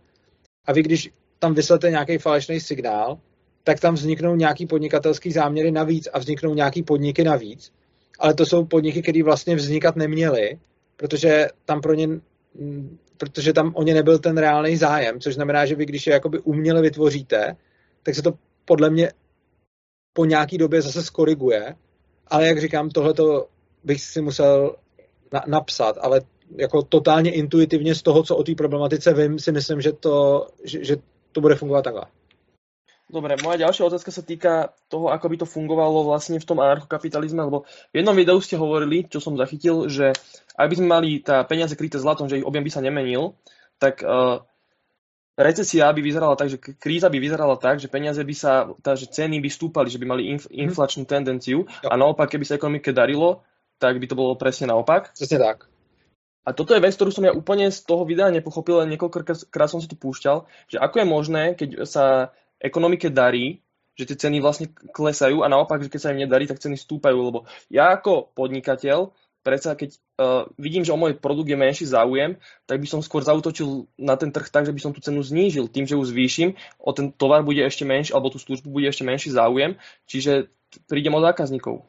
A 0.65 0.73
vy, 0.73 0.83
když 0.83 1.09
tam 1.39 1.53
vyslete 1.53 1.89
nějaký 1.89 2.17
falešný 2.17 2.59
signál, 2.59 3.17
tak 3.63 3.79
tam 3.79 3.93
vzniknou 3.93 4.35
nějaký 4.35 4.65
podnikatelský 4.65 5.31
záměry 5.31 5.71
navíc 5.71 6.07
a 6.13 6.19
vzniknou 6.19 6.53
nějaký 6.53 6.83
podniky 6.83 7.23
navíc. 7.23 7.71
Ale 8.19 8.33
to 8.33 8.45
jsou 8.45 8.65
podniky, 8.65 9.01
které 9.01 9.23
vlastně 9.23 9.55
vznikat 9.55 9.95
neměly, 9.95 10.59
protože 10.97 11.47
tam 11.65 11.81
pro 11.81 11.93
ně 11.93 12.07
protože 13.17 13.53
tam 13.53 13.71
o 13.75 13.83
ně 13.83 13.93
nebyl 13.93 14.19
ten 14.19 14.37
reálný 14.37 14.77
zájem, 14.77 15.19
což 15.19 15.35
znamená, 15.35 15.65
že 15.65 15.75
vy, 15.75 15.85
když 15.85 16.07
je 16.07 16.13
jakoby 16.13 16.39
uměle 16.39 16.81
vytvoříte, 16.81 17.55
tak 18.03 18.15
se 18.15 18.21
to 18.21 18.33
podle 18.65 18.89
mě 18.89 19.11
po 20.13 20.25
nějaký 20.25 20.57
době 20.57 20.81
zase 20.81 21.03
skoriguje, 21.03 21.75
ale 22.27 22.47
jak 22.47 22.61
říkám, 22.61 22.89
tohleto 22.89 23.47
bych 23.83 24.01
si 24.01 24.21
musel 24.21 24.75
na- 25.33 25.43
napsat, 25.47 25.97
ale 26.01 26.21
jako 26.57 26.81
totálně 26.81 27.31
intuitivně 27.31 27.95
z 27.95 28.01
toho, 28.01 28.23
co 28.23 28.35
o 28.35 28.43
té 28.43 28.55
problematice 28.55 29.13
vím, 29.13 29.39
si 29.39 29.51
myslím, 29.51 29.81
že 29.81 29.91
to, 29.91 30.47
že, 30.63 30.85
že 30.85 30.97
to 31.31 31.41
bude 31.41 31.55
fungovat 31.55 31.81
takhle. 31.81 32.03
Dobre, 33.09 33.41
moja 33.41 33.57
ďalšia 33.57 33.89
otázka 33.89 34.13
sa 34.13 34.21
týka 34.21 34.69
toho, 34.85 35.09
ako 35.09 35.25
by 35.33 35.35
to 35.41 35.49
fungovalo 35.49 36.05
vlastne 36.05 36.37
v 36.37 36.45
tom 36.45 36.61
anarchokapitalizme, 36.61 37.41
lebo 37.41 37.65
v 37.89 38.05
jednom 38.05 38.13
videu 38.13 38.37
ste 38.37 38.53
hovorili, 38.53 39.09
čo 39.09 39.17
som 39.17 39.33
zachytil, 39.33 39.89
že 39.89 40.13
ak 40.53 40.69
by 40.69 40.75
sme 40.77 40.87
mali 40.93 41.09
tá 41.17 41.41
peniaze 41.41 41.73
kryté 41.73 41.97
zlatom, 41.97 42.29
že 42.29 42.37
ich 42.37 42.45
objem 42.45 42.61
by 42.61 42.69
sa 42.69 42.85
nemenil, 42.85 43.33
tak 43.81 44.05
uh, 44.05 44.45
recesia 45.33 45.89
by 45.89 46.05
vyzerala 46.05 46.37
tak, 46.37 46.53
že 46.53 46.61
kríza 46.61 47.09
by 47.09 47.17
vyzerala 47.17 47.57
tak, 47.57 47.81
že 47.81 47.89
peniaze 47.89 48.21
by 48.21 48.35
sa, 48.37 48.69
tá, 48.85 48.93
že 48.93 49.09
ceny 49.09 49.41
by 49.41 49.49
stúpali, 49.49 49.89
že 49.89 49.97
by 49.97 50.05
mali 50.05 50.29
inf, 50.29 50.45
mhm. 50.45 50.69
inflačnú 50.69 51.09
tendenciu 51.09 51.65
a 51.81 51.97
naopak, 51.97 52.29
keby 52.29 52.45
sa 52.45 52.61
ekonomike 52.61 52.93
darilo, 52.93 53.41
tak 53.81 53.97
by 53.97 54.05
to 54.05 54.13
bolo 54.13 54.37
presne 54.37 54.69
naopak. 54.69 55.17
Presne 55.17 55.41
tak. 55.41 55.65
A 56.45 56.53
toto 56.53 56.77
je 56.77 56.81
vec, 56.81 56.93
ktorú 56.93 57.09
som 57.09 57.25
ja 57.25 57.33
úplne 57.33 57.69
z 57.73 57.79
toho 57.89 58.05
videa 58.05 58.29
nepochopil, 58.29 58.85
len 58.85 58.93
niekoľkokrát 58.93 59.69
som 59.69 59.81
si 59.81 59.89
tu 59.89 59.97
púšťal, 59.97 60.45
že 60.69 60.77
ako 60.77 60.95
je 61.01 61.07
možné, 61.07 61.43
keď 61.53 61.69
sa 61.89 62.33
ekonomike 62.59 63.09
darí, 63.09 63.63
že 63.99 64.07
tie 64.07 64.17
ceny 64.27 64.39
vlastne 64.39 64.71
klesajú 64.71 65.43
a 65.43 65.51
naopak, 65.51 65.83
že 65.83 65.91
keď 65.91 65.99
sa 65.99 66.11
im 66.15 66.23
nedarí, 66.23 66.47
tak 66.47 66.63
ceny 66.63 66.79
stúpajú, 66.79 67.19
lebo 67.19 67.39
ja 67.67 67.91
ako 67.91 68.31
podnikateľ, 68.31 69.11
predsa 69.43 69.75
keď 69.75 69.99
uh, 70.19 70.47
vidím, 70.55 70.87
že 70.87 70.95
o 70.95 70.99
môj 70.99 71.19
produkt 71.19 71.51
je 71.51 71.59
menší 71.59 71.83
záujem, 71.83 72.39
tak 72.63 72.79
by 72.79 72.87
som 72.87 73.03
skôr 73.03 73.27
zautočil 73.27 73.91
na 73.99 74.15
ten 74.15 74.31
trh 74.31 74.47
tak, 74.47 74.63
že 74.63 74.71
by 74.71 74.79
som 74.79 74.91
tú 74.95 75.03
cenu 75.03 75.19
znížil. 75.19 75.67
Tým, 75.67 75.83
že 75.83 75.99
ju 75.99 76.03
zvýšim, 76.03 76.55
o 76.79 76.91
ten 76.95 77.11
tovar 77.11 77.43
bude 77.43 77.59
ešte 77.59 77.83
menší, 77.83 78.15
alebo 78.15 78.31
tú 78.31 78.39
službu 78.39 78.71
bude 78.71 78.87
ešte 78.87 79.03
menší 79.03 79.35
záujem, 79.35 79.75
čiže 80.07 80.47
prídem 80.87 81.15
o 81.15 81.23
zákazníkov. 81.23 81.83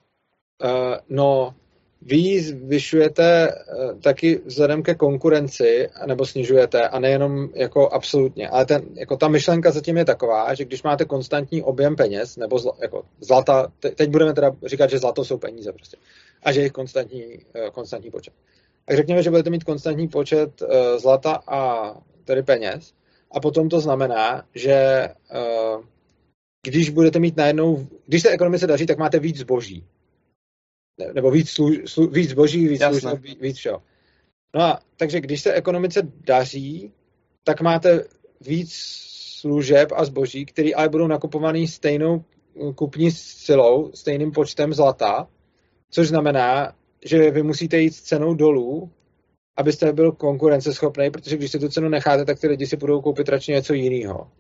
Uh, 0.59 0.99
no, 1.07 1.55
vy 2.03 2.43
zvyšujete 2.43 3.49
eh, 3.49 3.95
taky 4.03 4.41
vzhledem 4.47 4.83
ke 4.83 4.95
konkurenci, 4.95 5.89
nebo 6.07 6.27
snižujete, 6.27 6.89
a 6.89 6.99
nejenom 6.99 7.49
jako 7.55 7.89
absolutně. 7.89 8.49
Ale 8.49 8.67
ten, 8.67 8.83
jako 8.95 9.17
ta 9.17 9.29
myšlenka 9.29 9.71
zatím 9.71 9.97
je 9.97 10.05
taková, 10.05 10.55
že 10.55 10.65
když 10.65 10.83
máte 10.83 11.05
konstantní 11.05 11.63
objem 11.63 11.97
peněz, 11.97 12.37
nebo 12.37 12.59
zla, 12.59 12.73
jako 12.83 13.03
zlata, 13.21 13.73
teď 13.95 14.11
budeme 14.11 14.33
teda 14.33 14.53
říkat, 14.67 14.91
že 14.91 14.99
zlato 14.99 15.25
jsou 15.25 15.39
peníze 15.39 15.73
prostě, 15.73 15.97
a 16.43 16.53
že 16.53 16.61
je 16.61 16.71
konstantní, 16.71 17.25
eh, 17.55 17.71
konstantní 17.71 18.11
počet. 18.11 18.35
Tak 18.85 18.97
řekněme, 18.97 19.23
že 19.23 19.31
budete 19.31 19.51
mít 19.51 19.65
konstantní 19.65 20.09
počet 20.09 20.63
eh, 20.63 20.99
zlata 20.99 21.43
a 21.47 21.93
tedy 22.25 22.43
peněz, 22.43 22.93
a 23.33 23.41
potom 23.41 23.69
to 23.69 23.81
znamená, 23.81 24.45
že 24.55 25.09
když 26.67 26.91
budete 26.91 27.19
mít 27.19 27.37
najednou, 27.37 27.87
když 28.07 28.23
se 28.23 28.31
ekonomice 28.31 28.67
daří, 28.67 28.87
tak 28.87 28.99
máte 28.99 29.19
víc 29.19 29.37
zboží 29.37 29.85
nebo 31.15 31.31
víc, 31.31 31.51
slu, 31.51 31.73
slu, 31.87 32.07
víc 32.07 32.31
zboží, 32.31 32.69
víc 32.69 32.83
služeb, 32.83 33.21
víc, 33.21 33.41
víc 33.41 33.57
všeho. 33.57 33.83
No 34.55 34.63
a 34.63 34.81
takže 34.97 35.21
když 35.21 35.41
se 35.43 35.53
ekonomice 35.53 36.03
daří, 36.27 36.93
tak 37.45 37.61
máte 37.61 38.05
víc 38.41 38.73
služeb 39.41 39.93
a 39.95 40.05
zboží, 40.05 40.47
které 40.47 40.71
ale 40.75 40.89
budou 40.89 41.07
nakupovaný 41.07 41.69
stejnou 41.69 42.25
kupní 42.75 43.11
silou, 43.11 43.91
stejným 43.95 44.33
počtem 44.33 44.75
zlata, 44.75 45.29
což 45.91 46.09
znamená, 46.09 46.77
že 47.05 47.31
vy 47.31 47.43
musíte 47.43 47.79
jít 47.79 47.91
s 47.91 48.03
cenou 48.03 48.35
dolů, 48.35 48.91
abyste 49.57 49.93
byl 49.93 50.13
konkurenceschopný, 50.13 51.11
protože 51.11 51.37
když 51.37 51.51
si 51.51 51.59
tu 51.59 51.69
cenu 51.69 51.89
necháte, 51.89 52.25
tak 52.25 52.41
ty 52.41 52.47
lidi 52.47 52.67
si 52.67 52.77
budou 52.77 53.01
koupit 53.01 53.29
radši 53.29 53.53
něco 53.53 53.75
jiného. 53.75 54.31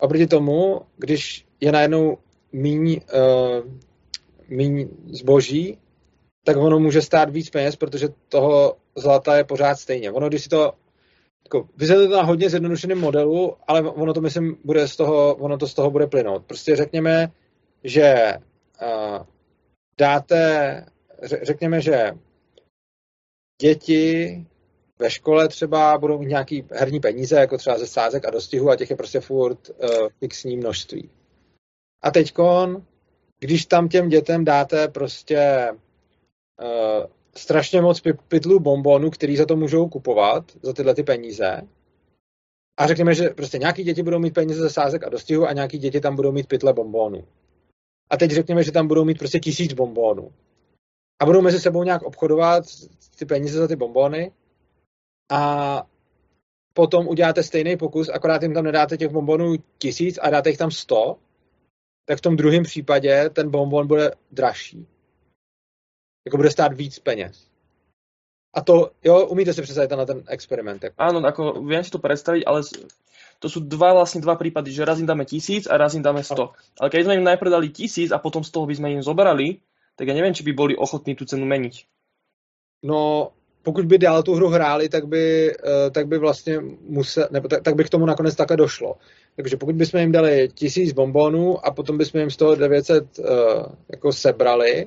Oproti 0.00 0.26
tomu, 0.26 0.80
když 0.96 1.46
je 1.60 1.72
najednou 1.72 2.18
míň 2.52 3.00
uh, 3.14 3.72
méně 4.48 4.88
zboží, 5.06 5.78
tak 6.44 6.56
ono 6.56 6.78
může 6.78 7.02
stát 7.02 7.30
víc 7.30 7.50
peněz, 7.50 7.76
protože 7.76 8.08
toho 8.28 8.76
zlata 8.96 9.36
je 9.36 9.44
pořád 9.44 9.76
stejně. 9.76 10.10
Ono, 10.10 10.28
když 10.28 10.42
si 10.42 10.48
to 10.48 10.72
jako, 11.44 11.68
to 11.78 12.08
na 12.08 12.22
hodně 12.22 12.50
zjednodušeném 12.50 13.00
modelu, 13.00 13.56
ale 13.66 13.82
ono 13.82 14.14
to, 14.14 14.20
myslím, 14.20 14.56
bude 14.64 14.88
z 14.88 14.96
toho, 14.96 15.34
ono 15.34 15.58
to 15.58 15.68
z 15.68 15.74
toho 15.74 15.90
bude 15.90 16.06
plynout. 16.06 16.44
Prostě 16.44 16.76
řekněme, 16.76 17.32
že 17.84 18.34
uh, 18.82 19.26
dáte, 19.98 20.86
řekněme, 21.42 21.80
že 21.80 22.12
děti 23.62 24.46
ve 24.98 25.10
škole 25.10 25.48
třeba 25.48 25.98
budou 25.98 26.18
mít 26.18 26.28
nějaký 26.28 26.64
herní 26.70 27.00
peníze, 27.00 27.36
jako 27.36 27.58
třeba 27.58 27.78
ze 27.78 27.86
sázek 27.86 28.24
a 28.24 28.30
dostihu 28.30 28.70
a 28.70 28.76
těch 28.76 28.90
je 28.90 28.96
prostě 28.96 29.20
furt 29.20 29.68
uh, 29.68 30.08
fixní 30.18 30.56
množství. 30.56 31.10
A 32.02 32.10
teďkon 32.10 32.86
když 33.40 33.66
tam 33.66 33.88
těm 33.88 34.08
dětem 34.08 34.44
dáte 34.44 34.88
prostě 34.88 35.70
uh, 36.62 37.06
strašně 37.34 37.80
moc 37.80 38.02
pytlů 38.28 38.60
bombonů, 38.60 39.10
který 39.10 39.36
za 39.36 39.46
to 39.46 39.56
můžou 39.56 39.88
kupovat, 39.88 40.44
za 40.62 40.72
tyhle 40.72 40.94
ty 40.94 41.02
peníze, 41.02 41.62
a 42.76 42.86
řekněme, 42.86 43.14
že 43.14 43.28
prostě 43.28 43.58
nějaký 43.58 43.84
děti 43.84 44.02
budou 44.02 44.18
mít 44.18 44.34
peníze 44.34 44.60
ze 44.60 44.70
sázek 44.70 45.04
a 45.04 45.08
dostihu 45.08 45.46
a 45.46 45.52
nějaký 45.52 45.78
děti 45.78 46.00
tam 46.00 46.16
budou 46.16 46.32
mít 46.32 46.46
pytle 46.46 46.72
bombónů. 46.72 47.24
A 48.10 48.16
teď 48.16 48.30
řekněme, 48.30 48.62
že 48.62 48.72
tam 48.72 48.88
budou 48.88 49.04
mít 49.04 49.18
prostě 49.18 49.40
tisíc 49.40 49.72
bombónů. 49.72 50.32
A 51.22 51.26
budou 51.26 51.42
mezi 51.42 51.60
sebou 51.60 51.84
nějak 51.84 52.02
obchodovat 52.02 52.64
ty 53.18 53.24
peníze 53.24 53.58
za 53.58 53.68
ty 53.68 53.76
bombóny 53.76 54.32
a 55.30 55.82
potom 56.74 57.08
uděláte 57.08 57.42
stejný 57.42 57.76
pokus, 57.76 58.08
akorát 58.08 58.42
jim 58.42 58.54
tam 58.54 58.64
nedáte 58.64 58.96
těch 58.96 59.08
bombonů 59.08 59.54
tisíc 59.78 60.18
a 60.22 60.30
dáte 60.30 60.50
jich 60.50 60.58
tam 60.58 60.70
sto 60.70 61.18
tak 62.06 62.18
v 62.18 62.20
tom 62.20 62.36
druhém 62.36 62.62
případě 62.62 63.30
ten 63.30 63.50
bonbon 63.50 63.86
bude 63.86 64.10
dražší. 64.30 64.86
Jako 66.26 66.36
bude 66.36 66.50
stát 66.50 66.72
víc 66.72 66.98
peněz. 66.98 67.50
A 68.54 68.60
to, 68.60 68.90
jo, 69.04 69.26
umíte 69.26 69.54
si 69.54 69.62
představit 69.62 69.90
na 69.90 70.06
ten 70.06 70.22
experiment. 70.28 70.82
Jako. 70.82 70.96
Áno, 70.98 71.20
ako 71.20 71.60
viem 71.60 71.84
si 71.84 71.92
to 71.92 72.00
predstaviť, 72.00 72.48
ale 72.48 72.64
to 73.36 73.52
sú 73.52 73.60
dva 73.60 73.92
vlastne 73.92 74.24
dva 74.24 74.32
prípady, 74.40 74.72
že 74.72 74.88
raz 74.88 74.96
im 74.96 75.04
dáme 75.04 75.28
tisíc 75.28 75.68
a 75.68 75.76
raz 75.76 75.92
im 75.92 76.00
dáme 76.00 76.24
sto. 76.24 76.56
Ale 76.80 76.88
keď 76.88 77.04
sme 77.04 77.20
im 77.20 77.28
najprv 77.28 77.52
dali 77.52 77.68
tisíc 77.68 78.08
a 78.08 78.18
potom 78.18 78.40
z 78.40 78.48
toho 78.48 78.64
by 78.64 78.74
sme 78.74 78.88
im 78.96 79.04
zobrali, 79.04 79.60
tak 79.92 80.08
ja 80.08 80.16
neviem, 80.16 80.32
či 80.32 80.40
by 80.40 80.52
boli 80.56 80.72
ochotní 80.72 81.12
tú 81.12 81.28
cenu 81.28 81.44
meniť. 81.44 81.84
No, 82.88 83.32
pokud 83.66 83.86
by 83.86 83.98
dál 83.98 84.22
tu 84.22 84.34
hru 84.34 84.48
hráli, 84.48 84.88
tak 84.88 85.06
by, 85.06 85.52
eh, 85.52 85.90
tak 85.90 86.06
by 86.06 86.18
vlastně 86.18 86.60
musel, 86.88 87.28
nebo 87.30 87.48
tak, 87.48 87.62
tak 87.62 87.74
by 87.74 87.84
k 87.84 87.90
tomu 87.90 88.06
nakonec 88.06 88.34
takhle 88.34 88.56
došlo. 88.56 88.94
Takže 89.36 89.56
pokud 89.56 89.74
bychom 89.74 90.00
jim 90.00 90.12
dali 90.12 90.48
tisíc 90.54 90.92
bombonů 90.92 91.66
a 91.66 91.70
potom 91.70 91.98
bychom 91.98 92.20
jim 92.20 92.30
z 92.30 92.36
toho 92.36 92.54
900 92.54 93.18
uh, 93.18 93.24
eh, 93.26 93.62
jako 93.90 94.12
sebrali, 94.12 94.86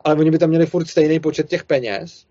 ale 0.00 0.14
oni 0.14 0.30
by 0.30 0.38
tam 0.38 0.48
měli 0.48 0.66
furt 0.66 0.86
stejný 0.86 1.20
počet 1.20 1.48
těch 1.48 1.64
peněz, 1.64 2.26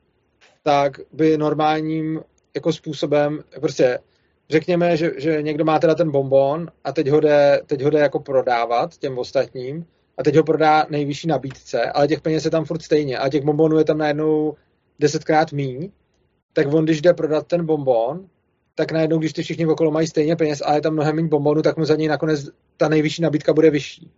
tak 0.63 0.99
by 1.13 1.37
normálním 1.37 2.21
jako 2.55 2.73
způsobem, 2.73 3.43
prostě 3.59 3.99
řekněme, 4.49 4.97
že, 4.97 5.11
že 5.17 5.41
někdo 5.41 5.65
má 5.65 5.79
teda 5.79 5.95
ten 5.95 6.11
bonbon 6.11 6.67
a 6.83 6.91
teď 6.91 7.07
ho, 7.07 7.19
jde, 7.19 7.61
teď 7.65 7.81
ho 7.81 7.89
jde 7.89 7.99
jako 7.99 8.19
prodávat 8.19 8.97
těm 8.97 9.17
ostatním 9.17 9.85
a 10.17 10.23
teď 10.23 10.35
ho 10.35 10.43
prodá 10.43 10.85
nejvyšší 10.89 11.27
nabídce, 11.27 11.85
ale 11.85 12.07
těch 12.07 12.21
peněz 12.21 12.45
je 12.45 12.51
tam 12.51 12.65
furt 12.65 12.81
stejně 12.81 13.17
a 13.17 13.29
těch 13.29 13.43
bonbonů 13.43 13.77
je 13.77 13.85
tam 13.85 13.97
najednou 13.97 14.55
desetkrát 14.99 15.51
míň, 15.51 15.91
tak 16.53 16.73
on, 16.73 16.85
když 16.85 17.01
jde 17.01 17.13
prodat 17.13 17.47
ten 17.47 17.65
bonbon, 17.65 18.29
tak 18.75 18.91
najednou, 18.91 19.17
když 19.17 19.33
ty 19.33 19.43
všichni 19.43 19.65
okolo 19.65 19.91
mají 19.91 20.07
stejně 20.07 20.35
peněz 20.35 20.61
a 20.65 20.75
je 20.75 20.81
tam 20.81 20.93
mnohem 20.93 21.15
méně 21.15 21.27
bonbonů, 21.27 21.61
tak 21.61 21.77
mu 21.77 21.85
za 21.85 21.95
něj 21.95 22.07
nakonec 22.07 22.49
ta 22.77 22.89
nejvyšší 22.89 23.21
nabídka 23.21 23.53
bude 23.53 23.69
vyšší. 23.69 24.11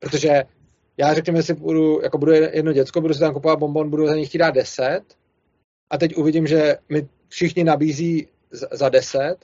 Protože 0.00 0.44
já 0.96 1.14
řekněme 1.14 1.42
si, 1.42 1.54
budu, 1.54 2.00
jako 2.02 2.18
budu 2.18 2.32
jedno 2.32 2.72
děcko, 2.72 3.00
budu 3.00 3.14
si 3.14 3.20
tam 3.20 3.34
kupovat 3.34 3.58
bonbon, 3.58 3.90
budu 3.90 4.06
za 4.06 4.14
něj 4.14 4.26
chtít 4.26 4.38
dát 4.38 4.50
10 4.50 5.00
a 5.90 5.98
teď 5.98 6.16
uvidím, 6.16 6.46
že 6.46 6.76
mi 6.88 7.08
všichni 7.28 7.64
nabízí 7.64 8.28
za 8.72 8.88
10, 8.88 9.36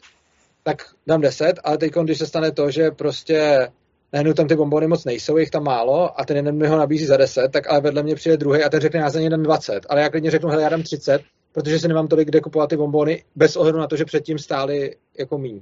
tak 0.63 0.83
dám 1.07 1.21
10, 1.21 1.53
ale 1.65 1.79
teď, 1.79 1.93
když 2.05 2.19
se 2.19 2.27
stane 2.27 2.53
to, 2.53 2.71
že 2.71 2.91
prostě 2.91 3.69
najednou 4.13 4.33
tam 4.33 4.49
ty 4.49 4.57
bombony 4.57 4.87
moc 4.87 5.05
nejsou, 5.05 5.37
jich 5.37 5.51
tam 5.51 5.65
málo 5.65 6.21
a 6.21 6.25
ten 6.25 6.37
jeden 6.37 6.57
mi 6.57 6.69
ho 6.69 6.79
nabízí 6.79 7.07
za 7.07 7.17
10, 7.17 7.49
tak 7.49 7.71
ale 7.71 7.81
vedle 7.81 8.03
mě 8.03 8.15
přijde 8.15 8.37
druhý 8.37 8.65
a 8.65 8.69
ten 8.69 8.81
řekne, 8.81 9.01
já 9.01 9.11
za 9.11 9.21
něj 9.21 9.31
dám 9.31 9.43
20. 9.43 9.87
Ale 9.89 10.01
já 10.01 10.09
klidně 10.09 10.31
řeknu, 10.31 10.49
hele, 10.49 10.63
já 10.63 10.69
dám 10.69 10.83
30, 10.83 11.23
protože 11.53 11.79
si 11.79 11.89
nemám 11.89 12.09
tolik 12.09 12.29
kde 12.29 12.41
kupovat 12.41 12.71
ty 12.71 12.77
bombony, 12.77 13.25
bez 13.37 13.57
ohledu 13.57 13.79
na 13.79 13.87
to, 13.87 13.97
že 13.97 14.05
předtím 14.05 14.39
stály 14.39 14.97
jako 15.19 15.39
míň. 15.39 15.61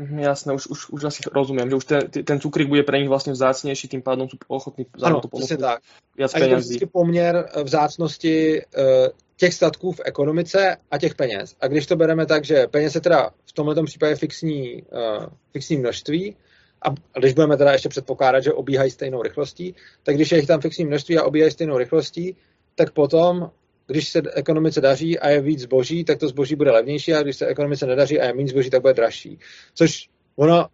Mhm, 0.00 0.18
jasné, 0.18 0.54
už, 0.54 0.66
už, 0.66 0.90
už 0.90 1.04
asi 1.04 1.22
rozumím, 1.32 1.70
že 1.70 1.74
už 1.74 1.84
ten, 1.84 2.10
ten 2.24 2.40
cukrík 2.40 2.68
bude 2.68 2.82
pro 2.82 2.96
nich 2.96 3.08
vlastně 3.08 3.32
vzácnější, 3.32 3.88
tím 3.88 4.02
pádem 4.02 4.28
jsou 4.28 4.36
ochotní 4.48 4.86
za 4.98 5.06
ano, 5.06 5.20
to 5.20 5.28
ponúknuť 5.28 5.60
tak. 5.60 5.80
viac 6.16 6.34
a 6.34 6.38
je 6.38 6.80
to 6.80 6.86
poměr 6.86 7.48
eh, 7.54 7.64
vzácnosti 7.64 8.62
uh, 8.62 8.84
těch 9.36 9.54
statků 9.54 9.92
v 9.92 10.00
ekonomice 10.04 10.76
a 10.90 10.98
těch 10.98 11.14
peněz. 11.14 11.56
A 11.60 11.68
když 11.68 11.86
to 11.86 11.96
bereme 11.96 12.26
tak, 12.26 12.44
že 12.44 12.66
peněz 12.66 12.94
je 12.94 13.00
teda 13.00 13.30
v 13.46 13.52
tomto 13.52 13.84
případě 13.84 14.16
fixní, 14.16 14.82
uh, 14.82 15.26
fixní 15.52 15.76
množství, 15.76 16.36
a 16.82 17.18
když 17.18 17.34
budeme 17.34 17.56
teda 17.56 17.72
ještě 17.72 17.88
předpokládat, 17.88 18.40
že 18.40 18.52
obíhají 18.52 18.90
stejnou 18.90 19.22
rychlostí, 19.22 19.74
tak 20.02 20.14
když 20.14 20.32
je 20.32 20.38
jich 20.38 20.46
tam 20.46 20.60
fixní 20.60 20.84
množství 20.84 21.18
a 21.18 21.24
obíhají 21.24 21.52
stejnou 21.52 21.78
rychlostí, 21.78 22.36
tak 22.74 22.90
potom, 22.92 23.50
když 23.86 24.08
se 24.08 24.22
ekonomice 24.34 24.80
daří 24.80 25.18
a 25.18 25.28
je 25.28 25.40
víc 25.40 25.60
zboží, 25.60 26.04
tak 26.04 26.18
to 26.18 26.28
zboží 26.28 26.56
bude 26.56 26.70
levnější 26.70 27.14
a 27.14 27.22
když 27.22 27.36
se 27.36 27.46
ekonomice 27.46 27.86
nedaří 27.86 28.20
a 28.20 28.26
je 28.26 28.34
méně 28.34 28.48
zboží, 28.48 28.70
tak 28.70 28.82
bude 28.82 28.94
dražší. 28.94 29.38
Což 29.74 30.08
ono 30.36 30.66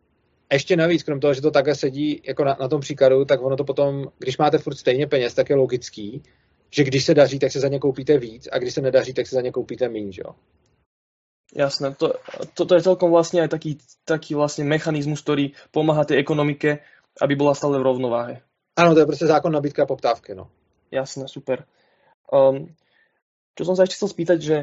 ještě 0.53 0.77
navíc, 0.77 1.03
krom 1.03 1.21
toho, 1.21 1.35
že 1.35 1.43
to 1.43 1.51
takhle 1.51 1.75
sedí 1.75 2.23
jako 2.27 2.45
na, 2.45 2.57
na 2.61 2.69
tom 2.69 2.81
příkladu, 2.81 3.25
tak 3.25 3.43
ono 3.43 3.57
to 3.57 3.65
potom, 3.65 4.07
když 4.19 4.39
máte 4.39 4.59
furt 4.59 4.77
stejně 4.77 5.07
peněz, 5.07 5.35
tak 5.35 5.51
je 5.51 5.57
logický, 5.57 6.23
že 6.71 6.85
když 6.85 7.05
se 7.05 7.15
daří, 7.15 7.39
tak 7.39 7.53
se 7.53 7.61
za 7.61 7.69
ně 7.69 7.79
koupíte 7.79 8.19
víc 8.19 8.49
a 8.53 8.59
když 8.59 8.75
se 8.75 8.81
nedaří, 8.81 9.13
tak 9.15 9.27
se 9.27 9.35
za 9.35 9.41
ně 9.41 9.53
koupíte 9.53 9.89
méně? 9.89 10.23
Jasné, 11.57 11.97
to, 11.97 12.21
toto 12.53 12.77
je 12.77 12.85
celkom 12.85 13.09
vlastne 13.09 13.41
aj 13.41 13.49
taký, 13.49 13.81
taký 14.05 14.37
vlastne 14.37 14.69
mechanizmus, 14.69 15.25
ktorý 15.25 15.57
pomáha 15.73 16.05
tej 16.05 16.21
ekonomike, 16.21 16.85
aby 17.17 17.33
bola 17.33 17.57
stále 17.57 17.81
v 17.81 17.89
rovnováhe. 17.89 18.45
Áno, 18.77 18.93
to 18.93 19.01
je 19.01 19.09
proste 19.09 19.25
zákon 19.25 19.49
nabídka 19.49 19.89
a 19.89 19.91
poptávky, 19.91 20.37
no. 20.37 20.53
Jasné, 20.93 21.33
super. 21.33 21.65
Um, 22.29 22.77
čo 23.57 23.65
som 23.65 23.73
sa 23.73 23.89
ešte 23.89 23.97
chcel 23.97 24.13
spýtať, 24.13 24.39
že 24.45 24.57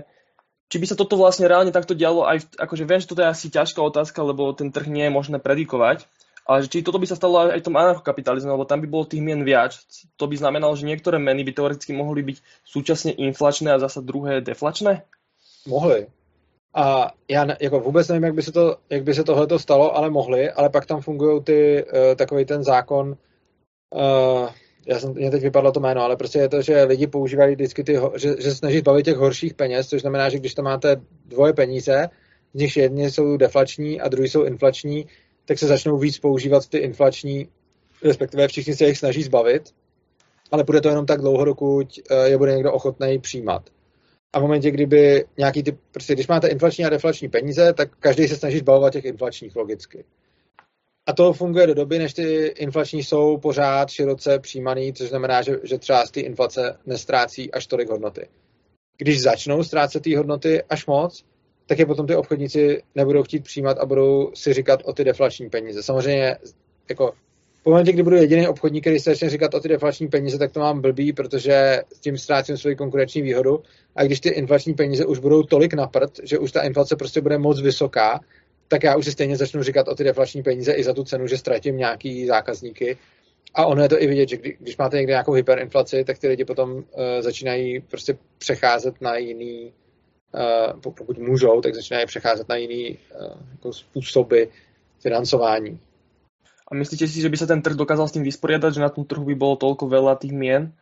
či 0.69 0.77
by 0.77 0.85
sa 0.85 0.93
toto 0.93 1.17
vlastne 1.17 1.49
reálne 1.49 1.73
takto 1.73 1.97
dialo 1.97 2.29
aj, 2.29 2.45
v, 2.45 2.47
akože 2.61 2.85
viem, 2.85 3.01
že 3.01 3.09
toto 3.09 3.25
je 3.25 3.33
asi 3.33 3.49
ťažká 3.49 3.81
otázka, 3.81 4.21
lebo 4.21 4.53
ten 4.53 4.69
trh 4.69 4.85
nie 4.85 5.09
je 5.09 5.15
možné 5.17 5.41
predikovať, 5.41 6.05
ale 6.45 6.61
že 6.61 6.77
či 6.77 6.85
toto 6.85 7.01
by 7.01 7.09
sa 7.09 7.17
stalo 7.17 7.49
aj 7.49 7.57
v 7.57 7.67
tom 7.73 7.73
anarchokapitalizme, 7.73 8.53
lebo 8.53 8.69
tam 8.69 8.85
by 8.85 8.87
bolo 8.87 9.09
tých 9.09 9.25
mien 9.25 9.41
viac. 9.41 9.81
To 10.21 10.29
by 10.29 10.37
znamenalo, 10.37 10.77
že 10.77 10.85
niektoré 10.85 11.17
meny 11.17 11.41
by 11.41 11.57
teoreticky 11.57 11.97
mohli 11.97 12.21
byť 12.21 12.37
súčasne 12.69 13.17
inflačné 13.17 13.73
a 13.73 13.81
zasa 13.81 14.05
druhé 14.05 14.45
deflačné? 14.45 15.01
Mohli. 15.65 16.05
A 16.73 17.11
já 17.27 17.45
ne, 17.45 17.57
jako 17.61 17.79
vůbec 17.79 18.07
nevím, 18.07 18.23
jak 18.23 18.33
by 18.33 18.41
se, 18.41 18.51
to, 18.51 18.77
jak 18.89 19.03
by 19.03 19.13
se 19.13 19.23
tohle 19.23 19.59
stalo, 19.59 19.97
ale 19.97 20.09
mohli, 20.09 20.51
ale 20.51 20.69
pak 20.69 20.85
tam 20.85 21.01
fungují 21.01 21.43
ty, 21.43 21.85
uh, 21.85 22.15
takový 22.15 22.45
ten 22.45 22.63
zákon, 22.63 23.17
uh, 23.95 24.49
já 24.87 24.99
jsem, 24.99 25.13
mě 25.13 25.31
teď 25.31 25.43
vypadlo 25.43 25.71
to 25.71 25.79
jméno, 25.79 26.01
ale 26.01 26.15
prostě 26.15 26.39
je 26.39 26.49
to, 26.49 26.61
že 26.61 26.83
lidi 26.83 27.07
používají 27.07 27.55
vždycky 27.55 27.83
ty, 27.83 27.99
že, 28.15 28.35
že 28.39 28.55
snaží 28.55 28.79
zbavit 28.79 29.05
těch 29.05 29.17
horších 29.17 29.53
peněz, 29.53 29.87
což 29.87 30.01
znamená, 30.01 30.29
že 30.29 30.39
když 30.39 30.53
tam 30.53 30.65
máte 30.65 31.01
dvoje 31.25 31.53
peníze, 31.53 32.09
z 32.53 32.59
nich 32.59 32.77
jedni 32.77 33.11
jsou 33.11 33.37
deflační 33.37 34.01
a 34.01 34.07
druhý 34.07 34.29
jsou 34.29 34.43
inflační, 34.43 35.05
tak 35.45 35.59
se 35.59 35.67
začnou 35.67 35.97
víc 35.97 36.19
používat 36.19 36.67
ty 36.67 36.77
inflační, 36.77 37.47
respektive 38.03 38.47
všichni 38.47 38.75
se 38.75 38.85
jich 38.85 38.97
snaží 38.97 39.23
zbavit, 39.23 39.63
ale 40.51 40.63
bude 40.63 40.81
to 40.81 40.89
jenom 40.89 41.05
tak 41.05 41.21
dlouho, 41.21 41.45
dokud 41.45 41.87
uh, 42.11 42.23
je 42.23 42.37
bude 42.37 42.53
někdo 42.53 42.73
ochotný 42.73 43.19
přijímat. 43.19 43.69
A 44.33 44.39
v 44.39 44.41
momentě, 44.41 44.71
kdyby 44.71 45.25
nějaký 45.37 45.63
typ, 45.63 45.79
prostě 45.91 46.13
když 46.13 46.27
máte 46.27 46.47
inflační 46.47 46.85
a 46.85 46.89
deflační 46.89 47.29
peníze, 47.29 47.73
tak 47.73 47.95
každý 47.99 48.27
se 48.27 48.35
snaží 48.35 48.59
zbavovat 48.59 48.93
těch 48.93 49.05
inflačních 49.05 49.55
logicky. 49.55 50.05
A 51.05 51.13
to 51.13 51.33
funguje 51.33 51.67
do 51.67 51.73
doby, 51.73 51.99
než 51.99 52.13
ty 52.13 52.45
inflační 52.45 53.03
jsou 53.03 53.37
pořád 53.37 53.89
široce 53.89 54.39
přijímaný, 54.39 54.93
což 54.93 55.09
znamená, 55.09 55.41
že, 55.41 55.59
že 55.63 55.77
třeba 55.77 56.05
z 56.05 56.11
té 56.11 56.19
inflace 56.19 56.77
nestrácí 56.85 57.51
až 57.51 57.67
tolik 57.67 57.89
hodnoty. 57.89 58.27
Když 58.97 59.21
začnou 59.21 59.63
ztrácet 59.63 60.03
ty 60.03 60.15
hodnoty 60.15 60.63
až 60.63 60.85
moc, 60.85 61.25
tak 61.65 61.79
je 61.79 61.85
potom 61.85 62.07
ty 62.07 62.15
obchodníci 62.15 62.83
nebudou 62.95 63.23
chtít 63.23 63.43
přijímat 63.43 63.77
a 63.77 63.85
budou 63.85 64.31
si 64.33 64.53
říkat 64.53 64.79
o 64.83 64.93
ty 64.93 65.03
deflační 65.03 65.49
peníze. 65.49 65.83
Samozřejmě 65.83 66.37
jako 66.89 67.13
v 67.63 67.65
momentě, 67.65 67.91
kdy 67.91 68.03
budu 68.03 68.15
jediný 68.15 68.47
obchodník, 68.47 68.83
který 68.83 68.99
se 68.99 69.09
začne 69.09 69.29
říkat 69.29 69.53
o 69.53 69.59
ty 69.59 69.67
deflační 69.67 70.07
peníze, 70.07 70.37
tak 70.37 70.51
to 70.51 70.59
mám 70.59 70.81
blbý, 70.81 71.13
protože 71.13 71.81
s 71.93 71.99
tím 71.99 72.17
ztrácím 72.17 72.57
svoji 72.57 72.75
konkurenční 72.75 73.21
výhodu. 73.21 73.63
A 73.95 74.03
když 74.03 74.19
ty 74.19 74.29
inflační 74.29 74.73
peníze 74.73 75.05
už 75.05 75.19
budou 75.19 75.43
tolik 75.43 75.73
na 75.73 75.87
prd, 75.87 76.19
že 76.23 76.39
už 76.39 76.51
ta 76.51 76.61
inflace 76.61 76.95
prostě 76.95 77.21
bude 77.21 77.37
moc 77.37 77.61
vysoká, 77.61 78.19
tak 78.67 78.83
já 78.83 78.97
už 78.97 79.05
si 79.05 79.11
stejně 79.11 79.37
začnu 79.37 79.63
říkat 79.63 79.87
o 79.87 79.95
ty 79.95 80.03
deflační 80.03 80.43
peníze 80.43 80.73
i 80.73 80.83
za 80.83 80.93
tu 80.93 81.03
cenu, 81.03 81.27
že 81.27 81.37
ztratím 81.37 81.77
nějaký 81.77 82.25
zákazníky. 82.25 82.97
A 83.53 83.65
ono 83.65 83.83
je 83.83 83.89
to 83.89 84.01
i 84.01 84.07
vidět, 84.07 84.29
že 84.29 84.37
když 84.37 84.77
máte 84.77 84.97
někde 84.97 85.11
nějakou 85.11 85.31
hyperinflaci, 85.31 86.03
tak 86.03 86.17
ty 86.17 86.27
lidi 86.27 86.45
potom 86.45 86.71
uh, 86.71 86.83
začínají 87.19 87.79
prostě 87.79 88.17
přecházet 88.37 89.01
na 89.01 89.17
jiný, 89.17 89.73
uh, 90.83 90.93
pokud 90.95 91.17
můžou, 91.17 91.61
tak 91.61 91.75
začínají 91.75 92.05
přecházet 92.05 92.49
na 92.49 92.55
jiný 92.55 92.97
uh, 93.19 93.27
jako 93.51 93.73
způsoby 93.73 94.43
financování. 94.99 95.79
A 96.73 96.75
myslíte 96.75 97.07
si, 97.07 97.21
že 97.21 97.29
by 97.29 97.37
se 97.37 97.47
ten 97.47 97.61
trh 97.61 97.75
dokázal 97.75 98.07
s 98.07 98.11
tím 98.11 98.23
vysporiadat, 98.23 98.73
že 98.73 98.81
na 98.81 98.89
tom 98.89 99.05
trhu 99.05 99.25
by 99.25 99.35
bylo 99.35 99.55
tolko 99.55 99.85
veľa 99.85 100.17
těch 100.17 100.31
měn? 100.31 100.73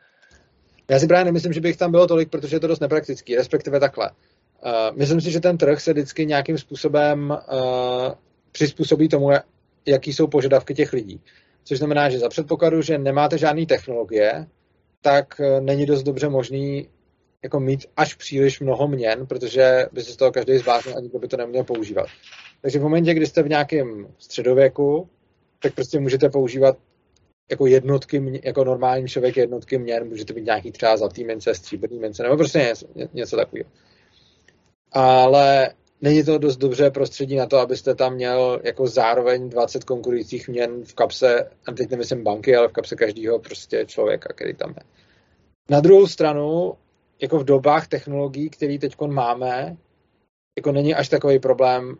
Já 0.90 1.00
si 1.00 1.08
právě 1.08 1.26
nemyslím, 1.26 1.54
že 1.54 1.62
by 1.62 1.70
jich 1.70 1.78
tam 1.78 1.92
bylo 1.92 2.08
tolik, 2.08 2.30
protože 2.30 2.56
je 2.56 2.60
to 2.60 2.68
dost 2.68 2.80
nepraktický, 2.80 3.36
respektive 3.36 3.80
takhle. 3.80 4.12
Uh, 4.12 4.98
myslím 4.98 5.22
si, 5.22 5.32
že 5.32 5.40
ten 5.40 5.58
trh 5.58 5.82
se 5.82 5.94
vždycky 5.94 6.26
nějakým 6.26 6.58
způsobem 6.58 7.30
uh, 7.30 8.12
přizpůsobí 8.52 9.10
tomu, 9.10 9.30
jaký 9.86 10.14
jsou 10.14 10.28
požadavky 10.28 10.74
těch 10.74 10.94
lidí. 10.94 11.22
Což 11.64 11.78
znamená, 11.78 12.10
že 12.10 12.20
za 12.20 12.30
předpokladu, 12.30 12.82
že 12.82 12.98
nemáte 12.98 13.38
žádné 13.38 13.66
technologie, 13.66 14.48
tak 15.02 15.36
uh, 15.40 15.66
není 15.66 15.86
dost 15.86 16.04
dobře 16.04 16.30
možný 16.30 16.88
jako 17.44 17.60
mít 17.60 17.86
až 17.98 18.14
příliš 18.16 18.60
mnoho 18.60 18.88
měn, 18.88 19.28
protože 19.28 19.86
by 19.92 20.04
se 20.04 20.12
z 20.12 20.16
toho 20.16 20.32
každý 20.32 20.58
zbláznil 20.58 20.98
a 20.98 21.00
nikdo 21.00 21.20
by 21.20 21.28
to 21.28 21.38
neměl 21.38 21.64
používat. 21.64 22.08
Takže 22.62 22.80
v 22.80 22.82
momentě, 22.82 23.14
kdy 23.14 23.28
jste 23.28 23.44
v 23.44 23.50
nějakém 23.50 24.08
středověku, 24.18 25.10
tak 25.62 25.76
prostě 25.76 26.00
můžete 26.00 26.30
používat 26.30 26.78
jako 27.52 27.66
jednotky, 27.66 28.42
jako 28.44 28.64
normální 28.64 29.08
člověk 29.08 29.38
jednotky 29.38 29.78
měn, 29.78 30.08
můžete 30.08 30.34
mít 30.34 30.46
nějaký 30.46 30.72
třeba 30.72 30.98
zlatý 30.98 31.24
mince, 31.24 31.56
stříbrný 31.56 32.00
mince, 32.00 32.24
nebo 32.24 32.38
prostě 32.38 32.60
něco, 32.60 32.88
něco 33.14 33.36
takového. 33.36 33.70
Ale 34.92 35.74
není 36.02 36.24
to 36.24 36.38
dost 36.38 36.58
dobře 36.58 36.92
prostředí 36.92 37.36
na 37.36 37.46
to, 37.46 37.58
abyste 37.58 37.96
tam 37.96 38.14
měl 38.14 38.62
jako 38.64 38.88
zároveň 38.88 39.50
20 39.50 39.84
konkurujících 39.84 40.48
měn 40.48 40.84
v 40.84 40.94
kapse, 40.94 41.50
a 41.66 41.72
teď 41.72 41.90
nemyslím 41.90 42.24
banky, 42.24 42.56
ale 42.56 42.68
v 42.68 42.72
kapse 42.72 42.96
každého 42.96 43.40
prostě 43.40 43.86
člověka, 43.86 44.34
který 44.34 44.54
tam 44.54 44.70
je. 44.70 44.84
Na 45.70 45.80
druhou 45.80 46.08
stranu, 46.08 46.74
jako 47.22 47.40
v 47.40 47.44
dobách 47.44 47.88
technologií, 47.88 48.50
které 48.50 48.78
teď 48.78 48.96
máme, 49.08 49.78
jako 50.58 50.72
není 50.72 50.96
až 50.96 51.10
takový 51.10 51.40
problém 51.40 51.96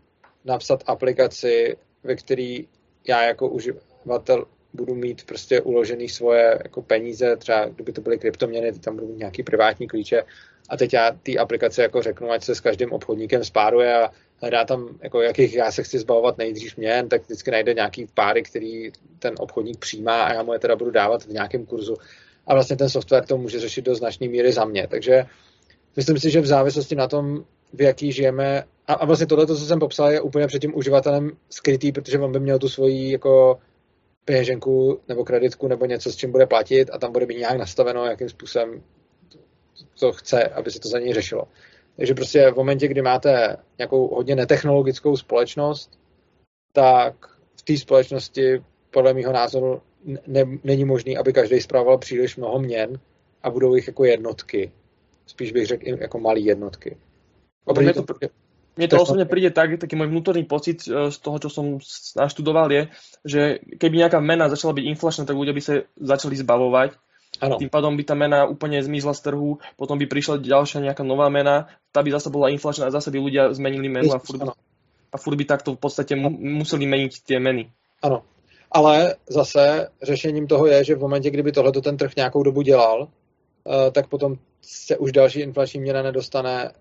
napsat 0.46 0.84
aplikaci, 0.88 1.78
ve 2.04 2.16
který 2.16 2.68
já 3.08 3.24
jako 3.24 3.50
uživatel 3.50 4.46
budu 4.74 4.96
mít 4.96 5.26
prostě 5.26 5.62
uložený 5.62 6.10
svoje 6.10 6.60
jako 6.64 6.82
peníze, 6.82 7.38
třeba 7.38 7.66
kdyby 7.66 7.92
to 7.92 8.02
byly 8.02 8.18
kryptoměny, 8.18 8.72
tam 8.72 8.96
budu 8.96 9.08
mít 9.08 9.18
nějaký 9.18 9.44
privátní 9.44 9.88
klíče 9.88 10.24
a 10.70 10.78
teď 10.78 10.94
já 10.94 11.12
té 11.12 11.38
aplikace 11.38 11.82
jako 11.82 12.02
řeknu, 12.02 12.32
ať 12.32 12.44
se 12.44 12.56
s 12.56 12.60
každým 12.60 12.92
obchodníkem 12.92 13.44
spáruje 13.44 14.04
a 14.04 14.12
hledá 14.42 14.66
tam, 14.66 14.90
jako 15.02 15.22
jakých 15.22 15.54
já 15.54 15.72
se 15.72 15.84
chci 15.84 16.00
zbavovat 16.00 16.38
nejdřív 16.38 16.78
měn, 16.78 17.10
tak 17.10 17.22
vždycky 17.22 17.52
najde 17.52 17.74
nějaký 17.74 18.08
páry, 18.14 18.44
který 18.44 18.92
ten 19.20 19.34
obchodník 19.40 19.80
přijímá 19.80 20.24
a 20.24 20.34
já 20.34 20.44
mu 20.44 20.54
je 20.54 20.60
teda 20.60 20.76
budu 20.76 20.92
dávat 20.92 21.24
v 21.24 21.30
nějakém 21.30 21.66
kurzu. 21.66 21.96
A 22.48 22.54
vlastně 22.54 22.76
ten 22.76 22.90
software 22.90 23.26
to 23.26 23.38
může 23.38 23.60
řešit 23.60 23.86
do 23.86 23.96
značné 23.96 24.28
míry 24.28 24.52
za 24.52 24.66
mě. 24.66 24.88
Takže 24.88 25.24
myslím 25.96 26.20
si, 26.20 26.30
že 26.32 26.42
v 26.42 26.46
závislosti 26.46 26.96
na 26.96 27.08
tom, 27.08 27.46
v 27.74 27.82
jaký 27.82 28.12
žijeme, 28.12 28.64
a, 28.88 28.94
a 28.94 29.06
vlastně 29.06 29.28
tohle, 29.28 29.48
co 29.48 29.56
jsem 29.56 29.80
popsal, 29.80 30.12
je 30.12 30.22
úplně 30.22 30.48
před 30.48 30.60
tím 30.60 30.76
uživatelem 30.76 31.32
skrytý, 31.50 31.92
protože 31.92 32.20
on 32.20 32.32
by 32.32 32.40
měl 32.40 32.60
tu 32.60 32.70
svoji 32.70 33.12
jako 33.12 33.60
peněženku 34.26 35.00
nebo 35.08 35.24
kreditku 35.24 35.68
nebo 35.68 35.86
něco, 35.86 36.12
s 36.12 36.16
čím 36.16 36.32
bude 36.32 36.46
platit 36.46 36.90
a 36.94 36.98
tam 36.98 37.12
bude 37.12 37.26
mít 37.26 37.38
nějak 37.38 37.58
nastaveno, 37.58 38.06
jakým 38.06 38.30
způsobem 38.30 38.84
to 40.00 40.12
chce, 40.12 40.44
aby 40.44 40.72
se 40.72 40.80
to 40.80 40.90
za 40.90 41.00
něj 41.00 41.14
řešilo. 41.14 41.48
Takže 41.96 42.14
prostě 42.14 42.52
v 42.52 42.56
momentě, 42.56 42.88
kdy 42.88 43.02
máte 43.02 43.58
nějakou 43.78 44.16
hodně 44.16 44.36
netechnologickou 44.36 45.18
společnost, 45.18 46.00
tak 46.74 47.16
v 47.56 47.62
té 47.62 47.78
společnosti 47.78 48.64
podle 48.92 49.14
mého 49.14 49.34
názoru 49.34 49.82
ne, 50.28 50.44
není 50.64 50.86
možný, 50.86 51.18
aby 51.18 51.34
každý 51.34 51.62
zpravoval 51.62 51.98
příliš 51.98 52.38
mnoho 52.38 52.60
měn 52.60 53.00
a 53.44 53.50
budou 53.50 53.76
jich 53.76 53.88
jako 53.88 54.06
jednotky. 54.06 54.72
Spíš 55.26 55.52
bych 55.52 55.66
řekl 55.66 55.88
jako 55.88 56.20
malé 56.20 56.40
jednotky. 56.40 56.98
Mne 57.80 57.94
to, 57.94 58.06
mne 58.78 58.88
to 58.88 59.04
osobne 59.04 59.28
príde 59.28 59.52
tak, 59.52 59.76
taký 59.76 60.00
môj 60.00 60.08
vnútorný 60.08 60.48
pocit 60.48 60.88
e, 60.88 61.12
z 61.12 61.18
toho, 61.20 61.38
čo 61.44 61.50
som 61.52 61.66
naštudoval 62.16 62.72
je, 62.72 62.82
že 63.28 63.42
keby 63.76 64.08
nejaká 64.08 64.24
mena 64.24 64.48
začala 64.48 64.72
byť 64.80 64.86
inflačná, 64.96 65.28
tak 65.28 65.36
ľudia 65.36 65.52
by 65.52 65.62
sa 65.62 65.74
začali 66.00 66.40
zbavovať. 66.40 66.96
Ano. 67.40 67.58
Tým 67.58 67.72
pádom 67.72 67.96
by 67.96 68.04
tá 68.04 68.16
mena 68.16 68.44
úplne 68.48 68.80
zmizla 68.84 69.16
z 69.16 69.32
trhu, 69.32 69.60
potom 69.80 69.96
by 69.96 70.06
prišla 70.08 70.44
ďalšia 70.44 70.84
nejaká 70.84 71.04
nová 71.04 71.32
mena, 71.32 71.72
tá 71.92 72.04
by 72.04 72.12
zase 72.12 72.28
bola 72.32 72.52
inflačná 72.52 72.88
a 72.88 72.96
zase 72.96 73.12
by 73.12 73.20
ľudia 73.20 73.44
zmenili 73.56 73.88
menu 73.88 74.12
a 74.12 74.20
furt, 74.20 74.40
by, 74.40 74.52
a 75.12 75.18
furt 75.18 75.36
by 75.40 75.46
takto 75.48 75.76
v 75.76 75.80
podstate 75.80 76.16
mu, 76.16 76.32
museli 76.32 76.88
meniť 76.88 77.12
tie 77.24 77.40
meny. 77.40 77.72
Ano. 78.04 78.24
Ale 78.72 79.16
zase 79.28 79.90
řešením 80.04 80.48
toho 80.48 80.68
je, 80.68 80.84
že 80.84 80.96
v 80.96 81.00
momentě, 81.00 81.30
kdyby 81.30 81.52
tohle 81.52 81.72
ten 81.72 81.98
trh 81.98 82.16
nějakou 82.16 82.44
dobu 82.44 82.62
dělal, 82.62 83.08
e, 83.08 83.92
tak 83.92 84.08
potom 84.08 84.36
se 84.62 84.98
už 84.98 85.12
další 85.12 85.40
inflační 85.40 85.80
měna 85.80 86.02
nedostane 86.02 86.72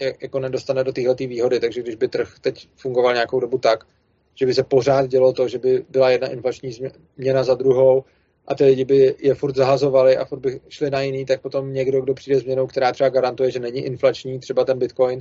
jako 0.00 0.38
nedostane 0.38 0.84
do 0.84 0.92
téhle 0.92 1.14
výhody, 1.14 1.60
takže 1.60 1.82
když 1.82 1.94
by 1.94 2.08
trh 2.08 2.34
teď 2.40 2.68
fungoval 2.76 3.14
nějakou 3.14 3.40
dobu 3.40 3.58
tak, 3.58 3.84
že 4.34 4.46
by 4.46 4.54
se 4.54 4.64
pořád 4.64 5.06
dělo 5.06 5.32
to, 5.32 5.48
že 5.48 5.58
by 5.58 5.84
byla 5.88 6.10
jedna 6.10 6.28
inflační 6.28 6.72
změna 7.16 7.44
za 7.44 7.54
druhou 7.54 8.04
a 8.46 8.54
ty 8.54 8.64
lidi 8.64 8.84
by 8.84 9.14
je 9.18 9.34
furt 9.34 9.56
zahazovali 9.56 10.16
a 10.16 10.24
furt 10.24 10.40
by 10.40 10.60
šli 10.68 10.90
na 10.90 11.00
jiný, 11.00 11.24
tak 11.24 11.40
potom 11.40 11.72
někdo, 11.72 12.00
kdo 12.00 12.14
přijde 12.14 12.40
změnou, 12.40 12.66
která 12.66 12.92
třeba 12.92 13.08
garantuje, 13.08 13.50
že 13.50 13.60
není 13.60 13.80
inflační, 13.80 14.38
třeba 14.40 14.64
ten 14.64 14.78
Bitcoin, 14.78 15.18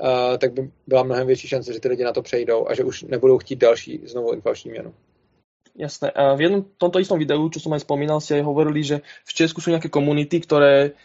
uh, 0.00 0.36
tak 0.38 0.52
by 0.52 0.70
byla 0.86 1.02
mnohem 1.02 1.26
větší 1.26 1.48
šance, 1.48 1.72
že 1.72 1.80
ty 1.80 1.88
lidi 1.88 2.04
na 2.04 2.12
to 2.12 2.22
přejdou 2.22 2.68
a 2.68 2.74
že 2.74 2.84
už 2.84 3.02
nebudou 3.02 3.38
chtít 3.38 3.58
další 3.58 4.00
znovu 4.04 4.32
inflační 4.32 4.70
měnu. 4.70 4.94
Jasné. 5.76 6.10
A 6.10 6.34
v 6.34 6.40
jednom 6.40 6.62
tomto 6.76 7.00
istom 7.00 7.16
videu, 7.16 7.46
čo 7.48 7.62
som 7.62 7.72
aj 7.72 7.86
spomínal, 7.86 8.20
ste 8.20 8.42
aj 8.42 8.44
hovorili, 8.44 8.82
že 8.82 9.00
v 9.24 9.32
Česku 9.32 9.62
sú 9.62 9.70
nejaké 9.70 9.88
komunity, 9.88 10.42
ktoré 10.42 10.98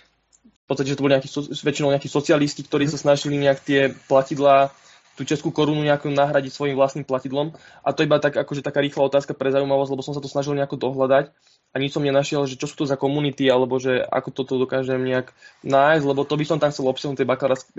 v 0.66 0.68
podstate, 0.68 0.90
že 0.90 0.98
to 0.98 1.06
boli 1.06 1.14
nejakí, 1.14 1.30
väčšinou 1.62 1.94
nejakí 1.94 2.10
socialisti, 2.10 2.66
ktorí 2.66 2.90
sa 2.90 2.98
snažili 2.98 3.38
nejak 3.38 3.62
tie 3.62 3.94
platidlá, 4.10 4.74
tú 5.16 5.24
českú 5.24 5.54
korunu 5.54 5.80
nejakú 5.80 6.12
nahradiť 6.12 6.52
svojim 6.52 6.76
vlastným 6.76 7.08
platidlom. 7.08 7.56
A 7.86 7.96
to 7.96 8.04
iba 8.04 8.20
tak, 8.20 8.36
akože 8.36 8.66
taká 8.66 8.84
rýchla 8.84 9.08
otázka 9.08 9.32
pre 9.32 9.54
zaujímavosť, 9.54 9.92
lebo 9.94 10.04
som 10.04 10.12
sa 10.12 10.20
to 10.20 10.28
snažil 10.28 10.58
nejako 10.58 10.76
dohľadať 10.76 11.32
a 11.72 11.76
nič 11.80 11.96
som 11.96 12.04
nenašiel, 12.04 12.44
že 12.48 12.60
čo 12.60 12.68
sú 12.68 12.76
to 12.84 12.86
za 12.90 13.00
komunity, 13.00 13.48
alebo 13.48 13.80
že 13.80 14.04
ako 14.04 14.30
toto 14.32 14.60
dokážem 14.60 15.00
nejak 15.00 15.32
nájsť, 15.64 16.04
lebo 16.04 16.28
to 16.28 16.36
by 16.36 16.46
som 16.48 16.60
tam 16.60 16.72
chcel 16.72 16.88
obsiahnuť 16.92 17.18
tej 17.24 17.30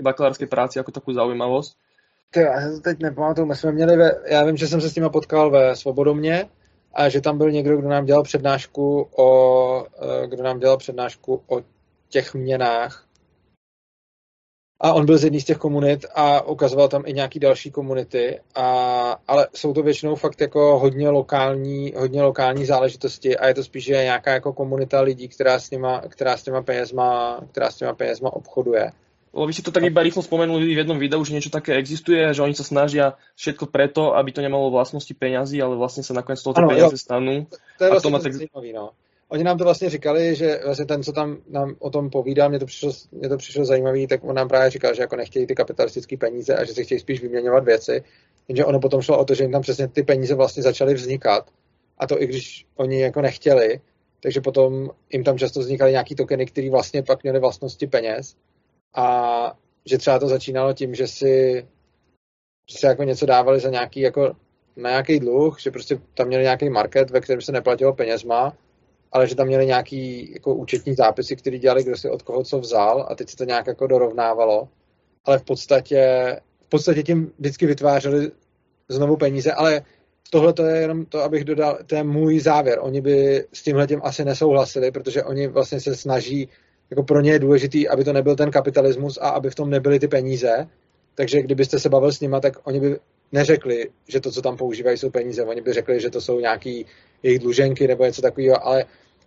bakalárskej 0.01 0.49
práci 0.49 0.81
ako 0.81 0.91
takú 0.95 1.13
zaujímavosť. 1.13 1.77
Ty, 2.31 2.39
já 2.39 2.61
se 2.61 2.81
teď 2.81 2.99
nepamatuju, 2.99 3.47
my 3.47 3.55
jsme 3.55 3.71
měli, 3.71 3.97
ve, 3.97 4.11
já 4.27 4.43
vím, 4.43 4.57
že 4.57 4.67
jsem 4.67 4.81
se 4.81 4.89
s 4.89 4.95
nimi 4.95 5.09
potkal 5.09 5.51
ve 5.51 5.75
Svobodomě 5.75 6.45
a 6.93 7.09
že 7.09 7.21
tam 7.21 7.37
byl 7.37 7.51
někdo, 7.51 7.77
kdo 7.77 7.89
nám 7.89 8.05
dělal 8.05 8.23
přednášku 8.23 9.09
o, 9.17 9.27
eh, 9.85 10.27
kdo 10.27 10.43
nám 10.43 10.59
dělal 10.59 10.77
přednášku 10.77 11.43
o 11.47 11.61
těch 12.09 12.33
měnách. 12.33 13.07
A 14.79 14.93
on 14.93 15.05
byl 15.05 15.17
z 15.17 15.23
jedné 15.23 15.39
z 15.39 15.43
těch 15.43 15.57
komunit 15.57 16.05
a 16.15 16.41
ukazoval 16.41 16.87
tam 16.87 17.03
i 17.05 17.13
nějaký 17.13 17.39
další 17.39 17.71
komunity, 17.71 18.39
a, 18.55 18.69
ale 19.27 19.47
jsou 19.55 19.73
to 19.73 19.83
většinou 19.83 20.15
fakt 20.15 20.41
jako 20.41 20.79
hodně 20.79 21.09
lokální, 21.09 21.93
hodně 21.97 22.23
lokální 22.23 22.65
záležitosti 22.65 23.37
a 23.37 23.47
je 23.47 23.53
to 23.53 23.63
spíš 23.63 23.87
nějaká 23.87 24.31
jako 24.31 24.53
komunita 24.53 25.01
lidí, 25.01 25.27
která 25.27 25.59
s 25.59 25.69
těma, 25.69 26.01
která 26.01 26.37
s 26.37 26.43
těma 26.43 26.61
penězma, 26.61 27.39
která 27.51 27.71
s 27.71 27.75
těma 27.75 27.93
penězma 27.93 28.33
obchoduje. 28.33 28.91
Lebo 29.33 29.47
vy 29.47 29.53
si 29.53 29.61
to 29.61 29.71
tak 29.71 29.83
iba 29.83 30.03
rýchlo 30.03 30.23
spomenuli 30.23 30.65
v 30.65 30.77
jednom 30.77 30.97
videu, 30.99 31.21
že 31.21 31.33
niečo 31.33 31.53
také 31.53 31.77
existuje, 31.77 32.33
že 32.33 32.41
oni 32.41 32.57
sa 32.57 32.65
snažia 32.65 33.21
všetko 33.37 33.69
preto, 33.69 34.17
aby 34.17 34.33
to 34.33 34.41
nemalo 34.41 34.73
vlastnosti 34.73 35.13
peňazí, 35.13 35.61
ale 35.61 35.77
vlastne 35.77 36.01
sa 36.01 36.17
nakoniec 36.17 36.41
toho 36.41 36.57
peniaze 36.57 36.97
stanú. 36.97 37.45
To 37.77 37.83
je 37.83 37.89
vlastně 37.89 38.19
tak... 38.19 38.33
zajímavý, 38.33 38.73
no 38.73 38.97
oni 39.29 39.43
nám 39.43 39.57
to 39.57 39.63
vlastně 39.63 39.89
říkali, 39.89 40.35
že 40.35 40.59
vlastně 40.65 40.85
ten, 40.85 41.03
co 41.03 41.11
tam 41.11 41.37
nám 41.49 41.75
o 41.79 41.89
tom 41.89 42.09
povídá, 42.09 42.47
mě 42.47 42.59
to 42.59 42.65
přišlo, 42.65 42.91
mě 43.11 43.29
to 43.29 43.37
přišlo 43.37 43.65
zajímavý, 43.65 44.07
tak 44.07 44.23
on 44.23 44.35
nám 44.35 44.47
právě 44.47 44.69
říkal, 44.69 44.93
že 44.93 45.01
jako 45.01 45.15
nechtějí 45.15 45.47
ty 45.47 45.55
kapitalistické 45.55 46.17
peníze 46.17 46.55
a 46.55 46.65
že 46.65 46.73
se 46.73 46.83
chtějí 46.83 46.99
spíš 46.99 47.21
vyměňovat 47.21 47.63
věci. 47.63 48.03
Jenže 48.47 48.65
ono 48.65 48.79
potom 48.79 49.01
šlo 49.01 49.19
o 49.19 49.25
to, 49.25 49.33
že 49.33 49.43
jim 49.43 49.51
tam 49.51 49.61
přesně 49.61 49.87
ty 49.87 50.03
peníze 50.03 50.35
vlastně 50.35 50.63
začaly 50.63 50.93
vznikat. 50.93 51.51
A 51.97 52.07
to 52.07 52.21
i 52.21 52.27
když 52.27 52.65
oni 52.75 53.01
jako 53.01 53.21
nechtěli, 53.21 53.81
takže 54.19 54.41
potom 54.41 54.89
jim 55.13 55.23
tam 55.23 55.37
často 55.37 55.59
vznikaly 55.59 55.91
nějaký 55.91 56.15
tokeny, 56.15 56.45
které 56.45 56.69
vlastně 56.69 57.03
pak 57.03 57.23
měly 57.23 57.39
vlastnosti 57.39 57.87
peněz. 57.87 58.35
A 58.95 59.57
že 59.85 59.97
třeba 59.97 60.19
to 60.19 60.27
začínalo 60.27 60.73
tím, 60.73 60.95
že 60.95 61.07
si, 61.07 61.65
že 62.71 62.77
si 62.77 62.85
jako 62.85 63.03
něco 63.03 63.25
dávali 63.25 63.59
za 63.59 63.69
nějaký 63.69 63.99
jako 63.99 64.35
na 64.75 64.89
nějaký 64.89 65.19
dluh, 65.19 65.59
že 65.59 65.71
prostě 65.71 65.99
tam 66.13 66.27
měli 66.27 66.43
nějaký 66.43 66.69
market, 66.69 67.09
ve 67.09 67.21
kterém 67.21 67.41
se 67.41 67.51
neplatilo 67.51 67.93
penězma 67.93 68.57
ale 69.11 69.27
že 69.27 69.35
tam 69.35 69.47
měli 69.47 69.65
nějaký 69.65 70.31
jako 70.33 70.55
účetní 70.55 70.93
zápisy, 70.93 71.35
které 71.35 71.57
dělali, 71.57 71.83
kdo 71.83 71.97
si 71.97 72.09
od 72.09 72.21
koho 72.21 72.43
co 72.43 72.59
vzal 72.59 73.05
a 73.09 73.15
teď 73.15 73.29
se 73.29 73.37
to 73.37 73.43
nějak 73.43 73.67
jako 73.67 73.87
dorovnávalo. 73.87 74.67
Ale 75.25 75.39
v 75.39 75.43
podstatě, 75.43 76.35
v 76.65 76.69
podstatě 76.69 77.03
tím 77.03 77.31
vždycky 77.39 77.65
vytvářeli 77.65 78.31
znovu 78.89 79.17
peníze, 79.17 79.51
ale 79.51 79.81
tohle 80.29 80.53
to 80.53 80.65
je 80.65 80.81
jenom 80.81 81.05
to, 81.05 81.23
abych 81.23 81.43
dodal, 81.43 81.79
to 81.85 81.95
je 81.95 82.03
můj 82.03 82.39
závěr. 82.39 82.79
Oni 82.81 83.01
by 83.01 83.45
s 83.53 83.63
tímhle 83.63 83.87
tím 83.87 84.01
asi 84.03 84.25
nesouhlasili, 84.25 84.91
protože 84.91 85.23
oni 85.23 85.47
vlastně 85.47 85.79
se 85.79 85.95
snaží, 85.95 86.49
jako 86.89 87.03
pro 87.03 87.21
ně 87.21 87.31
je 87.31 87.39
důležitý, 87.39 87.89
aby 87.89 88.03
to 88.03 88.13
nebyl 88.13 88.35
ten 88.35 88.51
kapitalismus 88.51 89.17
a 89.21 89.29
aby 89.29 89.49
v 89.49 89.55
tom 89.55 89.69
nebyly 89.69 89.99
ty 89.99 90.07
peníze. 90.07 90.67
Takže 91.15 91.41
kdybyste 91.41 91.79
se 91.79 91.89
bavil 91.89 92.11
s 92.11 92.19
nima, 92.19 92.39
tak 92.39 92.53
oni 92.63 92.79
by 92.79 92.99
neřekli, 93.31 93.89
že 94.07 94.19
to, 94.19 94.31
co 94.31 94.41
tam 94.41 94.57
používají, 94.57 94.97
jsou 94.97 95.09
peníze. 95.09 95.43
Oni 95.43 95.61
by 95.61 95.73
řekli, 95.73 95.99
že 95.99 96.09
to 96.09 96.21
jsou 96.21 96.39
nějaký 96.39 96.85
jejich 97.23 97.39
dluženky 97.39 97.87
nebo 97.87 98.05
něco 98.05 98.21
takového, 98.21 98.65
ale 98.65 98.85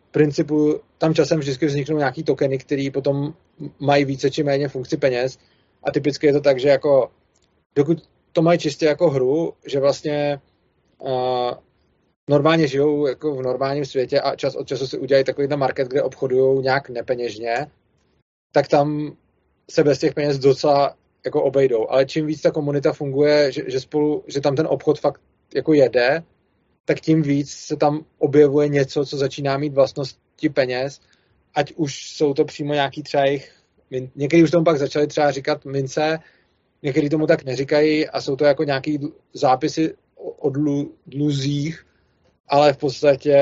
v 0.09 0.13
principu 0.13 0.81
tam 0.99 1.15
časem 1.15 1.39
vždycky 1.39 1.67
vzniknou 1.67 1.99
nějaký 1.99 2.23
tokeny, 2.23 2.59
které 2.59 2.89
potom 2.93 3.35
mají 3.79 4.05
více 4.05 4.31
či 4.31 4.43
méně 4.43 4.69
funkci 4.69 4.97
peněz 4.97 5.39
a 5.83 5.91
typicky 5.91 6.27
je 6.27 6.33
to 6.33 6.41
tak, 6.41 6.61
že 6.61 6.69
jako 6.69 7.11
dokud 7.75 7.99
to 8.33 8.43
mají 8.43 8.59
čistě 8.59 8.87
jako 8.87 9.11
hru, 9.11 9.53
že 9.67 9.81
vlastně 9.81 10.41
uh, 10.99 11.51
normálně 12.31 12.67
žijou 12.67 13.07
jako 13.07 13.35
v 13.35 13.43
normálním 13.43 13.85
světě 13.85 14.21
a 14.21 14.37
čas 14.37 14.55
od 14.55 14.69
času 14.69 14.87
si 14.87 14.99
udělají 14.99 15.25
takový 15.25 15.49
na 15.49 15.57
market, 15.57 15.89
kde 15.89 16.03
obchodují 16.03 16.63
nějak 16.63 16.89
nepeněžně, 16.89 17.67
tak 18.53 18.69
tam 18.69 19.17
se 19.71 19.85
bez 19.85 19.99
těch 19.99 20.15
peněz 20.15 20.39
docela 20.39 20.97
jako 21.25 21.43
obejdou. 21.43 21.91
Ale 21.91 22.07
čím 22.07 22.27
víc 22.27 22.41
ta 22.41 22.51
komunita 22.51 22.93
funguje, 22.93 23.53
že, 23.53 23.63
že 23.67 23.81
spolu, 23.81 24.25
že 24.27 24.41
tam 24.41 24.57
ten 24.57 24.67
obchod 24.67 25.01
fakt 25.01 25.21
jako 25.55 25.73
jede, 25.73 26.23
tak 26.85 27.01
tím 27.01 27.23
víc 27.23 27.51
se 27.51 27.77
tam 27.77 28.05
objevuje 28.19 28.69
něco, 28.69 29.07
co 29.07 29.17
začíná 29.17 29.59
mít 29.59 29.75
vlastnosti 29.75 30.49
peněz, 30.55 31.01
ať 31.55 31.73
už 31.77 32.13
jsou 32.13 32.35
to 32.35 32.45
přímo 32.45 32.75
nějaký 32.75 33.03
třeba 33.03 33.25
jejich, 33.25 33.53
někdy 34.15 34.43
už 34.43 34.51
tomu 34.51 34.65
pak 34.65 34.79
začali 34.79 35.07
třeba 35.07 35.31
říkat 35.31 35.65
mince, 35.65 36.19
někdy 36.83 37.09
tomu 37.09 37.27
tak 37.27 37.45
neříkají 37.45 38.09
a 38.09 38.21
jsou 38.21 38.37
to 38.37 38.45
jako 38.45 38.65
nějaký 38.65 38.99
zápisy 39.33 39.95
o 40.39 40.51
dlu, 40.51 40.95
dluzích, 41.07 41.87
ale 42.49 42.73
v 42.73 42.77
podstatě 42.77 43.39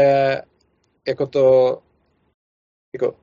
jako 1.09 1.27
to 1.27 1.79
jako 2.95 3.15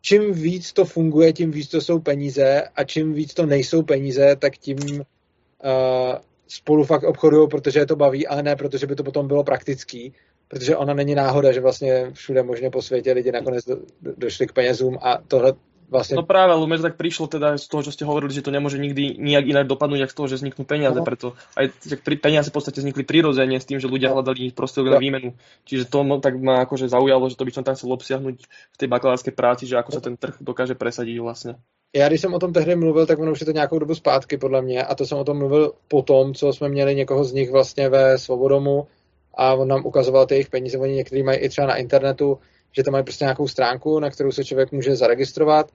čím 0.00 0.32
víc 0.32 0.72
to 0.72 0.84
funguje, 0.84 1.32
tím 1.32 1.50
víc 1.50 1.68
to 1.68 1.80
jsou 1.80 1.98
peníze 1.98 2.62
a 2.76 2.84
čím 2.84 3.12
víc 3.12 3.34
to 3.34 3.46
nejsou 3.46 3.82
peníze, 3.82 4.36
tak 4.36 4.58
tím 4.58 4.78
uh, 4.78 6.18
spolu 6.50 6.84
fakt 6.84 7.04
obchodují, 7.04 7.48
protože 7.48 7.80
je 7.80 7.86
to 7.86 7.96
baví, 7.96 8.26
ale 8.26 8.42
ne 8.42 8.56
protože 8.56 8.86
by 8.86 8.94
to 8.94 9.04
potom 9.04 9.28
bylo 9.28 9.44
praktický, 9.44 10.12
protože 10.48 10.76
ona 10.76 10.94
není 10.94 11.14
náhoda, 11.14 11.52
že 11.52 11.60
vlastně 11.60 12.10
všude 12.12 12.42
možně 12.42 12.70
po 12.70 12.82
světě 12.82 13.12
lidi 13.12 13.32
nakonec 13.32 13.64
do, 13.64 13.76
do, 14.02 14.12
došli 14.16 14.46
k 14.46 14.52
penězům 14.52 14.98
a 15.02 15.18
tohle 15.28 15.52
vlastne... 15.90 16.14
No 16.14 16.22
práve, 16.22 16.54
lebo 16.54 16.70
to 16.70 16.86
tak 16.86 16.96
prišlo 16.96 17.26
teda 17.26 17.58
z 17.58 17.66
toho, 17.66 17.82
čo 17.82 17.90
ste 17.90 18.06
hovorili, 18.06 18.30
že 18.30 18.46
to 18.46 18.54
nemôže 18.54 18.78
nikdy 18.78 19.18
nijak 19.18 19.44
inak 19.50 19.66
dopadnúť, 19.66 20.06
ako 20.06 20.12
z 20.14 20.16
toho, 20.16 20.28
že 20.30 20.38
vzniknú 20.38 20.62
peniaze, 20.64 20.98
no. 21.02 21.04
preto 21.04 21.34
aj 21.58 21.74
peniaze 22.22 22.48
v 22.48 22.56
podstate 22.56 22.78
vznikli 22.78 23.02
prirodzene 23.02 23.58
s 23.58 23.66
tým, 23.66 23.82
že 23.82 23.90
ľudia 23.90 24.14
no. 24.14 24.22
hľadali 24.22 24.54
prostriedok 24.54 24.96
na 24.96 25.02
výmenu. 25.02 25.34
Čiže 25.66 25.90
to 25.90 26.06
tak 26.22 26.38
ma 26.38 26.62
akože 26.62 26.86
zaujalo, 26.86 27.26
že 27.26 27.36
to 27.36 27.44
by 27.44 27.52
som 27.52 27.66
tam 27.66 27.74
chcel 27.74 27.90
obsiahnuť 27.90 28.36
v 28.46 28.76
tej 28.78 28.88
bakalárskej 28.88 29.34
práci, 29.34 29.66
že 29.66 29.76
ako 29.76 29.90
sa 29.90 30.00
ten 30.00 30.14
trh 30.14 30.38
dokáže 30.38 30.78
presadiť 30.78 31.18
vlastne. 31.18 31.58
Já 31.96 32.08
když 32.08 32.20
jsem 32.20 32.34
o 32.34 32.38
tom 32.38 32.52
tehdy 32.52 32.76
mluvil, 32.76 33.06
tak 33.06 33.18
ono 33.18 33.32
už 33.32 33.40
je 33.40 33.46
to 33.46 33.52
nějakou 33.52 33.78
dobu 33.78 33.94
zpátky, 33.94 34.38
podle 34.38 34.62
mě, 34.62 34.84
a 34.84 34.94
to 34.94 35.06
jsem 35.06 35.18
o 35.18 35.24
tom 35.24 35.38
mluvil 35.38 35.72
po 35.88 36.02
tom, 36.02 36.34
co 36.34 36.52
jsme 36.52 36.68
měli 36.68 36.94
někoho 36.94 37.24
z 37.24 37.32
nich 37.32 37.50
vlastně 37.50 37.88
ve 37.88 38.18
Svobodomu 38.18 38.86
a 39.34 39.54
on 39.54 39.68
nám 39.68 39.86
ukazoval 39.86 40.26
ty 40.26 40.34
jejich 40.34 40.50
peníze, 40.50 40.78
oni 40.78 40.94
některý 40.94 41.22
mají 41.22 41.38
i 41.38 41.48
třeba 41.48 41.66
na 41.66 41.76
internetu, 41.76 42.38
že 42.72 42.82
tam 42.82 42.92
mají 42.92 43.04
prostě 43.04 43.24
nějakou 43.24 43.48
stránku, 43.48 44.00
na 44.00 44.10
kterou 44.10 44.32
se 44.32 44.44
člověk 44.44 44.72
může 44.72 44.96
zaregistrovat 44.96 45.70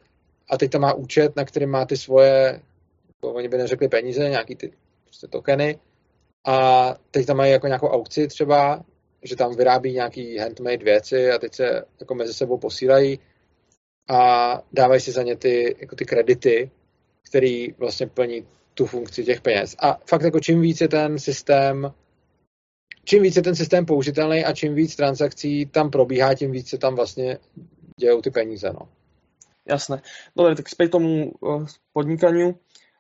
a 0.50 0.58
teď 0.58 0.72
tam 0.72 0.82
má 0.82 0.94
účet, 0.94 1.36
na 1.36 1.46
kterém 1.46 1.70
má 1.70 1.86
ty 1.86 1.98
svoje, 1.98 2.62
jako 3.08 3.36
oni 3.36 3.48
by 3.48 3.58
neřekli 3.58 3.88
peníze, 3.88 4.30
nějaký 4.30 4.56
ty 4.56 4.74
prostě 5.06 5.28
tokeny 5.28 5.80
a 6.46 6.96
teď 7.12 7.26
tam 7.26 7.38
mají 7.38 7.52
jako 7.52 7.68
nějakou 7.68 7.88
aukci 7.88 8.28
třeba, 8.28 8.84
že 9.24 9.36
tam 9.36 9.56
vyrábí 9.56 9.94
nějaký 9.94 10.38
handmade 10.38 10.78
věci 10.78 11.32
a 11.32 11.38
teď 11.38 11.56
se 11.56 11.84
jako 12.00 12.16
mezi 12.16 12.34
sebou 12.34 12.58
posílají 12.58 13.20
a 14.10 14.62
dávají 14.74 15.02
si 15.02 15.12
za 15.12 15.24
ně 15.24 15.36
ty, 15.36 15.76
jako 15.80 15.96
ty 15.96 16.06
kredity 16.06 16.72
který 17.26 17.72
vlastně 17.72 18.08
plní 18.08 18.48
tu 18.74 18.86
funkci 18.86 19.24
těch 19.24 19.42
peněz. 19.42 19.76
A 19.80 19.98
fakt 20.10 20.22
jako 20.22 20.40
čím 20.40 20.62
víc 20.62 20.82
je 20.82 20.88
ten 20.88 21.20
systém 21.20 21.94
čím 23.06 23.24
víc 23.24 23.36
je 23.36 23.42
ten 23.42 23.56
systém 23.56 23.86
použitelný 23.86 24.46
a 24.46 24.54
čím 24.54 24.76
víc 24.76 24.96
transakcí 24.96 25.66
tam 25.66 25.92
probíhá, 25.92 26.34
tím 26.34 26.52
víc 26.52 26.70
se 26.70 26.78
tam 26.78 26.96
vlastně 26.96 27.38
dějou 28.00 28.22
ty 28.22 28.32
peníze. 28.32 28.74
No. 28.74 28.90
Jasné. 29.70 30.02
Dobre, 30.38 30.56
tak 30.56 30.70
späť 30.70 30.92
tomu 30.92 31.32
uh, 31.42 31.66
podnikaniu. 31.94 32.58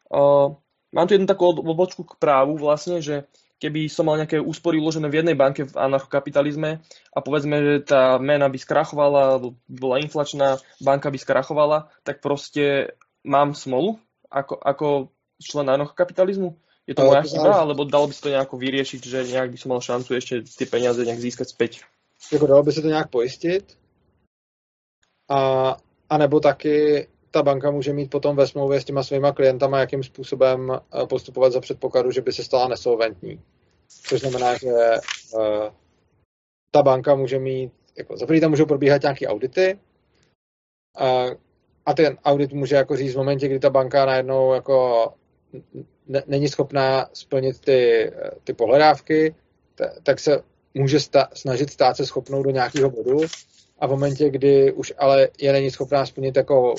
Uh, 0.10 0.56
mám 0.93 1.08
tu 1.08 1.14
jednu 1.14 1.28
takú 1.28 1.49
odbočku 1.49 2.03
k 2.03 2.18
právu 2.18 2.58
vlastne, 2.58 3.01
že 3.01 3.30
keby 3.60 3.88
som 3.88 4.06
mal 4.06 4.20
nejaké 4.20 4.39
úspory 4.39 4.78
uložené 4.78 5.08
v 5.08 5.24
jednej 5.24 5.36
banke 5.36 5.64
v 5.64 5.74
anarchokapitalizme 5.76 6.84
a 7.16 7.20
povedzme, 7.24 7.56
že 7.60 7.74
tá 7.88 8.20
mena 8.20 8.51
by 8.51 8.60
skrachovala, 8.60 9.39
alebo 9.39 9.56
bola 9.68 9.99
inflačná, 10.03 10.60
banka 10.84 11.08
by 11.08 11.20
skrachovala, 11.20 11.88
tak 12.03 12.20
proste 12.20 12.95
mám 13.24 13.56
smolu 13.56 13.99
ako, 14.30 14.60
ako 14.60 14.88
člen 15.39 15.68
anarchokapitalizmu? 15.72 16.56
Je 16.86 16.93
to 16.93 17.01
moja 17.01 17.26
chyba, 17.26 17.66
alebo 17.66 17.82
dalo 17.89 18.06
by 18.06 18.14
sa 18.14 18.22
to 18.30 18.34
nejako 18.36 18.56
vyriešiť, 18.62 19.01
že 19.01 19.34
nejak 19.34 19.49
by 19.49 19.58
som 19.58 19.74
mal 19.74 19.82
šancu 19.82 20.22
ešte 20.22 20.45
ty 20.45 20.70
peniaze 20.70 21.01
nejak 21.01 21.18
získať 21.18 21.47
späť? 21.49 21.72
Jako 22.32 22.47
dalo 22.47 22.64
by 22.64 22.72
se 22.72 22.82
to 22.82 22.88
nějak 22.88 23.10
pojistit? 23.10 23.78
A, 25.30 25.72
a 26.10 26.18
nebo 26.18 26.39
taky 26.39 27.08
ta 27.36 27.43
banka 27.43 27.71
může 27.71 27.93
mít 27.93 28.09
potom 28.09 28.36
ve 28.36 28.47
smlouvě 28.47 28.81
s 28.81 28.86
těma 28.86 29.03
svýma 29.03 29.31
klientama, 29.31 29.79
jakým 29.79 30.03
způsobem 30.03 30.71
eh, 30.71 31.05
postupovat 31.05 31.53
za 31.53 31.59
předpokladu, 31.59 32.11
že 32.11 32.21
by 32.21 32.33
se 32.33 32.43
stala 32.43 32.67
nesolventní. 32.67 33.41
Což 33.88 34.21
znamená, 34.21 34.57
že 34.57 34.71
uh, 35.33 35.41
ta 36.71 36.83
banka 36.83 37.15
může 37.15 37.39
mít, 37.39 37.71
jako 37.97 38.17
za 38.17 38.25
tam 38.41 38.49
můžou 38.49 38.65
probíhat 38.65 39.01
nějaké 39.01 39.27
audity 39.27 39.79
uh, 40.99 41.33
a 41.86 41.93
ten 41.93 42.17
audit 42.25 42.53
může 42.53 42.75
jako 42.75 42.95
říct 42.95 43.13
v 43.13 43.17
momentě, 43.17 43.47
kdy 43.47 43.59
ta 43.59 43.69
banka 43.69 44.05
najednou 44.05 44.53
jako 44.53 45.07
ne, 46.07 46.23
není 46.27 46.47
schopná 46.47 47.09
splnit 47.13 47.59
ty, 47.59 48.11
ty 48.43 48.53
pohledávky, 48.53 49.36
t- 49.75 49.93
tak 50.03 50.19
se 50.19 50.41
může 50.73 50.99
sta- 50.99 51.29
snažit 51.33 51.69
stát 51.69 51.97
se 51.97 52.05
schopnou 52.05 52.43
do 52.43 52.49
nějakého 52.49 52.89
bodu 52.89 53.19
a 53.79 53.88
v 53.88 53.89
momentě, 53.89 54.29
kdy 54.29 54.71
už 54.71 54.93
ale 54.97 55.29
je 55.39 55.53
není 55.53 55.71
schopná 55.71 56.05
splnit 56.05 56.38
jako 56.38 56.75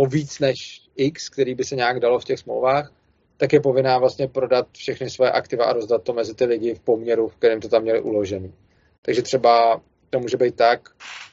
o 0.00 0.06
víc 0.06 0.38
než 0.38 0.82
X, 0.96 1.28
který 1.28 1.54
by 1.54 1.64
se 1.64 1.76
nějak 1.76 2.00
dalo 2.00 2.18
v 2.18 2.24
těch 2.24 2.38
smlouvách, 2.38 2.92
tak 3.36 3.52
je 3.52 3.60
povinná 3.60 3.98
vlastně 3.98 4.28
prodat 4.28 4.66
všechny 4.72 5.10
své 5.10 5.30
aktiva 5.30 5.64
a 5.64 5.72
rozdat 5.72 6.02
to 6.02 6.12
mezi 6.12 6.34
ty 6.34 6.44
lidi 6.44 6.74
v 6.74 6.80
poměru, 6.80 7.28
v 7.28 7.36
kterém 7.36 7.60
to 7.60 7.68
tam 7.68 7.82
měli 7.82 8.00
uložený. 8.00 8.54
Takže 9.02 9.22
třeba 9.22 9.80
to 10.10 10.20
může 10.20 10.36
být 10.36 10.54
tak, 10.56 10.80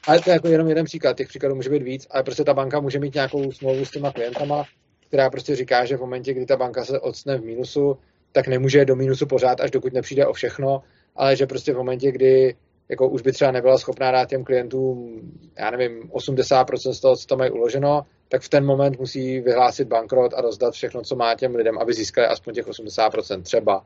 ale 0.06 0.20
to 0.20 0.30
je 0.30 0.34
jako 0.34 0.48
jenom 0.48 0.68
jeden 0.68 0.84
příklad, 0.84 1.16
těch 1.16 1.28
příkladů 1.28 1.54
může 1.54 1.70
být 1.70 1.82
víc, 1.82 2.06
ale 2.10 2.22
prostě 2.22 2.44
ta 2.44 2.54
banka 2.54 2.80
může 2.80 2.98
mít 2.98 3.14
nějakou 3.14 3.52
smlouvu 3.52 3.84
s 3.84 3.90
těma 3.90 4.12
klientama, 4.12 4.64
která 5.08 5.30
prostě 5.30 5.56
říká, 5.56 5.84
že 5.84 5.96
v 5.96 6.00
momentě, 6.00 6.34
kdy 6.34 6.46
ta 6.46 6.56
banka 6.56 6.84
se 6.84 7.00
odstne 7.00 7.38
v 7.38 7.44
mínusu, 7.44 7.98
tak 8.32 8.48
nemůže 8.48 8.84
do 8.84 8.96
mínusu 8.96 9.26
pořád, 9.26 9.60
až 9.60 9.70
dokud 9.70 9.92
nepřijde 9.92 10.26
o 10.26 10.32
všechno, 10.32 10.82
ale 11.16 11.36
že 11.36 11.46
prostě 11.46 11.72
v 11.72 11.76
momentě, 11.76 12.12
kdy 12.12 12.56
jako 12.88 13.08
už 13.08 13.22
by 13.22 13.32
třeba 13.32 13.50
nebyla 13.50 13.78
schopná 13.78 14.10
dát 14.10 14.28
těm 14.28 14.44
klientům, 14.44 15.20
já 15.58 15.70
nevím, 15.70 16.10
80% 16.10 16.92
z 16.92 17.00
toho, 17.00 17.16
co 17.16 17.26
tam 17.26 17.38
mají 17.38 17.50
uloženo, 17.50 18.06
tak 18.28 18.42
v 18.42 18.48
ten 18.48 18.64
moment 18.64 18.98
musí 18.98 19.40
vyhlásit 19.40 19.88
bankrot 19.88 20.34
a 20.34 20.40
rozdat 20.40 20.74
všechno, 20.74 21.02
co 21.02 21.16
má 21.16 21.34
těm 21.34 21.54
lidem, 21.54 21.78
aby 21.78 21.94
získali 21.94 22.26
aspoň 22.26 22.54
těch 22.54 22.66
80% 22.66 23.42
třeba. 23.42 23.84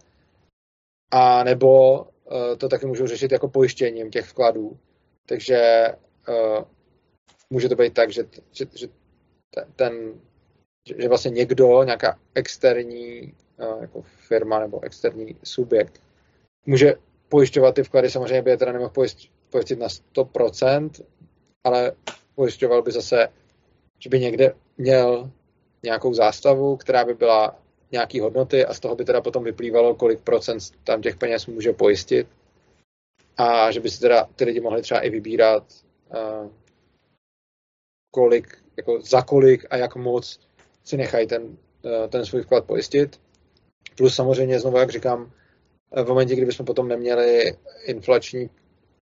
A 1.10 1.44
nebo 1.44 2.00
uh, 2.00 2.56
to 2.58 2.68
taky 2.68 2.86
můžou 2.86 3.06
řešit 3.06 3.32
jako 3.32 3.48
pojištěním 3.48 4.10
těch 4.10 4.26
vkladů. 4.26 4.78
Takže 5.26 5.88
uh, 6.28 6.64
může 7.50 7.68
to 7.68 7.76
být 7.76 7.94
tak, 7.94 8.10
že, 8.12 8.22
že, 8.52 8.66
že 8.74 8.88
ten, 9.76 10.20
že, 10.98 11.08
vlastně 11.08 11.30
někdo, 11.30 11.82
nějaká 11.82 12.18
externí 12.34 13.32
uh, 13.58 13.80
jako 13.80 14.02
firma 14.02 14.60
nebo 14.60 14.84
externí 14.84 15.36
subjekt 15.44 16.00
může 16.66 16.94
pojišťovat 17.32 17.74
ty 17.74 17.82
vklady, 17.82 18.10
samozřejmě 18.10 18.42
by 18.42 18.50
je 18.50 18.56
teda 18.56 18.72
nemohl 18.72 18.92
pojistit 19.50 19.78
na 19.78 19.86
100%, 19.86 20.90
ale 21.64 21.92
pojišťoval 22.34 22.82
by 22.82 22.92
zase, 22.92 23.28
že 23.98 24.10
by 24.10 24.20
někde 24.20 24.54
měl 24.78 25.30
nějakou 25.82 26.14
zástavu, 26.14 26.76
která 26.76 27.04
by 27.04 27.14
byla 27.14 27.58
nějaký 27.92 28.20
hodnoty 28.20 28.64
a 28.64 28.74
z 28.74 28.80
toho 28.80 28.96
by 28.96 29.04
teda 29.04 29.20
potom 29.20 29.44
vyplývalo, 29.44 29.94
kolik 29.94 30.20
procent 30.20 30.62
tam 30.84 31.02
těch 31.02 31.16
peněz 31.16 31.46
může 31.46 31.72
pojistit 31.72 32.28
a 33.36 33.70
že 33.70 33.80
by 33.80 33.90
si 33.90 34.00
teda 34.00 34.28
ty 34.36 34.44
lidi 34.44 34.60
mohli 34.60 34.82
třeba 34.82 35.00
i 35.00 35.10
vybírat, 35.10 35.64
uh, 36.12 36.50
kolik, 38.10 38.58
jako 38.76 39.00
za 39.00 39.22
kolik 39.22 39.64
a 39.70 39.76
jak 39.76 39.96
moc 39.96 40.40
si 40.84 40.96
nechají 40.96 41.26
ten, 41.26 41.42
uh, 41.42 42.08
ten 42.08 42.26
svůj 42.26 42.42
vklad 42.42 42.64
pojistit. 42.64 43.20
Plus 43.96 44.14
samozřejmě, 44.14 44.60
znovu 44.60 44.78
jak 44.78 44.90
říkám, 44.90 45.32
v 45.96 46.08
momentě, 46.08 46.36
kdybychom 46.36 46.66
potom 46.66 46.88
neměli 46.88 47.56
inflační 47.84 48.50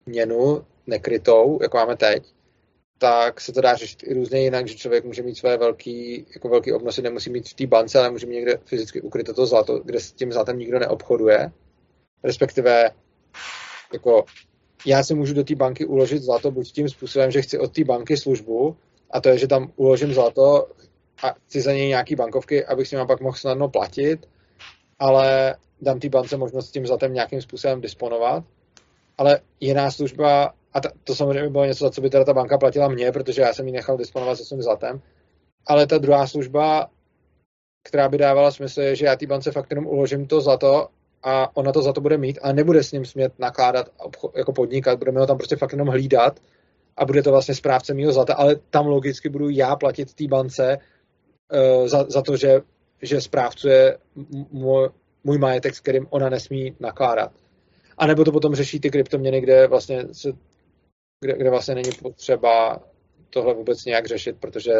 měnu 0.06 0.64
nekrytou, 0.86 1.58
jako 1.62 1.76
máme 1.76 1.96
teď, 1.96 2.24
tak 2.98 3.40
se 3.40 3.52
to 3.52 3.60
dá 3.60 3.74
řešit 3.74 4.02
i 4.02 4.14
různě 4.14 4.40
jinak, 4.40 4.68
že 4.68 4.74
člověk 4.74 5.04
může 5.04 5.22
mít 5.22 5.34
své 5.34 5.56
velký, 5.56 6.26
jako 6.34 6.48
velký 6.48 6.72
obnosy, 6.72 7.02
nemusí 7.02 7.30
mít 7.30 7.48
v 7.48 7.54
té 7.54 7.66
bance, 7.66 7.98
ale 7.98 8.10
může 8.10 8.26
mít 8.26 8.34
někde 8.34 8.58
fyzicky 8.64 9.00
ukryto 9.00 9.34
to 9.34 9.46
zlato, 9.46 9.78
kde 9.78 10.00
s 10.00 10.12
tím 10.12 10.32
zlatem 10.32 10.58
nikdo 10.58 10.78
neobchoduje. 10.78 11.52
Respektive, 12.24 12.90
jako 13.92 14.24
já 14.86 15.04
si 15.04 15.14
můžu 15.14 15.34
do 15.34 15.44
té 15.44 15.54
banky 15.54 15.86
uložit 15.86 16.22
zlato 16.22 16.50
buď 16.50 16.72
tím 16.72 16.88
způsobem, 16.88 17.30
že 17.30 17.42
chci 17.42 17.58
od 17.58 17.72
té 17.72 17.84
banky 17.84 18.16
službu, 18.16 18.76
a 19.10 19.20
to 19.20 19.28
je, 19.28 19.38
že 19.38 19.46
tam 19.48 19.72
uložím 19.76 20.14
zlato 20.14 20.68
a 21.22 21.32
chci 21.32 21.60
za 21.60 21.72
něj 21.72 21.88
nějaký 21.88 22.14
bankovky, 22.14 22.64
abych 22.64 22.88
s 22.88 22.90
ním 22.90 23.06
pak 23.06 23.20
mohl 23.20 23.36
snadno 23.36 23.68
platit, 23.68 24.28
ale 24.98 25.56
dám 25.82 26.00
té 26.00 26.08
bance 26.08 26.36
možnost 26.36 26.70
tím 26.70 26.86
zlatem 26.86 27.14
nějakým 27.14 27.42
způsobem 27.42 27.80
disponovat, 27.80 28.44
ale 29.18 29.40
jiná 29.60 29.90
služba, 29.90 30.54
a 30.72 30.80
ta, 30.80 30.88
to 31.04 31.14
samozřejmě 31.14 31.50
bylo 31.50 31.64
něco, 31.64 31.84
za 31.84 31.90
co 31.90 32.00
by 32.00 32.10
teda 32.10 32.24
ta 32.24 32.34
banka 32.34 32.58
platila 32.58 32.88
mě, 32.88 33.12
protože 33.12 33.42
já 33.42 33.54
jsem 33.54 33.66
ji 33.66 33.72
nechal 33.72 33.96
disponovat 33.96 34.36
se 34.38 34.44
svým 34.44 34.62
zlatem, 34.62 35.00
ale 35.66 35.86
ta 35.86 35.98
druhá 35.98 36.26
služba, 36.26 36.90
která 37.84 38.08
by 38.08 38.18
dávala 38.18 38.50
smysl, 38.50 38.80
je, 38.80 38.96
že 38.96 39.06
já 39.06 39.16
té 39.16 39.26
bance 39.26 39.52
fakt 39.52 39.70
jenom 39.70 39.86
uložím 39.86 40.26
to 40.26 40.40
zlato 40.40 40.88
a 41.22 41.56
ona 41.56 41.72
to 41.72 41.82
za 41.82 41.92
to 41.92 42.00
bude 42.00 42.18
mít 42.18 42.38
a 42.42 42.52
nebude 42.52 42.82
s 42.82 42.92
ním 42.92 43.04
smět 43.04 43.32
nakládat 43.38 43.88
jako 44.36 44.52
podnikat, 44.52 44.98
budeme 44.98 45.20
ho 45.20 45.26
tam 45.26 45.36
prostě 45.36 45.56
fakt 45.56 45.72
jenom 45.72 45.88
hlídat 45.88 46.40
a 46.96 47.04
bude 47.04 47.22
to 47.22 47.30
vlastně 47.30 47.54
správce 47.54 47.94
mého 47.94 48.12
zlata, 48.12 48.34
ale 48.34 48.56
tam 48.56 48.86
logicky 48.86 49.28
budu 49.28 49.48
já 49.48 49.76
platit 49.76 50.14
té 50.14 50.26
bance 50.28 50.78
uh, 51.52 51.88
za, 51.88 52.04
za 52.08 52.22
to, 52.22 52.36
že, 52.36 52.60
že 53.02 53.20
správcuje 53.20 53.98
můj 55.24 55.38
majetek, 55.38 55.74
s 55.74 55.80
kterým 55.80 56.06
ona 56.10 56.28
nesmí 56.28 56.76
nakládat. 56.80 57.32
A 57.98 58.06
nebo 58.06 58.24
to 58.24 58.32
potom 58.32 58.54
řeší 58.54 58.80
ty 58.80 58.90
kryptoměny, 58.90 59.40
kde 59.40 59.66
vlastně, 59.66 60.04
se, 60.12 60.32
kde, 61.20 61.36
kde 61.36 61.50
vlastně 61.50 61.74
není 61.74 61.90
potřeba 62.02 62.80
tohle 63.30 63.54
vůbec 63.54 63.84
nějak 63.84 64.06
řešit, 64.06 64.36
protože 64.40 64.72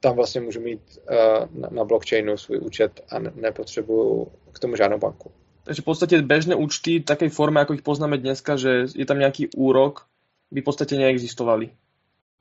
tam 0.00 0.16
vlastně 0.16 0.40
můžu 0.40 0.60
mít 0.60 0.80
uh, 1.10 1.60
na, 1.60 1.68
na 1.72 1.84
blockchainu 1.84 2.36
svůj 2.36 2.58
účet 2.58 3.00
a 3.08 3.18
ne, 3.18 3.32
nepotřebuju 3.34 4.32
k 4.52 4.58
tomu 4.58 4.76
žádnou 4.76 4.98
banku. 4.98 5.30
Takže 5.64 5.82
v 5.82 5.84
podstatě 5.84 6.22
běžné 6.22 6.54
účty 6.54 6.98
v 6.98 7.04
takej 7.04 7.28
forme, 7.28 7.60
jako 7.60 7.74
ich 7.74 7.82
poznáme 7.82 8.18
dneska, 8.18 8.56
že 8.56 8.84
je 8.94 9.06
tam 9.06 9.18
nějaký 9.18 9.48
úrok, 9.56 10.06
by 10.50 10.60
v 10.60 10.64
podstatě 10.64 10.96
neexistovali. 10.96 11.70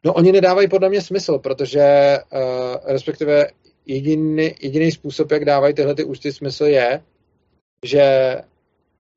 No 0.06 0.14
oni 0.14 0.32
nedávají 0.32 0.70
podle 0.70 0.90
mě 0.90 1.02
smysl, 1.02 1.40
protože 1.40 2.18
uh, 2.34 2.40
respektive 2.86 3.48
jediný, 3.86 4.52
jediný 4.62 4.92
způsob, 4.92 5.32
jak 5.32 5.46
dávají 5.46 5.74
tyhle 5.74 5.96
ty 5.96 6.04
účty 6.04 6.34
smysl 6.34 6.66
je, 6.66 7.04
že 7.86 8.36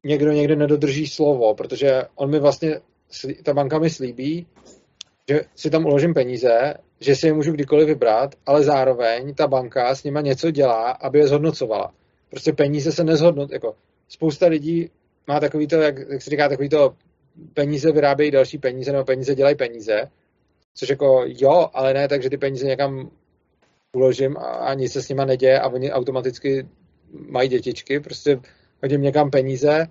někdo 0.05 0.33
někde 0.33 0.57
nedodrží 0.57 1.07
slovo, 1.07 1.55
protože 1.55 2.03
on 2.15 2.31
mi 2.31 2.39
vlastně, 2.39 2.81
ta 3.43 3.55
banka 3.55 3.79
mi 3.79 3.91
slíbí, 3.91 4.47
že 5.29 5.41
si 5.55 5.71
tam 5.71 5.87
uložím 5.87 6.15
peníze, 6.15 6.75
že 7.01 7.17
si 7.17 7.27
je 7.27 7.33
můžu 7.33 7.53
kdykoliv 7.53 7.87
vybrat, 7.87 8.35
ale 8.47 8.63
zároveň 8.63 9.35
ta 9.35 9.47
banka 9.47 9.95
s 9.95 10.05
nima 10.05 10.21
něco 10.21 10.51
dělá, 10.51 10.91
aby 10.91 11.19
je 11.19 11.27
zhodnocovala. 11.27 11.95
Prostě 12.31 12.53
peníze 12.53 12.93
se 12.93 13.05
nezhodnot, 13.05 13.53
jako 13.53 13.75
spousta 14.09 14.47
lidí 14.47 14.91
má 15.27 15.41
takový 15.41 15.67
to, 15.67 15.77
jak, 15.77 15.99
jak 16.09 16.23
se 16.23 16.31
říká, 16.31 16.49
takový 16.49 16.69
to 16.69 16.95
peníze 17.55 17.93
vyrábějí 17.93 18.31
další 18.31 18.59
peníze, 18.59 18.93
nebo 18.93 19.05
peníze 19.05 19.35
dělají 19.35 19.57
peníze, 19.57 20.11
což 20.75 20.89
jako 20.89 21.25
jo, 21.27 21.69
ale 21.73 21.95
ne 21.95 22.09
tak, 22.09 22.23
že 22.23 22.31
ty 22.31 22.39
peníze 22.39 22.67
někam 22.67 23.11
uložím 23.97 24.37
a, 24.37 24.41
a 24.41 24.75
nic 24.75 24.93
se 24.93 25.03
s 25.03 25.09
nima 25.09 25.25
neděje 25.25 25.61
a 25.61 25.69
oni 25.69 25.93
automaticky 25.93 26.69
mají 27.29 27.49
dětičky, 27.49 28.01
prostě 28.01 28.41
hodím 28.83 29.03
někam 29.03 29.31
peníze 29.31 29.87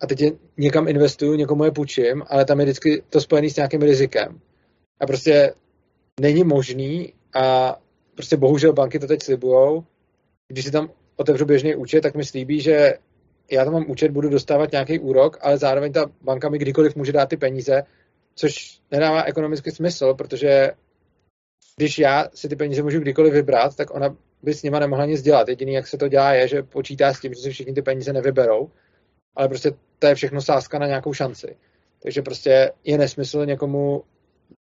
a 0.00 0.06
teď 0.06 0.20
je 0.20 0.32
někam 0.58 0.88
investuju, 0.88 1.34
někomu 1.34 1.64
je 1.64 1.70
půjčím, 1.70 2.22
ale 2.28 2.44
tam 2.44 2.60
je 2.60 2.66
vždycky 2.66 3.02
to 3.10 3.20
spojené 3.20 3.50
s 3.50 3.56
nějakým 3.56 3.82
rizikem. 3.82 4.40
A 5.00 5.06
prostě 5.06 5.54
není 6.20 6.44
možný 6.44 7.12
a 7.34 7.76
prostě 8.14 8.36
bohužel 8.36 8.72
banky 8.72 8.98
to 8.98 9.06
teď 9.06 9.22
slibujou, 9.22 9.84
když 10.48 10.64
si 10.64 10.70
tam 10.70 10.90
otevřu 11.16 11.44
běžný 11.44 11.74
účet, 11.74 12.00
tak 12.00 12.14
mi 12.14 12.24
slíbí, 12.24 12.60
že 12.60 12.94
já 13.50 13.64
tam 13.64 13.72
mám 13.72 13.90
účet, 13.90 14.10
budu 14.10 14.28
dostávat 14.28 14.72
nějaký 14.72 14.98
úrok, 14.98 15.38
ale 15.40 15.58
zároveň 15.58 15.92
ta 15.92 16.10
banka 16.22 16.48
mi 16.48 16.58
kdykoliv 16.58 16.96
může 16.96 17.12
dát 17.12 17.28
ty 17.28 17.36
peníze, 17.36 17.82
což 18.34 18.80
nedává 18.90 19.22
ekonomický 19.22 19.70
smysl, 19.70 20.14
protože 20.14 20.72
když 21.80 21.98
já 21.98 22.28
si 22.34 22.48
ty 22.48 22.56
peníze 22.56 22.82
můžu 22.82 23.00
kdykoliv 23.00 23.32
vybrat, 23.32 23.76
tak 23.76 23.94
ona 23.94 24.16
by 24.42 24.54
s 24.54 24.62
nima 24.62 24.78
nemohla 24.78 25.06
nic 25.06 25.22
dělat. 25.22 25.48
Jediný, 25.48 25.72
jak 25.72 25.86
se 25.86 25.98
to 25.98 26.08
dělá, 26.08 26.32
je, 26.32 26.48
že 26.48 26.62
počítá 26.62 27.14
s 27.14 27.20
tím, 27.20 27.34
že 27.34 27.40
si 27.40 27.50
všichni 27.50 27.72
ty 27.72 27.82
peníze 27.82 28.12
nevyberou, 28.12 28.70
ale 29.36 29.48
prostě 29.48 29.72
to 29.98 30.06
je 30.06 30.14
všechno 30.14 30.42
sázka 30.42 30.78
na 30.78 30.86
nějakou 30.86 31.12
šanci. 31.12 31.56
Takže 32.02 32.22
prostě 32.22 32.72
je 32.84 32.98
nesmysl 32.98 33.46
někomu 33.46 34.02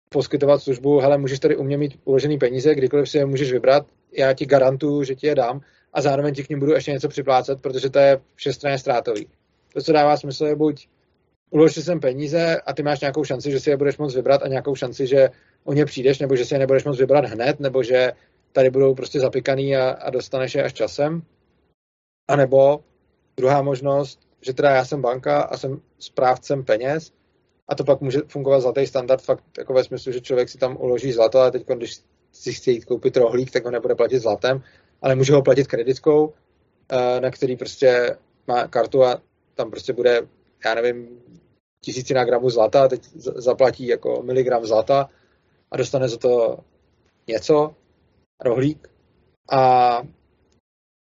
poskytovat 0.08 0.62
službu, 0.62 0.98
hele, 0.98 1.18
můžeš 1.18 1.38
tady 1.38 1.56
u 1.56 1.62
mě 1.62 1.78
mít 1.78 1.98
uložený 2.04 2.38
peníze, 2.38 2.74
kdykoliv 2.74 3.10
si 3.10 3.18
je 3.18 3.26
můžeš 3.26 3.52
vybrat, 3.52 3.86
já 4.12 4.32
ti 4.32 4.46
garantuju, 4.46 5.02
že 5.02 5.14
ti 5.14 5.26
je 5.26 5.34
dám 5.34 5.60
a 5.92 6.02
zároveň 6.02 6.34
ti 6.34 6.44
k 6.44 6.48
ním 6.48 6.58
budu 6.58 6.72
ještě 6.72 6.92
něco 6.92 7.08
připlácet, 7.08 7.60
protože 7.60 7.90
to 7.90 7.98
je 7.98 8.20
všestranně 8.34 8.78
ztrátový. 8.78 9.26
To, 9.74 9.80
co 9.80 9.92
dává 9.92 10.16
smysl, 10.16 10.46
je 10.46 10.56
buď 10.56 10.88
ulož 11.50 11.74
si 11.74 11.82
sem 11.82 12.00
peníze 12.00 12.60
a 12.66 12.72
ty 12.72 12.82
máš 12.82 13.00
nějakou 13.00 13.24
šanci, 13.24 13.50
že 13.50 13.60
si 13.60 13.70
je 13.70 13.76
budeš 13.76 13.98
moct 13.98 14.14
vybrat 14.14 14.42
a 14.42 14.48
nějakou 14.48 14.74
šanci, 14.74 15.06
že 15.06 15.28
o 15.64 15.72
ně 15.72 15.84
přijdeš, 15.84 16.18
nebo 16.18 16.36
že 16.36 16.44
si 16.44 16.54
je 16.54 16.58
nebudeš 16.58 16.84
moct 16.84 16.98
vybrat 16.98 17.24
hned, 17.24 17.60
nebo 17.60 17.82
že 17.82 18.12
tady 18.52 18.70
budou 18.70 18.94
prostě 18.94 19.20
zapikaný 19.20 19.76
a, 19.76 19.90
a 19.90 20.10
dostaneš 20.10 20.54
je 20.54 20.64
až 20.64 20.72
časem. 20.72 21.22
A 22.28 22.36
nebo 22.36 22.84
druhá 23.36 23.62
možnost, 23.62 24.20
že 24.40 24.52
teda 24.52 24.70
já 24.70 24.84
jsem 24.84 25.02
banka 25.02 25.42
a 25.42 25.56
jsem 25.56 25.80
správcem 25.98 26.64
peněz 26.64 27.12
a 27.68 27.74
to 27.74 27.84
pak 27.84 28.00
může 28.00 28.20
fungovat 28.28 28.60
zlatý 28.60 28.86
standard 28.86 29.22
fakt 29.22 29.44
jako 29.58 29.72
ve 29.72 29.84
smyslu, 29.84 30.12
že 30.12 30.20
člověk 30.20 30.48
si 30.48 30.58
tam 30.58 30.76
uloží 30.80 31.12
zlato 31.12 31.40
a 31.40 31.50
teď, 31.50 31.66
když 31.66 32.00
si 32.32 32.52
chce 32.52 32.70
jít 32.70 32.84
koupit 32.84 33.16
rohlík, 33.16 33.50
tak 33.50 33.64
ho 33.64 33.70
nebude 33.70 33.94
platit 33.94 34.18
zlatem, 34.18 34.62
ale 35.02 35.14
může 35.14 35.32
ho 35.32 35.42
platit 35.42 35.66
kreditkou, 35.66 36.32
eh, 36.92 37.20
na 37.20 37.30
který 37.30 37.56
prostě 37.56 38.16
má 38.46 38.68
kartu 38.68 39.04
a 39.04 39.22
tam 39.54 39.70
prostě 39.70 39.92
bude, 39.92 40.28
já 40.64 40.74
nevím, 40.74 41.08
tisícina 41.84 42.24
gramů 42.24 42.50
zlata 42.50 42.88
teď 42.88 43.02
zaplatí 43.14 43.86
jako 43.86 44.22
miligram 44.22 44.66
zlata 44.66 45.10
a 45.74 45.76
dostane 45.76 46.08
za 46.08 46.16
to 46.16 46.58
něco, 47.26 47.74
rohlík. 48.40 48.88
A 49.50 50.02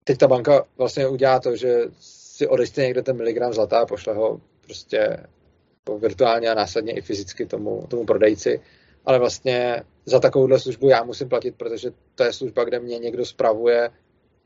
teď 0.04 0.18
ta 0.18 0.28
banka 0.28 0.66
vlastně 0.78 1.08
udělá 1.08 1.40
to, 1.40 1.56
že 1.56 1.82
si 2.00 2.48
odejste 2.48 2.82
někde 2.82 3.02
ten 3.02 3.18
miligram 3.18 3.54
zlata 3.54 3.80
a 3.80 3.86
pošle 3.86 4.14
ho 4.14 4.42
prostě 4.62 4.98
jako 4.98 6.00
virtuálně 6.00 6.50
a 6.50 6.54
následně 6.54 6.94
i 6.94 7.02
fyzicky 7.02 7.46
tomu, 7.46 7.88
tomu 7.88 8.06
prodejci. 8.06 8.62
Ale 9.06 9.20
vlastně 9.20 9.84
za 10.06 10.20
takovouhle 10.20 10.60
službu 10.60 10.90
já 10.90 11.04
musím 11.04 11.30
platit, 11.30 11.56
protože 11.58 11.92
to 12.16 12.24
je 12.24 12.34
služba, 12.34 12.64
kde 12.64 12.80
mě 12.80 13.00
někdo 13.00 13.26
spravuje, 13.26 13.90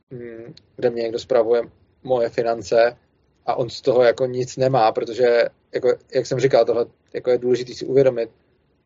mm, 0.10 0.54
kde 0.76 0.90
mě 0.90 1.04
někdo 1.04 1.20
spravuje 1.20 1.62
moje 2.04 2.30
finance 2.30 2.98
a 3.46 3.56
on 3.56 3.70
z 3.70 3.82
toho 3.82 4.04
jako 4.04 4.26
nic 4.26 4.58
nemá, 4.58 4.92
protože, 4.92 5.44
jako, 5.74 5.94
jak 6.16 6.26
jsem 6.26 6.40
říkal, 6.40 6.66
tohle 6.66 6.86
jako 7.14 7.30
je 7.30 7.38
důležité 7.38 7.74
si 7.74 7.86
uvědomit. 7.86 8.30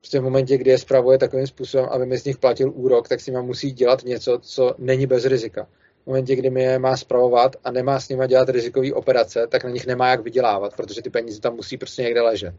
Prostě 0.08 0.20
v 0.20 0.24
momentě, 0.24 0.58
kdy 0.58 0.72
je 0.72 0.78
spravuje 0.78 1.18
takovým 1.18 1.48
způsobem, 1.48 1.86
aby 1.92 2.06
mi 2.06 2.18
z 2.18 2.26
nich 2.26 2.38
platil 2.38 2.72
úrok, 2.76 3.08
tak 3.08 3.20
s 3.20 3.28
nimi 3.28 3.42
musí 3.42 3.72
dělat 3.72 4.04
něco, 4.04 4.40
co 4.42 4.76
není 4.78 5.08
bez 5.08 5.26
rizika. 5.26 5.68
V 6.04 6.08
momentě, 6.08 6.36
kdy 6.36 6.50
mi 6.50 6.64
je 6.64 6.80
má 6.80 6.98
spravovat 6.98 7.56
a 7.64 7.72
nemá 7.72 8.00
s 8.00 8.10
nimi 8.10 8.28
dělat 8.28 8.50
rizikové 8.50 8.94
operace, 8.94 9.48
tak 9.48 9.64
na 9.64 9.70
nich 9.70 9.86
nemá 9.86 10.08
jak 10.08 10.24
vydělávat, 10.24 10.76
protože 10.76 11.02
ty 11.02 11.10
peníze 11.10 11.42
tam 11.42 11.56
musí 11.56 11.78
prostě 11.78 12.02
někde 12.02 12.22
ležet. 12.22 12.56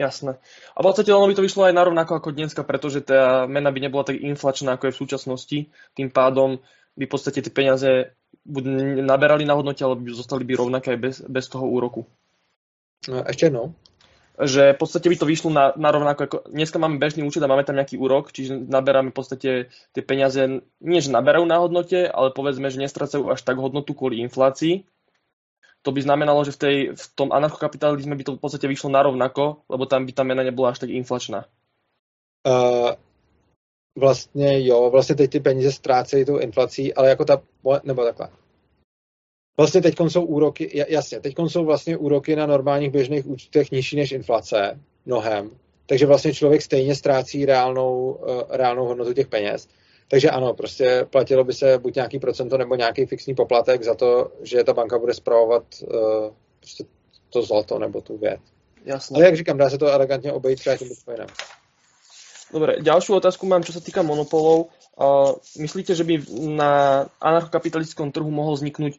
Jasné. 0.00 0.38
A 0.76 0.82
v 0.82 0.86
podstate 0.86 1.14
ono 1.14 1.28
by 1.28 1.34
to 1.34 1.42
vyšlo 1.42 1.64
aj 1.68 1.72
narovnako 1.76 2.14
ako 2.14 2.30
dneska, 2.32 2.62
pretože 2.64 3.04
tá 3.04 3.44
mena 3.46 3.68
by 3.68 3.80
nebola 3.84 4.04
tak 4.08 4.16
inflačná, 4.16 4.80
ako 4.80 4.86
je 4.86 4.92
v 4.96 5.00
súčasnosti. 5.04 5.58
Tým 5.92 6.08
pádom 6.08 6.56
by 6.96 7.04
v 7.04 7.12
podstate 7.12 7.44
tie 7.44 7.52
peniaze 7.52 8.16
buď 8.48 8.64
naberali 9.04 9.44
na 9.44 9.54
hodnote, 9.54 9.84
alebo 9.84 10.00
by 10.00 10.16
zostali 10.16 10.48
by 10.48 10.56
rovnaké 10.56 10.96
aj 10.96 11.00
bez, 11.04 11.16
bez 11.20 11.52
toho 11.52 11.68
úroku. 11.68 12.08
No, 13.12 13.20
ešte 13.28 13.52
jednou. 13.52 13.76
Že 14.34 14.74
v 14.74 14.78
podstate 14.82 15.06
by 15.06 15.16
to 15.16 15.30
vyšlo 15.30 15.50
na, 15.54 15.70
na 15.78 15.94
rovnako, 15.94 16.20
ako 16.26 16.38
dneska 16.50 16.78
máme 16.82 16.98
bežný 16.98 17.22
účet 17.22 17.38
a 17.38 17.46
máme 17.46 17.62
tam 17.62 17.78
nejaký 17.78 17.94
úrok, 17.94 18.34
čiže 18.34 18.58
naberáme 18.66 19.14
v 19.14 19.16
podstate 19.16 19.50
tie 19.94 20.02
peniaze, 20.02 20.42
nie 20.82 20.98
že 20.98 21.14
naberajú 21.14 21.46
na 21.46 21.62
hodnote, 21.62 22.10
ale 22.10 22.34
povedzme, 22.34 22.66
že 22.66 22.82
nestracajú 22.82 23.30
až 23.30 23.46
tak 23.46 23.62
hodnotu 23.62 23.94
kvôli 23.94 24.18
inflácii, 24.26 24.82
to 25.84 25.92
by 25.92 26.00
znamenalo, 26.00 26.42
že 26.48 26.56
v, 26.56 26.58
tej, 26.58 26.76
v 26.96 27.04
tom 27.14 27.28
anarchokapitalizme 27.28 28.16
by 28.16 28.24
to 28.24 28.32
v 28.34 28.42
podstate 28.42 28.66
vyšlo 28.66 28.88
narovnako, 28.90 29.68
lebo 29.68 29.84
tam 29.86 30.08
by 30.08 30.12
ta 30.16 30.24
mena 30.24 30.42
nebola 30.42 30.72
až 30.72 30.78
tak 30.78 30.90
inflačná. 30.90 31.44
Uh, 32.46 32.92
vlastně 33.98 34.66
jo, 34.66 34.90
vlastně 34.90 35.14
teď 35.14 35.30
ty 35.30 35.40
peníze 35.40 35.72
ztrácejí 35.72 36.24
tou 36.24 36.38
inflací, 36.38 36.94
ale 36.94 37.08
jako 37.08 37.24
ta, 37.24 37.42
nebo 37.84 38.04
takhle. 38.04 38.28
Vlastně 39.56 39.82
teď 39.82 39.94
jsou 40.08 40.24
úroky, 40.24 40.84
jasně, 40.88 41.20
teď 41.20 41.34
jsou 41.48 41.64
vlastně 41.64 41.96
úroky 41.96 42.36
na 42.36 42.46
normálních 42.46 42.90
běžných 42.90 43.26
účtech 43.26 43.70
nižší 43.70 43.96
než 43.96 44.12
inflace, 44.12 44.80
mnohem. 45.06 45.50
Takže 45.86 46.06
vlastně 46.06 46.34
člověk 46.34 46.62
stejně 46.62 46.94
ztrácí 46.94 47.46
reálnou, 47.46 48.12
uh, 48.12 48.42
reálnou 48.48 48.86
hodnotu 48.86 49.12
těch 49.12 49.26
peněz. 49.26 49.68
Takže 50.08 50.30
ano, 50.30 50.54
prostě 50.54 51.06
platilo 51.10 51.44
by 51.44 51.52
se 51.52 51.78
buď 51.78 51.94
nějaký 51.94 52.18
procento 52.18 52.58
nebo 52.58 52.74
nějaký 52.74 53.06
fixní 53.06 53.34
poplatek 53.34 53.82
za 53.82 53.94
to, 53.94 54.32
že 54.42 54.64
ta 54.64 54.72
banka 54.72 54.98
bude 54.98 55.14
zpravovat 55.14 55.62
uh, 55.82 55.88
prostě 56.60 56.84
to 57.30 57.42
zlato 57.42 57.78
nebo 57.78 58.00
tu 58.00 58.18
věc. 58.18 58.40
Jasne. 58.84 59.14
Ale 59.14 59.24
jak 59.24 59.36
říkám, 59.36 59.58
dá 59.58 59.70
se 59.70 59.78
to 59.78 59.92
elegantně 59.92 60.32
obejít 60.32 60.58
třeba 60.58 60.76
tím 60.76 60.88
bitcoinem. 60.88 61.26
Dobre, 62.52 62.76
ďalšiu 62.86 63.18
otázku 63.18 63.50
mám, 63.50 63.66
čo 63.66 63.74
sa 63.74 63.82
týka 63.82 64.06
monopolov. 64.06 64.70
Uh, 64.94 65.34
myslíte, 65.58 65.90
že 65.90 66.06
by 66.06 66.22
na 66.54 67.02
anarchokapitalistickom 67.18 68.14
trhu 68.14 68.30
mohol 68.30 68.54
vzniknúť 68.54 68.94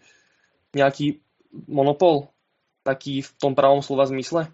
nejaký 0.76 1.20
monopol, 1.68 2.28
taký 2.84 3.22
v 3.22 3.32
tom 3.40 3.56
pravom 3.56 3.82
slova 3.82 4.06
zmysle? 4.06 4.48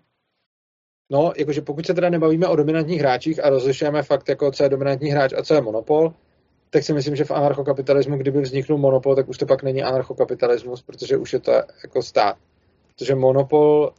No, 1.12 1.34
jakože 1.38 1.62
pokud 1.62 1.86
se 1.86 1.94
teda 1.94 2.10
nebavíme 2.10 2.48
o 2.48 2.56
dominantních 2.56 3.00
hráčích 3.00 3.44
a 3.44 3.50
rozlišujeme 3.50 4.04
fakt, 4.04 4.30
jako 4.30 4.52
co 4.52 4.64
je 4.64 4.70
dominantní 4.70 5.10
hráč 5.10 5.34
a 5.34 5.44
co 5.44 5.54
je 5.54 5.62
monopol, 5.62 6.14
tak 6.70 6.84
si 6.84 6.94
myslím, 6.94 7.16
že 7.16 7.24
v 7.24 7.32
anarchokapitalismu, 7.32 8.18
kdyby 8.18 8.42
vzniknul 8.42 8.78
monopol, 8.78 9.16
tak 9.16 9.30
už 9.30 9.38
to 9.38 9.46
pak 9.46 9.64
není 9.64 9.84
anarchokapitalismus, 9.84 10.82
protože 10.82 11.18
už 11.18 11.34
je 11.34 11.40
to 11.40 11.52
jako 11.84 12.02
stát. 12.02 12.38
Protože 12.88 13.16
monopol 13.16 13.94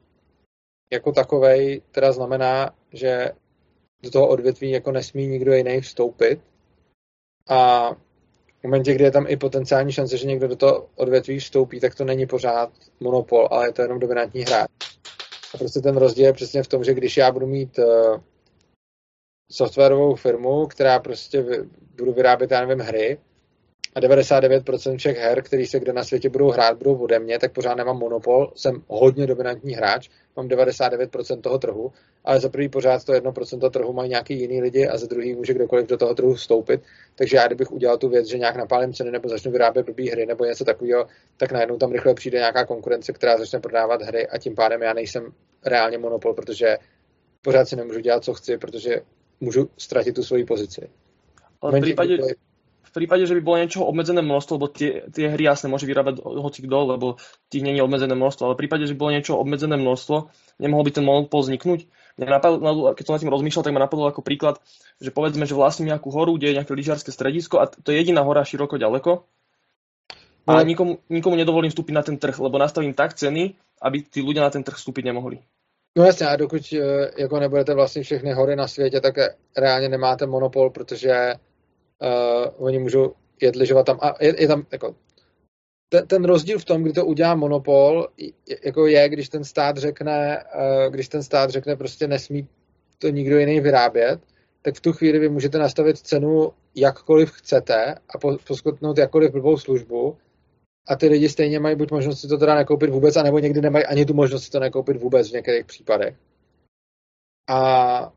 jako 0.92 1.12
takovej 1.12 1.82
teda 1.90 2.12
znamená, 2.12 2.70
že 2.92 3.30
do 4.02 4.10
toho 4.10 4.28
odvětví 4.28 4.70
jako 4.70 4.92
nesmí 4.92 5.26
nikdo 5.26 5.52
jiný 5.52 5.80
vstoupit 5.80 6.40
a 7.48 7.90
v 8.62 8.64
momentě, 8.64 8.94
kdy 8.94 9.04
je 9.04 9.10
tam 9.10 9.26
i 9.28 9.36
potenciální 9.36 9.92
šance, 9.92 10.16
že 10.16 10.26
někdo 10.26 10.48
do 10.48 10.56
toho 10.56 10.88
odvětví 10.96 11.38
vstoupí, 11.38 11.80
tak 11.80 11.94
to 11.94 12.04
není 12.04 12.26
pořád 12.26 12.70
monopol, 13.00 13.48
ale 13.50 13.68
je 13.68 13.72
to 13.72 13.82
jenom 13.82 13.98
dominantní 13.98 14.42
hráč. 14.42 14.70
A 15.54 15.58
prostě 15.58 15.80
ten 15.80 15.96
rozdíl 15.96 16.24
je 16.24 16.32
přesně 16.32 16.62
v 16.62 16.68
tom, 16.68 16.84
že 16.84 16.94
když 16.94 17.16
já 17.16 17.32
budu 17.32 17.46
mít 17.46 17.78
uh, 17.78 18.20
softwarovou 19.50 20.14
firmu, 20.14 20.66
která 20.66 20.98
prostě 20.98 21.44
budu 21.96 22.12
vyrábět, 22.12 22.50
já 22.50 22.66
nevím, 22.66 22.84
hry 22.84 23.18
a 23.94 24.00
99% 24.00 24.96
všech 24.96 25.18
her, 25.18 25.42
které 25.42 25.66
se 25.66 25.80
kde 25.80 25.92
na 25.92 26.04
světě 26.04 26.28
budou 26.28 26.50
hrát, 26.50 26.78
budou 26.78 26.96
ode 26.96 27.18
mě, 27.18 27.38
tak 27.38 27.52
pořád 27.52 27.74
nemám 27.74 27.98
monopol, 27.98 28.52
jsem 28.56 28.82
hodně 28.88 29.26
dominantní 29.26 29.74
hráč, 29.74 30.08
mám 30.36 30.48
99% 30.48 31.40
toho 31.40 31.58
trhu, 31.58 31.92
ale 32.24 32.40
za 32.40 32.48
prvý 32.48 32.68
pořád 32.68 33.04
to 33.04 33.12
1% 33.12 33.70
trhu 33.70 33.92
mají 33.92 34.10
nějaký 34.10 34.40
jiný 34.40 34.62
lidi 34.62 34.88
a 34.88 34.98
za 34.98 35.06
druhý 35.06 35.34
může 35.34 35.54
kdokoliv 35.54 35.86
do 35.86 35.96
toho 35.96 36.14
trhu 36.14 36.34
vstoupit. 36.34 36.80
Takže 37.14 37.36
já 37.36 37.46
kdybych 37.46 37.72
udělal 37.72 37.98
tu 37.98 38.08
věc, 38.08 38.26
že 38.26 38.38
nějak 38.38 38.56
napálím 38.56 38.92
ceny 38.92 39.10
nebo 39.10 39.28
začnu 39.28 39.52
vyrábět 39.52 39.86
blbý 39.86 40.10
hry 40.10 40.26
nebo 40.26 40.44
něco 40.44 40.64
takového, 40.64 41.06
tak 41.36 41.52
najednou 41.52 41.76
tam 41.76 41.92
rychle 41.92 42.14
přijde 42.14 42.38
nějaká 42.38 42.66
konkurence, 42.66 43.12
která 43.12 43.38
začne 43.38 43.60
prodávat 43.60 44.02
hry 44.02 44.28
a 44.28 44.38
tím 44.38 44.54
pádem 44.54 44.82
já 44.82 44.92
nejsem 44.92 45.32
reálně 45.64 45.98
monopol, 45.98 46.34
protože 46.34 46.78
pořád 47.42 47.68
si 47.68 47.76
nemůžu 47.76 48.00
dělat, 48.00 48.24
co 48.24 48.34
chci, 48.34 48.58
protože 48.58 49.00
můžu 49.40 49.68
ztratit 49.78 50.14
tu 50.14 50.22
svoji 50.22 50.44
pozici. 50.44 50.88
Ale 51.60 51.78
v 51.78 51.80
prípade, 51.80 52.16
v 52.16 52.51
prípade, 52.92 53.24
že 53.24 53.36
by 53.38 53.42
bolo 53.44 53.56
niečo 53.64 53.86
obmedzené 53.86 54.20
množstvo, 54.20 54.52
lebo 54.60 54.68
tie, 54.68 55.08
tie 55.08 55.32
hry 55.32 55.48
jasne 55.48 55.72
môže 55.72 55.88
vyrábať 55.88 56.20
hoci 56.20 56.60
kto, 56.66 56.78
lebo 56.96 57.06
tých 57.48 57.64
není 57.64 57.80
obmedzené 57.80 58.12
množstvo, 58.12 58.42
ale 58.44 58.54
v 58.56 58.62
prípade, 58.66 58.84
že 58.84 58.92
by 58.92 59.00
bolo 59.00 59.14
niečo 59.16 59.38
obmedzené 59.38 59.76
množstvo, 59.80 60.16
nemohol 60.60 60.84
by 60.84 60.92
ten 60.92 61.04
monopol 61.04 61.40
vzniknúť. 61.40 61.88
Mňa 62.20 62.26
napadlo, 62.28 62.92
keď 62.92 63.04
som 63.08 63.14
nad 63.16 63.22
tým 63.24 63.32
rozmýšľal, 63.32 63.64
tak 63.64 63.72
ma 63.72 63.80
napadlo 63.80 64.04
ako 64.12 64.20
príklad, 64.20 64.60
že 65.00 65.08
povedzme, 65.08 65.48
že 65.48 65.56
vlastním 65.56 65.88
nejakú 65.88 66.12
horu, 66.12 66.36
kde 66.36 66.52
je 66.52 66.56
nejaké 66.60 66.72
lyžiarske 66.76 67.08
stredisko 67.08 67.60
a 67.60 67.70
to 67.72 67.88
je 67.88 67.96
jediná 67.96 68.20
hora 68.20 68.44
široko 68.44 68.76
ďaleko 68.76 69.24
a 70.46 70.52
no. 70.52 70.62
nikomu, 70.62 70.98
nikomu 71.08 71.36
nedovolím 71.36 71.70
vstúpiť 71.70 71.94
na 71.94 72.02
ten 72.02 72.18
trh, 72.18 72.34
lebo 72.38 72.58
nastavím 72.58 72.94
tak 72.94 73.14
ceny, 73.14 73.54
aby 73.82 74.02
tí 74.02 74.22
ľudia 74.22 74.42
na 74.42 74.50
ten 74.50 74.62
trh 74.66 74.74
vstúpiť 74.74 75.04
nemohli. 75.06 75.38
No 75.96 76.04
jasně, 76.04 76.26
a 76.26 76.36
dokud 76.36 76.62
eh, 76.72 77.10
jako 77.18 77.40
nebudete 77.40 77.74
vlastně 77.74 78.02
všechny 78.02 78.32
hory 78.32 78.56
na 78.56 78.68
světě, 78.68 79.00
tak 79.00 79.14
reálně 79.56 79.88
nemáte 79.88 80.26
monopol, 80.26 80.70
protože 80.70 81.34
uh, 82.02 82.66
oni 82.66 82.78
můžou 82.78 83.14
jet 83.42 83.56
lyžovat 83.56 83.86
tam. 83.86 83.98
A 84.02 84.14
je, 84.20 84.42
je 84.42 84.48
tam 84.48 84.66
jako 84.72 84.94
ten, 85.88 86.06
ten 86.06 86.24
rozdíl 86.24 86.58
v 86.58 86.64
tom, 86.64 86.82
kdy 86.82 86.92
to 86.92 87.06
udělá 87.06 87.34
monopol, 87.34 88.08
jako 88.64 88.86
je, 88.86 89.08
když 89.08 89.28
ten 89.28 89.44
stát 89.44 89.76
řekne, 89.76 90.44
uh, 90.54 90.92
když 90.92 91.08
ten 91.08 91.22
stát 91.22 91.50
řekne 91.50 91.76
prostě 91.76 92.08
nesmí 92.08 92.48
to 92.98 93.08
nikdo 93.08 93.38
jiný 93.38 93.60
vyrábět, 93.60 94.20
tak 94.62 94.74
v 94.74 94.80
tu 94.80 94.92
chvíli 94.92 95.18
vy 95.18 95.28
můžete 95.28 95.58
nastavit 95.58 95.98
cenu 95.98 96.52
jakkoliv 96.74 97.30
chcete 97.30 97.94
a 97.94 98.18
poskytnout 98.46 98.98
jakkoliv 98.98 99.32
blbou 99.32 99.58
službu 99.58 100.16
a 100.88 100.96
ty 100.96 101.08
lidi 101.08 101.28
stejně 101.28 101.60
mají 101.60 101.76
buď 101.76 101.90
možnost 101.90 102.20
si 102.20 102.28
to 102.28 102.38
teda 102.38 102.54
nekoupit 102.54 102.90
vůbec, 102.90 103.16
anebo 103.16 103.38
někdy 103.38 103.60
nemají 103.60 103.84
ani 103.84 104.06
tu 104.06 104.14
možnost 104.14 104.44
si 104.44 104.50
to 104.50 104.60
nekoupit 104.60 104.96
vůbec 104.96 105.30
v 105.30 105.32
některých 105.32 105.66
případech. 105.66 106.16
A 107.48 108.12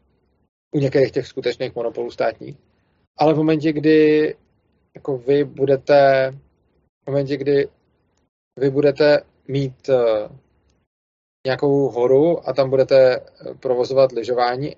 u 0.76 0.80
některých 0.80 1.12
těch 1.12 1.28
skutečných 1.28 1.76
monopolů 1.76 2.12
státních. 2.12 2.58
Ale 3.18 3.34
v 3.34 3.38
momentě, 3.38 3.74
kdy 3.74 4.36
jako 4.96 5.18
vy 5.18 5.44
budete 5.44 6.32
v 7.04 7.08
momentě, 7.08 7.38
kdy 7.38 7.68
vy 8.60 8.70
budete 8.70 9.22
mít 9.48 9.90
uh, 9.90 9.96
nějakou 11.46 11.90
horu 11.90 12.50
a 12.50 12.54
tam 12.54 12.70
budete 12.70 13.20
provozovat 13.60 14.12
lyžování, 14.12 14.76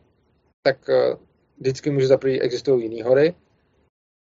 tak 0.63 0.89
uh, 0.89 1.19
vždycky 1.57 1.89
může 1.89 2.07
za 2.07 2.17
existují 2.41 2.83
jiné 2.83 3.03
hory 3.03 3.35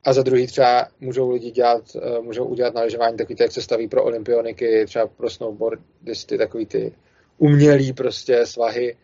a 0.04 0.14
za 0.14 0.24
druhý 0.24 0.47
třeba 0.47 0.88
můžou 0.99 1.32
lidi 1.32 1.52
dělat, 1.52 1.84
můžou 2.22 2.45
udělat 2.45 2.74
na 2.74 2.82
lyžování 2.82 3.18
takový 3.18 3.36
jak 3.39 3.52
se 3.52 3.62
staví 3.62 3.88
pro 3.88 4.04
olympioniky, 4.04 4.86
třeba 4.86 5.08
pro 5.08 5.30
snowboardisty, 5.30 6.38
takový 6.38 6.66
ty 6.66 6.93
umělý 7.38 7.93
prostě 7.93 8.45
svahy. 8.45 8.97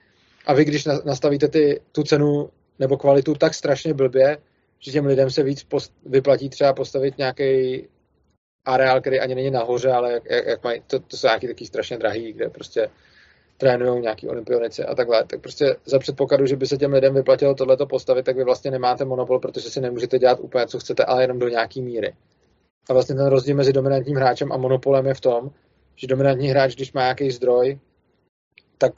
A 0.45 0.53
vy, 0.53 0.65
když 0.65 0.85
nastavíte 0.85 1.47
ty, 1.47 1.81
tu 1.91 2.03
cenu 2.03 2.49
nebo 2.79 2.97
kvalitu 2.97 3.35
tak 3.35 3.53
strašně 3.53 3.93
blbě, 3.93 4.37
že 4.79 4.91
těm 4.91 5.05
lidem 5.05 5.31
se 5.31 5.43
víc 5.43 5.63
post, 5.63 5.93
vyplatí 6.05 6.49
třeba 6.49 6.73
postavit 6.73 7.17
nějaký 7.17 7.83
areál, 8.65 9.01
který 9.01 9.19
ani 9.19 9.35
není 9.35 9.51
nahoře, 9.51 9.91
ale 9.91 10.11
jak, 10.11 10.23
jak, 10.29 10.45
jak 10.45 10.63
mají, 10.63 10.81
to, 10.87 10.99
to 10.99 11.17
jsou 11.17 11.27
nějaký 11.27 11.47
taky 11.47 11.65
strašně 11.65 11.97
drahý, 11.97 12.33
kde 12.33 12.49
prostě 12.49 12.89
trénují 13.57 14.01
nějaký 14.01 14.27
olympionici 14.27 14.83
a 14.83 14.95
takhle. 14.95 15.25
Tak 15.25 15.41
prostě 15.41 15.75
za 15.85 15.99
předpokladu, 15.99 16.45
že 16.45 16.55
by 16.55 16.67
se 16.67 16.77
těm 16.77 16.93
lidem 16.93 17.13
vyplatilo 17.13 17.55
tohleto 17.55 17.85
postavit, 17.85 18.23
tak 18.23 18.37
vy 18.37 18.43
vlastně 18.43 18.71
nemáte 18.71 19.05
monopol, 19.05 19.39
protože 19.39 19.69
si 19.69 19.81
nemůžete 19.81 20.19
dělat 20.19 20.39
úplně, 20.39 20.67
co 20.67 20.79
chcete, 20.79 21.05
ale 21.05 21.23
jenom 21.23 21.39
do 21.39 21.47
nějaký 21.47 21.81
míry. 21.81 22.13
A 22.89 22.93
vlastně 22.93 23.15
ten 23.15 23.25
rozdíl 23.25 23.55
mezi 23.55 23.73
dominantním 23.73 24.15
hráčem 24.15 24.51
a 24.51 24.57
monopolem 24.57 25.05
je 25.05 25.13
v 25.13 25.21
tom, 25.21 25.51
že 25.95 26.07
dominantní 26.07 26.47
hráč, 26.47 26.75
když 26.75 26.93
má 26.93 27.01
nějaký 27.01 27.31
zdroj, 27.31 27.79
tak 28.77 28.93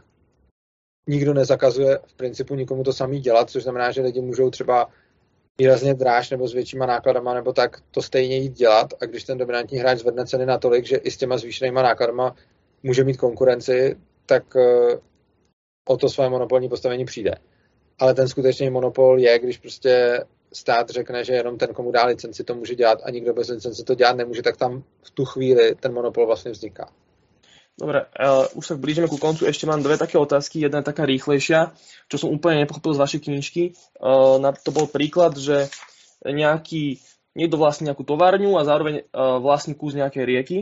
nikdo 1.07 1.33
nezakazuje 1.33 1.99
v 2.05 2.13
principu 2.13 2.55
nikomu 2.55 2.83
to 2.83 2.93
samý 2.93 3.19
dělat, 3.19 3.49
což 3.49 3.63
znamená, 3.63 3.91
že 3.91 4.01
lidi 4.01 4.21
můžou 4.21 4.49
třeba 4.49 4.89
výrazně 5.59 5.93
dráž 5.93 6.29
nebo 6.29 6.47
s 6.47 6.53
většíma 6.53 6.85
nákladama 6.85 7.33
nebo 7.33 7.53
tak 7.53 7.81
to 7.91 8.01
stejně 8.01 8.37
jít 8.37 8.53
dělat 8.53 8.93
a 9.01 9.05
když 9.05 9.23
ten 9.23 9.37
dominantní 9.37 9.77
hráč 9.77 9.99
zvedne 9.99 10.25
ceny 10.25 10.45
natolik, 10.45 10.85
že 10.85 10.97
i 10.97 11.11
s 11.11 11.17
těma 11.17 11.37
zvýšenýma 11.37 11.81
nákladama 11.81 12.35
může 12.83 13.03
mít 13.03 13.17
konkurenci, 13.17 13.95
tak 14.25 14.55
eh, 14.55 14.99
o 15.87 15.97
to 15.97 16.09
své 16.09 16.29
monopolní 16.29 16.69
postavení 16.69 17.05
přijde. 17.05 17.35
Ale 17.99 18.13
ten 18.13 18.27
skutečný 18.27 18.69
monopol 18.69 19.19
je, 19.19 19.39
když 19.39 19.57
prostě 19.57 20.23
stát 20.53 20.89
řekne, 20.89 21.23
že 21.23 21.33
jenom 21.33 21.57
ten, 21.57 21.73
komu 21.73 21.91
dá 21.91 22.05
licenci, 22.05 22.43
to 22.43 22.55
může 22.55 22.75
dělat 22.75 22.99
a 23.03 23.09
nikdo 23.09 23.33
bez 23.33 23.47
licence 23.47 23.83
to 23.83 23.95
dělat 23.95 24.15
nemůže, 24.15 24.41
tak 24.41 24.57
tam 24.57 24.83
v 25.01 25.11
tu 25.11 25.25
chvíli 25.25 25.75
ten 25.75 25.93
monopol 25.93 26.25
vlastně 26.25 26.51
vzniká. 26.51 26.89
Dobre, 27.79 28.11
uh, 28.19 28.43
už 28.59 28.63
sa 28.67 28.75
blížime 28.75 29.07
ku 29.07 29.15
koncu. 29.15 29.47
Ešte 29.47 29.63
mám 29.63 29.79
dve 29.79 29.95
také 29.95 30.19
otázky. 30.19 30.59
Jedna 30.59 30.83
je 30.83 30.91
taká 30.91 31.07
rýchlejšia, 31.07 31.71
čo 32.11 32.19
som 32.19 32.27
úplne 32.27 32.67
nepochopil 32.67 32.91
z 32.91 32.99
vašej 32.99 33.21
knižky. 33.23 33.63
Uh, 33.95 34.35
na, 34.43 34.51
to 34.51 34.75
bol 34.75 34.83
príklad, 34.91 35.39
že 35.39 35.71
nejaký, 36.27 36.99
niekto 37.39 37.55
vlastní 37.55 37.87
nejakú 37.87 38.03
továrňu 38.03 38.59
a 38.59 38.67
zároveň 38.67 39.07
uh, 39.15 39.39
vlastní 39.39 39.79
kus 39.79 39.95
nejakej 39.95 40.23
rieky 40.27 40.57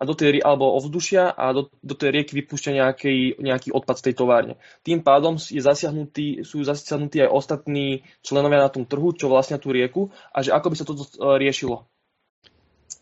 a 0.00 0.08
do 0.08 0.16
tej, 0.16 0.40
alebo 0.40 0.72
ovzdušia 0.80 1.36
a 1.36 1.52
do, 1.52 1.68
do 1.84 1.92
tej 1.92 2.08
rieky 2.08 2.40
vypúšťa 2.40 2.80
nejaký, 2.80 3.36
nejaký 3.36 3.68
odpad 3.76 4.00
z 4.00 4.04
tej 4.08 4.14
továrne. 4.16 4.54
Tým 4.80 5.04
pádom 5.04 5.36
je 5.36 5.60
zasiahnutý, 5.60 6.40
sú 6.40 6.64
zasiahnutí 6.64 7.20
aj 7.20 7.28
ostatní 7.28 8.00
členovia 8.24 8.64
na 8.64 8.72
tom 8.72 8.88
trhu, 8.88 9.12
čo 9.12 9.28
vlastnia 9.28 9.60
tú 9.60 9.76
rieku 9.76 10.08
a 10.32 10.40
že 10.40 10.56
ako 10.56 10.72
by 10.72 10.76
sa 10.80 10.88
toto 10.88 11.04
riešilo? 11.36 11.84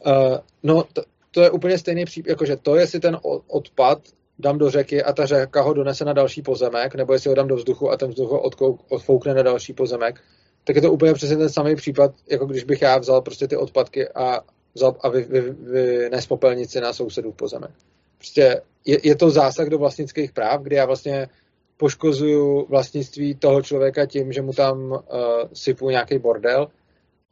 Uh, 0.02 0.42
no, 0.66 0.90
to 1.30 1.42
je 1.42 1.50
úplně 1.50 1.78
stejný 1.78 2.04
případ, 2.04 2.28
jakože 2.28 2.56
to, 2.56 2.76
jestli 2.76 3.00
ten 3.00 3.18
odpad 3.46 3.98
dám 4.38 4.58
do 4.58 4.70
řeky 4.70 5.02
a 5.02 5.12
ta 5.12 5.26
řeka 5.26 5.62
ho 5.62 5.72
donese 5.74 6.04
na 6.04 6.12
další 6.12 6.42
pozemek, 6.42 6.94
nebo 6.94 7.12
jestli 7.12 7.28
ho 7.28 7.34
dám 7.34 7.48
do 7.48 7.56
vzduchu 7.56 7.90
a 7.90 7.96
ten 7.96 8.10
vzduch 8.10 8.30
ho 8.30 8.42
odfoukne 8.88 9.34
na 9.34 9.42
další 9.42 9.72
pozemek, 9.72 10.20
tak 10.64 10.76
je 10.76 10.82
to 10.82 10.92
úplně 10.92 11.14
přesně 11.14 11.36
ten 11.36 11.48
samý 11.48 11.76
případ, 11.76 12.14
jako 12.30 12.46
když 12.46 12.64
bych 12.64 12.82
já 12.82 12.98
vzal 12.98 13.22
prostě 13.22 13.48
ty 13.48 13.56
odpadky 13.56 14.08
a 14.08 14.40
vzal 14.74 14.96
a 15.00 15.08
vy, 15.08 15.22
vy, 15.22 15.40
vy 15.40 16.10
popelnici 16.28 16.80
na 16.80 16.92
sousedův 16.92 17.36
pozemek. 17.36 17.70
Prostě 18.18 18.62
je, 18.84 18.98
je 19.02 19.16
to 19.16 19.30
zásah 19.30 19.68
do 19.68 19.78
vlastnických 19.78 20.32
práv, 20.32 20.62
kdy 20.62 20.76
já 20.76 20.86
vlastně 20.86 21.28
poškozuju 21.76 22.66
vlastnictví 22.68 23.34
toho 23.34 23.62
člověka 23.62 24.06
tím, 24.06 24.32
že 24.32 24.42
mu 24.42 24.52
tam 24.52 24.90
uh, 24.90 24.98
sypu 25.52 25.90
nějaký 25.90 26.18
bordel 26.18 26.68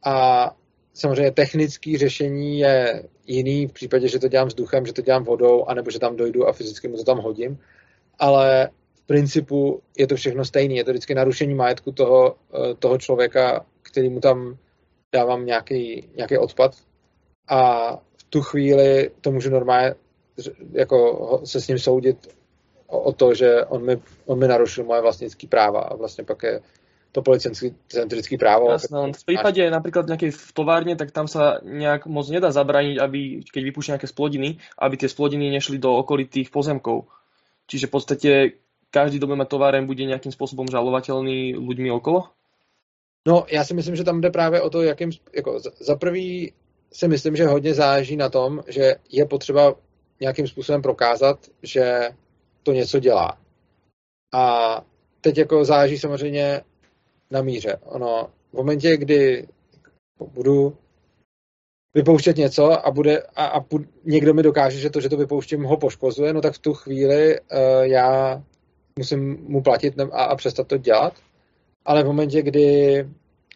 a 0.05 0.55
samozřejmě 0.99 1.31
technické 1.31 1.97
řešení 1.97 2.59
je 2.59 3.03
jiný 3.27 3.67
v 3.67 3.73
případě, 3.73 4.07
že 4.07 4.19
to 4.19 4.27
dělám 4.27 4.47
vzduchem, 4.47 4.85
že 4.85 4.93
to 4.93 5.01
dělám 5.01 5.23
vodou, 5.23 5.65
anebo 5.65 5.91
že 5.91 5.99
tam 5.99 6.15
dojdu 6.15 6.47
a 6.47 6.53
fyzicky 6.53 6.87
mu 6.87 6.97
to 6.97 7.03
tam 7.03 7.17
hodím. 7.17 7.59
Ale 8.19 8.69
v 8.95 9.05
principu 9.05 9.81
je 9.97 10.07
to 10.07 10.15
všechno 10.15 10.45
stejné. 10.45 10.73
Je 10.73 10.83
to 10.83 10.91
vždycky 10.91 11.15
narušení 11.15 11.55
majetku 11.55 11.91
toho, 11.91 12.35
eh, 12.53 12.75
toho 12.75 12.97
člověka, 12.97 13.65
který 13.81 14.09
mu 14.09 14.19
tam 14.19 14.57
dávám 15.13 15.45
nějaký, 15.45 16.09
nějaký 16.15 16.37
odpad. 16.37 16.75
A 17.47 17.95
v 17.95 18.23
tu 18.29 18.41
chvíli 18.41 19.11
to 19.21 19.31
můžu 19.31 19.49
normálně 19.49 19.95
jako 20.71 21.41
se 21.45 21.61
s 21.61 21.67
ním 21.67 21.79
soudit 21.79 22.35
o, 22.87 22.99
o 22.99 23.13
to, 23.13 23.33
že 23.33 23.65
on 23.65 23.85
mi, 23.85 24.01
on 24.25 24.39
mi 24.39 24.47
narušil 24.47 24.83
moje 24.83 25.01
vlastnické 25.01 25.47
práva 25.47 25.81
a 25.81 25.95
vlastně 25.95 26.23
pak 26.23 26.43
je 26.43 26.61
to 27.11 27.25
policentrické 27.25 28.37
právo. 28.37 28.69
Jasné, 28.69 28.93
len 28.93 29.13
v 29.17 29.23
prípade 29.25 29.61
napríklad 29.65 30.05
nejakej 30.05 30.29
v 30.29 30.51
továrne, 30.53 30.93
tak 30.93 31.09
tam 31.09 31.25
sa 31.25 31.57
nejak 31.65 32.05
moc 32.05 32.29
nedá 32.29 32.53
zabraniť, 32.53 33.01
aby, 33.01 33.41
keď 33.49 33.61
vypúšťa 33.65 33.93
nejaké 33.97 34.09
splodiny, 34.09 34.61
aby 34.77 34.95
tie 34.97 35.09
splodiny 35.09 35.49
nešli 35.49 35.81
do 35.81 35.97
okolitých 35.97 36.53
pozemkov. 36.53 37.09
Čiže 37.65 37.89
v 37.89 37.93
podstate 37.93 38.29
každý, 38.93 39.21
mať 39.21 39.49
továren, 39.49 39.85
bude 39.85 40.05
nejakým 40.05 40.33
spôsobom 40.33 40.69
žalovateľný 40.69 41.57
ľuďmi 41.57 41.89
okolo? 41.93 42.29
No, 43.27 43.45
já 43.51 43.63
si 43.65 43.73
myslím, 43.73 43.95
že 43.95 44.03
tam 44.03 44.21
jde 44.21 44.29
právě 44.29 44.61
o 44.61 44.69
to, 44.69 44.81
jakým, 44.81 45.11
jako 45.35 45.59
za 45.79 45.95
prvý 45.95 46.53
si 46.91 47.07
myslím, 47.07 47.35
že 47.35 47.47
hodně 47.47 47.73
záleží 47.73 48.15
na 48.15 48.29
tom, 48.29 48.63
že 48.67 48.95
je 49.09 49.25
potřeba 49.25 49.75
nějakým 50.19 50.47
způsobem 50.47 50.81
prokázat, 50.81 51.39
že 51.63 52.09
to 52.63 52.71
něco 52.71 52.99
dělá. 52.99 53.37
A 54.33 54.75
teď 55.21 55.37
jako 55.37 55.65
záleží 55.65 55.97
samozřejmě 55.97 56.61
na 57.31 57.41
míře. 57.41 57.77
Ono, 57.85 58.29
v 58.51 58.53
momentě, 58.53 58.97
kdy 58.97 59.47
budu 60.33 60.77
vypouštět 61.93 62.37
něco 62.37 62.87
a, 62.87 62.91
bude, 62.91 63.21
a, 63.35 63.45
a 63.45 63.65
někdo 64.05 64.33
mi 64.33 64.43
dokáže, 64.43 64.79
že 64.79 64.89
to, 64.89 65.01
že 65.01 65.09
to 65.09 65.17
vypouštím, 65.17 65.63
ho 65.63 65.77
poškozuje, 65.77 66.33
no 66.33 66.41
tak 66.41 66.53
v 66.53 66.59
tu 66.59 66.73
chvíli 66.73 67.39
uh, 67.39 67.57
já 67.81 68.41
musím 68.99 69.37
mu 69.47 69.61
platit 69.61 69.99
a, 69.99 70.23
a 70.23 70.35
přestat 70.35 70.67
to 70.67 70.77
dělat. 70.77 71.13
Ale 71.85 72.03
v 72.03 72.07
momentě, 72.07 72.41
kdy 72.41 73.03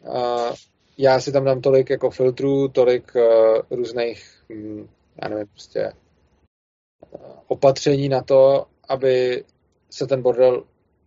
uh, 0.02 0.56
já 0.98 1.20
si 1.20 1.32
tam 1.32 1.46
dám 1.46 1.62
tolik 1.62 1.90
jako 1.90 2.10
filtrů, 2.10 2.68
tolik 2.68 3.12
uh, 3.16 3.78
různých, 3.78 4.44
hm, 4.50 4.88
já 5.22 5.30
nevím, 5.30 5.48
prostě 5.48 5.94
uh, 7.12 7.20
opatření 7.48 8.10
na 8.10 8.22
to, 8.22 8.66
aby 8.90 9.44
se 9.90 10.08
ten 10.08 10.22
bordel 10.22 10.64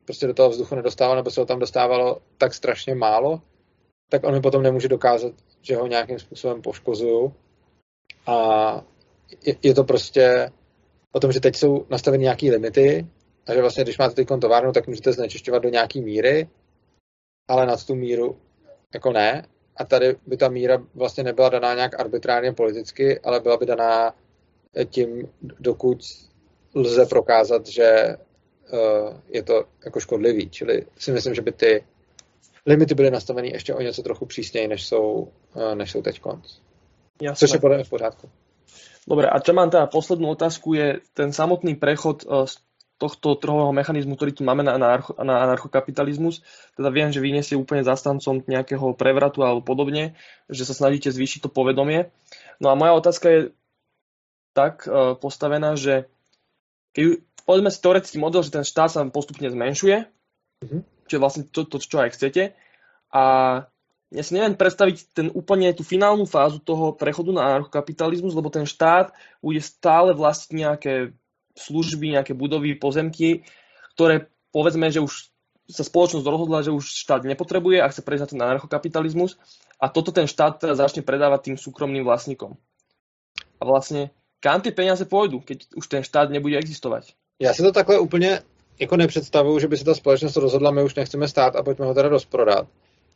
prostě 0.06 0.26
do 0.26 0.34
toho 0.34 0.50
vzduchu 0.50 0.74
nedostával, 0.74 1.16
nebo 1.16 1.30
se 1.30 1.40
ho 1.40 1.46
tam 1.46 1.58
dostávalo 1.58 2.18
tak 2.38 2.54
strašně 2.54 2.94
málo, 2.94 3.42
tak 4.10 4.24
on 4.24 4.34
mi 4.34 4.40
potom 4.40 4.62
nemůže 4.62 4.88
dokázat, 4.88 5.32
že 5.62 5.76
ho 5.76 5.86
nějakým 5.86 6.18
způsobem 6.18 6.62
poškozuju. 6.62 7.34
A 8.26 8.36
je, 9.46 9.56
je 9.62 9.74
to 9.74 9.84
prostě 9.84 10.50
o 11.12 11.20
tom, 11.20 11.32
že 11.32 11.40
teď 11.40 11.56
jsou 11.56 11.86
nastaveny 11.90 12.22
nějaké 12.22 12.50
limity, 12.50 13.06
a 13.46 13.54
že 13.54 13.60
vlastně, 13.60 13.84
když 13.84 13.98
máte 13.98 14.14
teď 14.14 14.28
továrnu, 14.40 14.72
tak 14.72 14.86
můžete 14.86 15.12
znečišťovat 15.12 15.62
do 15.62 15.68
nějaké 15.68 16.00
míry, 16.00 16.48
ale 17.48 17.66
nad 17.66 17.86
tu 17.86 17.94
míru 17.94 18.38
jako 18.94 19.12
ne. 19.12 19.46
A 19.76 19.84
tady 19.84 20.16
by 20.26 20.36
ta 20.36 20.48
míra 20.48 20.82
vlastně 20.94 21.24
nebyla 21.24 21.48
daná 21.48 21.74
nějak 21.74 22.00
arbitrárně 22.00 22.52
politicky, 22.52 23.20
ale 23.20 23.40
byla 23.40 23.56
by 23.56 23.66
daná 23.66 24.14
tím, 24.90 25.32
dokud 25.40 25.98
lze 26.74 27.06
prokázat, 27.06 27.66
že 27.66 28.16
je 29.28 29.42
to 29.42 29.64
jako 29.84 30.00
škodlivý. 30.00 30.50
Čili 30.50 30.86
si 30.98 31.12
myslím, 31.12 31.34
že 31.34 31.42
by 31.42 31.52
ty 31.52 31.84
limity 32.66 32.94
byly 32.94 33.10
nastaveny 33.10 33.48
ještě 33.48 33.74
o 33.74 33.80
něco 33.80 34.02
trochu 34.02 34.26
přísněji, 34.26 34.68
než 34.68 34.86
jsou, 34.86 35.32
uh, 35.54 35.74
než 35.74 35.90
jsou 35.90 36.02
teď 36.02 36.20
konc. 36.20 36.58
Jasné. 37.22 37.46
Což 37.46 37.54
je 37.54 37.60
podle 37.60 37.76
mě 37.76 37.84
v 37.84 37.90
pořádku. 37.90 38.30
Dobre, 39.08 39.30
a 39.30 39.38
čo 39.38 39.54
mám 39.54 39.70
teda 39.70 39.86
poslednú 39.86 40.34
otázku 40.34 40.74
je 40.74 40.98
ten 41.14 41.30
samotný 41.30 41.78
prechod 41.78 42.26
uh, 42.26 42.42
z 42.42 42.58
tohto 42.98 43.38
trhového 43.38 43.70
mechanizmu, 43.70 44.18
ktorý 44.18 44.32
tu 44.34 44.42
máme 44.42 44.66
na, 44.66 44.74
anarcho, 44.74 45.14
na 45.22 45.46
anarchokapitalizmus. 45.46 46.42
Teda 46.74 46.90
viem, 46.90 47.14
že 47.14 47.22
vy 47.22 47.38
nie 47.38 47.44
ste 47.44 47.54
úplne 47.54 47.86
zastancom 47.86 48.42
nejakého 48.48 48.96
prevratu 48.98 49.46
alebo 49.46 49.62
podobne, 49.62 50.18
že 50.50 50.66
sa 50.66 50.74
snažíte 50.74 51.12
zvýšiť 51.12 51.46
to 51.46 51.50
povedomie. 51.52 52.10
No 52.58 52.72
a 52.72 52.74
moja 52.74 52.96
otázka 52.96 53.26
je 53.28 53.40
tak 54.56 54.88
postavená, 55.20 55.76
že 55.76 56.08
keď 56.96 57.20
povedzme 57.44 57.68
si 57.68 57.84
teoretický 57.84 58.16
model, 58.16 58.40
že 58.40 58.56
ten 58.56 58.64
štát 58.64 58.88
sa 58.88 59.04
postupne 59.12 59.44
zmenšuje, 59.52 60.08
mm-hmm. 60.64 60.80
čo 61.04 61.12
je 61.12 61.20
vlastne 61.20 61.44
to, 61.44 61.68
to, 61.68 61.76
čo 61.76 62.00
aj 62.00 62.16
chcete. 62.16 62.56
A 63.12 63.22
ja 64.08 64.22
si 64.24 64.32
neviem 64.32 64.56
predstaviť 64.56 65.12
ten 65.12 65.28
úplne 65.28 65.68
tú 65.76 65.84
finálnu 65.84 66.24
fázu 66.24 66.56
toho 66.62 66.96
prechodu 66.96 67.36
na 67.36 67.52
anarchokapitalizmus, 67.52 68.32
lebo 68.32 68.48
ten 68.48 68.64
štát 68.64 69.12
bude 69.44 69.60
stále 69.60 70.16
vlastniť 70.16 70.56
nejaké 70.56 70.94
služby, 71.52 72.16
nejaké 72.16 72.32
budovy, 72.32 72.72
pozemky, 72.80 73.44
ktoré 73.92 74.32
povedzme, 74.54 74.88
že 74.88 75.04
už 75.04 75.28
sa 75.66 75.82
spoločnosť 75.82 76.22
rozhodla, 76.22 76.62
že 76.62 76.70
už 76.70 76.86
štát 76.86 77.26
nepotrebuje 77.26 77.82
a 77.82 77.90
chce 77.90 78.00
prejsť 78.06 78.22
na 78.22 78.30
ten 78.30 78.40
anarchokapitalizmus 78.40 79.34
a 79.82 79.90
toto 79.90 80.14
ten 80.14 80.30
štát 80.30 80.62
teda 80.62 80.78
začne 80.78 81.02
predávať 81.02 81.50
tým 81.50 81.56
súkromným 81.58 82.06
vlastníkom. 82.06 82.54
A 83.58 83.62
vlastne, 83.66 84.14
kam 84.40 84.60
ty 84.60 84.70
peniaze 84.70 85.04
pôjdu, 85.04 85.40
keď 85.40 85.66
už 85.76 85.86
ten 85.88 86.02
štát 86.02 86.30
nebude 86.30 86.58
existovať? 86.58 87.14
Já 87.40 87.54
si 87.54 87.62
to 87.62 87.72
takhle 87.72 87.98
úplně 87.98 88.40
jako 88.78 88.96
nepředstavuju, 88.96 89.58
že 89.58 89.68
by 89.68 89.76
se 89.76 89.84
ta 89.84 89.94
společnost 89.94 90.36
rozhodla, 90.36 90.70
my 90.70 90.82
už 90.82 90.94
nechceme 90.94 91.28
stát 91.28 91.56
a 91.56 91.62
pojďme 91.62 91.86
ho 91.86 91.94
teda 91.94 92.08
rozprodat. 92.08 92.68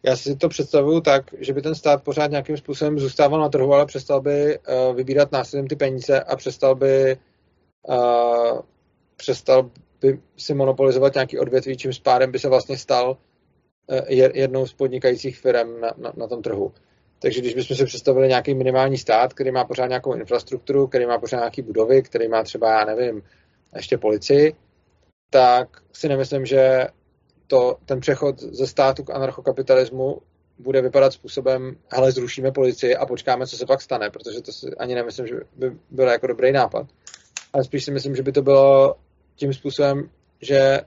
Já 0.03 0.17
si 0.17 0.37
to 0.37 0.49
představuju 0.49 1.01
tak, 1.01 1.35
že 1.39 1.53
by 1.53 1.63
ten 1.63 1.75
stát 1.75 2.03
pořád 2.03 2.31
nějakým 2.31 2.57
způsobem 2.57 2.99
zůstával 2.99 3.41
na 3.41 3.49
trhu, 3.49 3.75
ale 3.75 3.87
přestal 3.87 4.21
by 4.21 4.59
uh, 4.59 4.97
vybírat 4.97 5.33
následem 5.33 5.67
ty 5.67 5.77
peníze 5.77 6.21
a 6.21 6.37
přestal 6.37 6.75
by 6.75 7.17
uh, 7.89 8.61
přestal 9.17 9.71
by 10.01 10.21
si 10.37 10.55
monopolizovat 10.55 11.15
nějaký 11.15 11.39
odvětví, 11.39 11.77
čím 11.77 11.91
pádem 12.03 12.33
by 12.33 12.39
se 12.39 12.49
vlastně 12.49 12.79
stal 12.79 13.17
uh, 13.87 13.99
jednou 14.11 14.67
z 14.67 14.73
podnikajících 14.73 15.39
firm 15.39 15.81
na, 15.81 15.93
na, 15.97 16.13
na 16.17 16.27
tom 16.27 16.43
trhu. 16.43 16.73
Takže 17.23 17.41
když 17.41 17.55
bychom 17.55 17.77
si 17.77 17.85
představili 17.85 18.29
nějaký 18.29 18.55
minimální 18.55 18.99
stát, 18.99 19.35
který 19.35 19.51
má 19.51 19.65
pořád 19.65 19.87
nějakou 19.87 20.15
infrastrukturu, 20.15 20.87
který 20.87 21.07
má 21.07 21.19
pořád 21.19 21.39
nějaké 21.39 21.63
budovy, 21.63 22.03
který 22.03 22.29
má 22.29 22.43
třeba, 22.43 22.71
já 22.79 22.85
nevím, 22.85 23.23
ještě 23.77 23.99
policii, 23.99 24.55
tak 25.31 25.83
si 25.93 26.09
nemyslím, 26.09 26.47
že 26.47 26.87
to, 27.47 27.77
ten 27.85 28.01
přechod 28.01 28.41
ze 28.41 28.67
státu 28.67 29.05
k 29.05 29.11
anarchokapitalismu 29.11 30.19
bude 30.59 30.83
vypadat 30.83 31.13
způsobem, 31.13 31.77
hele, 31.89 32.13
zrušíme 32.13 32.53
policii 32.53 32.97
a 32.97 33.07
počkáme, 33.07 33.47
co 33.47 33.57
se 33.57 33.67
pak 33.67 33.83
stane, 33.83 34.11
protože 34.11 34.41
to 34.41 34.53
si 34.53 34.67
ani 34.79 34.95
nemyslím, 34.95 35.27
že 35.27 35.35
by 35.57 35.73
byl 35.91 36.09
jako 36.09 36.27
dobrý 36.27 36.53
nápad. 36.53 36.87
Ale 37.53 37.65
spíš 37.65 37.85
si 37.85 37.91
myslím, 37.91 38.17
že 38.17 38.23
by 38.23 38.33
to 38.33 38.43
bylo 38.43 38.97
tím 39.35 39.55
způsobem, 39.55 40.11
že 40.41 40.81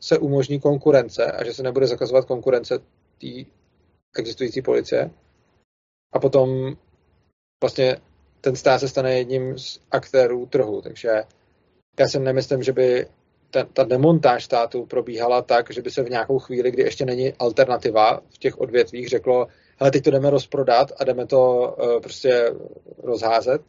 se 0.00 0.18
umožní 0.18 0.60
konkurence 0.60 1.24
a 1.24 1.44
že 1.44 1.54
se 1.54 1.62
nebude 1.62 1.86
zakazovat 1.86 2.24
konkurence 2.24 2.78
té 3.20 3.50
existující 4.18 4.62
policie. 4.62 5.10
A 6.12 6.18
potom 6.18 6.76
vlastně 7.62 7.96
ten 8.40 8.56
stát 8.56 8.78
se 8.78 8.88
stane 8.88 9.18
jedním 9.18 9.58
z 9.58 9.80
aktérů 9.90 10.46
trhu, 10.46 10.82
takže 10.82 11.22
já 11.98 12.08
si 12.08 12.18
nemyslím, 12.18 12.62
že 12.62 12.72
by 12.72 13.06
ta, 13.50 13.64
ta 13.64 13.84
demontáž 13.84 14.44
státu 14.44 14.86
probíhala 14.86 15.42
tak, 15.42 15.70
že 15.70 15.82
by 15.82 15.90
se 15.90 16.02
v 16.02 16.10
nějakou 16.10 16.38
chvíli, 16.38 16.70
kdy 16.70 16.82
ještě 16.82 17.04
není 17.04 17.32
alternativa 17.32 18.20
v 18.28 18.38
těch 18.38 18.58
odvětvích, 18.58 19.08
řeklo, 19.08 19.46
hele, 19.76 19.90
teď 19.90 20.04
to 20.04 20.10
jdeme 20.10 20.30
rozprodat 20.30 20.92
a 20.98 21.04
jdeme 21.04 21.26
to 21.26 21.74
uh, 21.78 22.00
prostě 22.00 22.52
rozházet. 22.98 23.62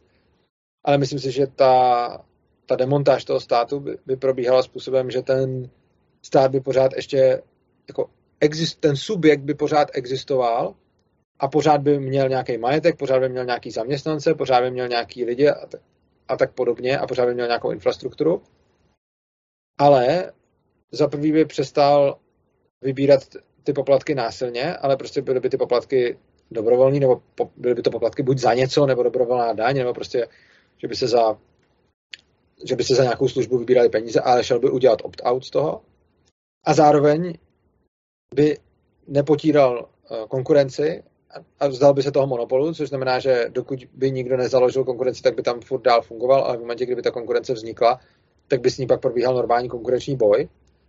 Ale 0.84 0.98
myslím 0.98 1.18
si, 1.18 1.32
že 1.32 1.46
ta, 1.46 2.24
ta 2.66 2.76
demontáž 2.76 3.24
toho 3.24 3.40
státu 3.40 3.80
by, 3.80 3.98
by 4.06 4.16
probíhala 4.16 4.62
způsobem, 4.62 5.10
že 5.10 5.22
ten 5.22 5.70
stát 6.22 6.50
by 6.50 6.60
pořád 6.60 6.92
ještě, 6.96 7.42
jako 7.88 8.10
exist, 8.40 8.80
ten 8.80 8.96
subjekt 8.96 9.42
by 9.42 9.54
pořád 9.54 9.88
existoval 9.92 10.74
a 11.38 11.48
pořád 11.48 11.80
by 11.80 11.98
měl 12.00 12.28
nějaký 12.28 12.58
majetek, 12.58 12.98
pořád 12.98 13.18
by 13.18 13.28
měl 13.28 13.44
nějaký 13.44 13.70
zaměstnance, 13.70 14.34
pořád 14.34 14.60
by 14.60 14.70
měl 14.70 14.88
nějaký 14.88 15.24
lidi 15.24 15.48
a, 15.48 15.66
tak, 15.66 15.80
a 16.28 16.36
tak 16.36 16.52
podobně 16.52 16.98
a 16.98 17.06
pořád 17.06 17.26
by 17.26 17.34
měl 17.34 17.46
nějakou 17.46 17.70
infrastrukturu 17.70 18.42
ale 19.78 20.32
za 20.92 21.08
prvý 21.08 21.32
by 21.32 21.44
přestal 21.44 22.18
vybírat 22.82 23.22
ty 23.62 23.72
poplatky 23.72 24.14
násilně, 24.14 24.76
ale 24.76 24.96
prostě 24.96 25.22
byly 25.22 25.40
by 25.40 25.50
ty 25.50 25.56
poplatky 25.56 26.18
dobrovolní, 26.50 27.00
nebo 27.00 27.22
po, 27.34 27.50
byly 27.56 27.74
by 27.74 27.82
to 27.82 27.90
poplatky 27.90 28.22
buď 28.22 28.38
za 28.38 28.54
něco, 28.54 28.86
nebo 28.86 29.02
dobrovolná 29.02 29.52
daň, 29.52 29.76
nebo 29.76 29.94
prostě, 29.94 30.28
že 30.76 30.88
by 30.88 30.96
se 30.96 31.08
za 31.08 31.38
že 32.64 32.76
by 32.76 32.84
se 32.84 32.94
za 32.94 33.02
nějakou 33.02 33.28
službu 33.28 33.58
vybírali 33.58 33.88
peníze, 33.88 34.20
ale 34.20 34.44
šel 34.44 34.60
by 34.60 34.70
udělat 34.70 35.02
opt-out 35.02 35.44
z 35.44 35.50
toho. 35.50 35.82
A 36.66 36.74
zároveň 36.74 37.34
by 38.34 38.58
nepotíral 39.06 39.88
eh, 40.10 40.26
konkurenci 40.28 41.02
a 41.60 41.68
vzdal 41.68 41.94
by 41.94 42.02
se 42.02 42.12
toho 42.12 42.26
monopolu, 42.26 42.74
což 42.74 42.88
znamená, 42.88 43.18
že 43.18 43.46
dokud 43.48 43.84
by 43.94 44.10
nikdo 44.10 44.36
nezaložil 44.36 44.84
konkurenci, 44.84 45.22
tak 45.22 45.34
by 45.34 45.42
tam 45.42 45.60
furt 45.60 45.82
dál 45.82 46.02
fungoval, 46.02 46.44
ale 46.44 46.56
v 46.56 46.60
momentě, 46.60 46.86
kdyby 46.86 47.02
ta 47.02 47.10
konkurence 47.10 47.52
vznikla, 47.52 48.00
tak 48.48 48.60
by 48.60 48.70
s 48.70 48.78
ní 48.78 48.86
pak 48.86 49.00
probíhal 49.00 49.34
normální 49.34 49.68
konkurenční 49.68 50.16
boj. 50.16 50.48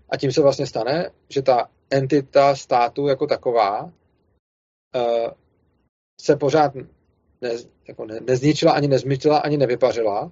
A 0.10 0.18
tím 0.18 0.32
se 0.32 0.42
vlastně 0.42 0.68
stane, 0.68 1.12
že 1.30 1.42
ta 1.42 1.70
entita 1.90 2.56
státu 2.56 3.08
jako 3.08 3.28
taková 3.28 3.84
uh, 3.84 3.92
se 6.22 6.36
pořád 6.36 6.76
ne, 7.42 7.52
jako 7.88 8.06
ne, 8.06 8.20
nezničila, 8.28 8.72
ani 8.72 8.88
nezmytila, 8.88 9.38
ani 9.38 9.58
nevypařila, 9.58 10.32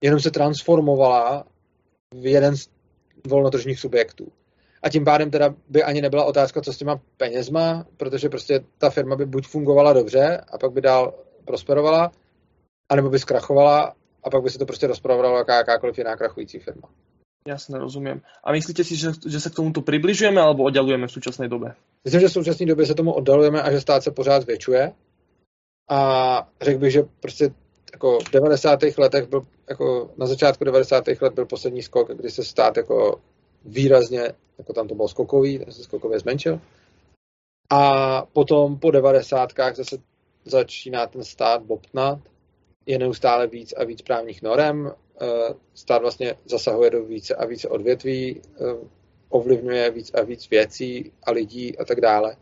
jenom 0.00 0.20
se 0.20 0.30
transformovala 0.30 1.44
v 2.14 2.26
jeden 2.26 2.56
z 2.56 2.68
volnotržních 3.26 3.80
subjektů. 3.80 4.32
A 4.84 4.88
tím 4.90 5.04
pádem 5.04 5.30
teda 5.30 5.54
by 5.68 5.82
ani 5.82 6.02
nebyla 6.02 6.24
otázka, 6.24 6.60
co 6.60 6.72
s 6.72 6.76
těma 6.76 7.00
penězma, 7.16 7.86
protože 7.96 8.28
prostě 8.28 8.64
ta 8.78 8.90
firma 8.90 9.16
by 9.16 9.26
buď 9.26 9.46
fungovala 9.46 9.92
dobře 9.92 10.44
a 10.52 10.58
pak 10.58 10.72
by 10.72 10.80
dál 10.80 11.14
prosperovala, 11.44 12.12
anebo 12.88 13.10
by 13.10 13.18
zkrachovala 13.18 13.94
a 14.22 14.30
pak 14.30 14.42
by 14.42 14.50
se 14.50 14.58
to 14.58 14.66
prostě 14.66 14.86
rozprodalo 14.86 15.38
jaká, 15.38 15.56
jakákoliv 15.56 15.98
jiná 15.98 16.16
krachující 16.16 16.58
firma. 16.58 16.88
Jasne, 17.48 17.78
rozumím. 17.78 18.22
A 18.44 18.52
myslíte 18.52 18.84
si, 18.84 18.96
že, 18.96 19.08
že 19.26 19.40
se 19.40 19.50
k 19.50 19.54
tomuto 19.54 19.82
přibližujeme 19.82 20.40
alebo 20.40 20.64
oddalujeme 20.64 21.06
v 21.06 21.12
současné 21.12 21.48
době? 21.48 21.74
Myslím, 22.04 22.20
že 22.20 22.28
v 22.28 22.32
současné 22.32 22.66
době 22.66 22.86
se 22.86 22.94
tomu 22.94 23.12
oddalujeme 23.12 23.62
a 23.62 23.72
že 23.72 23.80
stát 23.80 24.02
se 24.02 24.10
pořád 24.10 24.42
zvětšuje. 24.42 24.92
A 25.90 26.48
řekl 26.60 26.78
bych, 26.80 26.92
že 26.92 27.02
prostě 27.20 27.50
jako 27.92 28.18
v 28.20 28.30
90. 28.30 28.78
letech 28.98 29.28
byl, 29.28 29.46
jako 29.68 30.10
na 30.16 30.26
začátku 30.26 30.64
90. 30.64 31.04
let 31.20 31.34
byl 31.34 31.46
poslední 31.46 31.82
skok, 31.82 32.10
kdy 32.14 32.30
se 32.30 32.44
stát 32.44 32.76
jako 32.76 33.20
výrazně, 33.64 34.32
jako 34.58 34.72
tam 34.72 34.88
to 34.88 34.94
bylo 34.94 35.08
skokový, 35.08 35.58
ten 35.58 35.72
se 35.72 35.82
skokově 35.82 36.18
zmenšil. 36.18 36.60
A 37.70 38.22
potom 38.22 38.78
po 38.78 38.90
90. 38.90 39.52
zase 39.74 39.96
začíná 40.44 41.06
ten 41.06 41.24
stát 41.24 41.62
bobtnat 41.62 42.18
je 42.86 42.98
neustále 42.98 43.46
víc 43.46 43.72
a 43.72 43.84
víc 43.84 44.02
právních 44.02 44.42
norem, 44.42 44.92
eh, 45.20 45.54
stát 45.74 46.02
vlastně 46.02 46.34
zasahuje 46.44 46.90
do 46.90 47.04
více 47.04 47.34
a 47.34 47.46
více 47.46 47.68
odvětví, 47.68 48.40
eh, 48.40 48.88
ovlivňuje 49.28 49.90
víc 49.90 50.14
a 50.14 50.22
víc 50.22 50.50
věcí 50.50 51.12
a 51.22 51.30
lidí 51.30 51.78
a 51.78 51.84
tak 51.84 52.00
dále. 52.00 52.36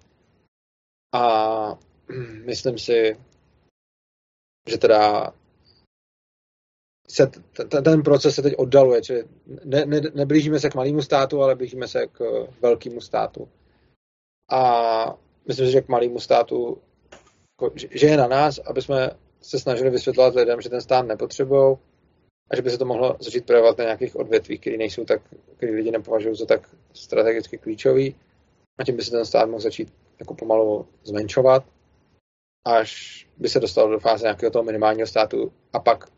A 1.14 1.78
myslím 2.44 2.78
si, 2.78 3.16
že 4.70 4.78
teda 4.78 5.32
se 7.12 7.26
t- 7.26 7.82
ten 7.82 8.02
proces 8.02 8.34
se 8.34 8.42
teď 8.42 8.54
oddaluje, 8.56 9.02
čili 9.02 9.24
ne, 9.64 9.86
ne, 9.86 10.00
neblížíme 10.14 10.60
se 10.60 10.70
k 10.70 10.74
malému 10.74 11.02
státu, 11.02 11.42
ale 11.42 11.54
blížíme 11.54 11.88
se 11.88 12.06
k 12.06 12.48
velkému 12.60 13.00
státu. 13.00 13.48
A 14.50 15.18
myslím 15.48 15.66
si, 15.66 15.72
že 15.72 15.80
k 15.80 15.88
malému 15.88 16.20
státu, 16.20 16.78
jako, 17.52 17.74
že 17.90 18.06
je 18.06 18.16
na 18.16 18.26
nás, 18.26 18.58
aby 18.58 18.82
jsme 18.82 19.10
se 19.40 19.58
snažili 19.58 19.90
vysvětlovat 19.90 20.34
lidem, 20.34 20.60
že 20.60 20.70
ten 20.70 20.80
stát 20.80 21.06
nepotřebují 21.06 21.76
a 22.50 22.56
že 22.56 22.62
by 22.62 22.70
se 22.70 22.78
to 22.78 22.84
mohlo 22.84 23.16
začít 23.20 23.46
projevovat 23.46 23.78
na 23.78 23.84
nějakých 23.84 24.16
odvětvích, 24.16 24.60
které 24.60 24.76
nejsou 24.76 25.04
tak, 25.04 25.22
které 25.56 25.72
lidi 25.72 25.90
nepovažují 25.90 26.36
za 26.36 26.46
tak 26.46 26.68
strategicky 26.92 27.58
klíčový 27.58 28.14
a 28.78 28.84
tím 28.84 28.96
by 28.96 29.02
se 29.02 29.10
ten 29.10 29.24
stát 29.24 29.46
mohl 29.46 29.60
začít 29.60 29.92
jako 30.18 30.34
pomalu 30.34 30.86
zmenšovat, 31.04 31.64
až 32.66 33.22
by 33.38 33.48
se 33.48 33.60
dostal 33.60 33.90
do 33.90 33.98
fáze 33.98 34.24
nějakého 34.24 34.50
toho 34.50 34.62
minimálního 34.62 35.06
státu 35.06 35.52
a 35.72 35.80
pak 35.80 36.08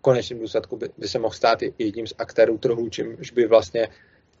konečném 0.00 0.40
důsledku 0.40 0.76
by, 0.76 0.90
by 0.98 1.08
se 1.08 1.18
mohl 1.18 1.34
stát 1.34 1.58
jedním 1.78 2.06
z 2.06 2.14
aktérů 2.18 2.58
trhu, 2.58 2.88
čímž 2.88 3.30
by 3.30 3.46
vlastně 3.46 3.88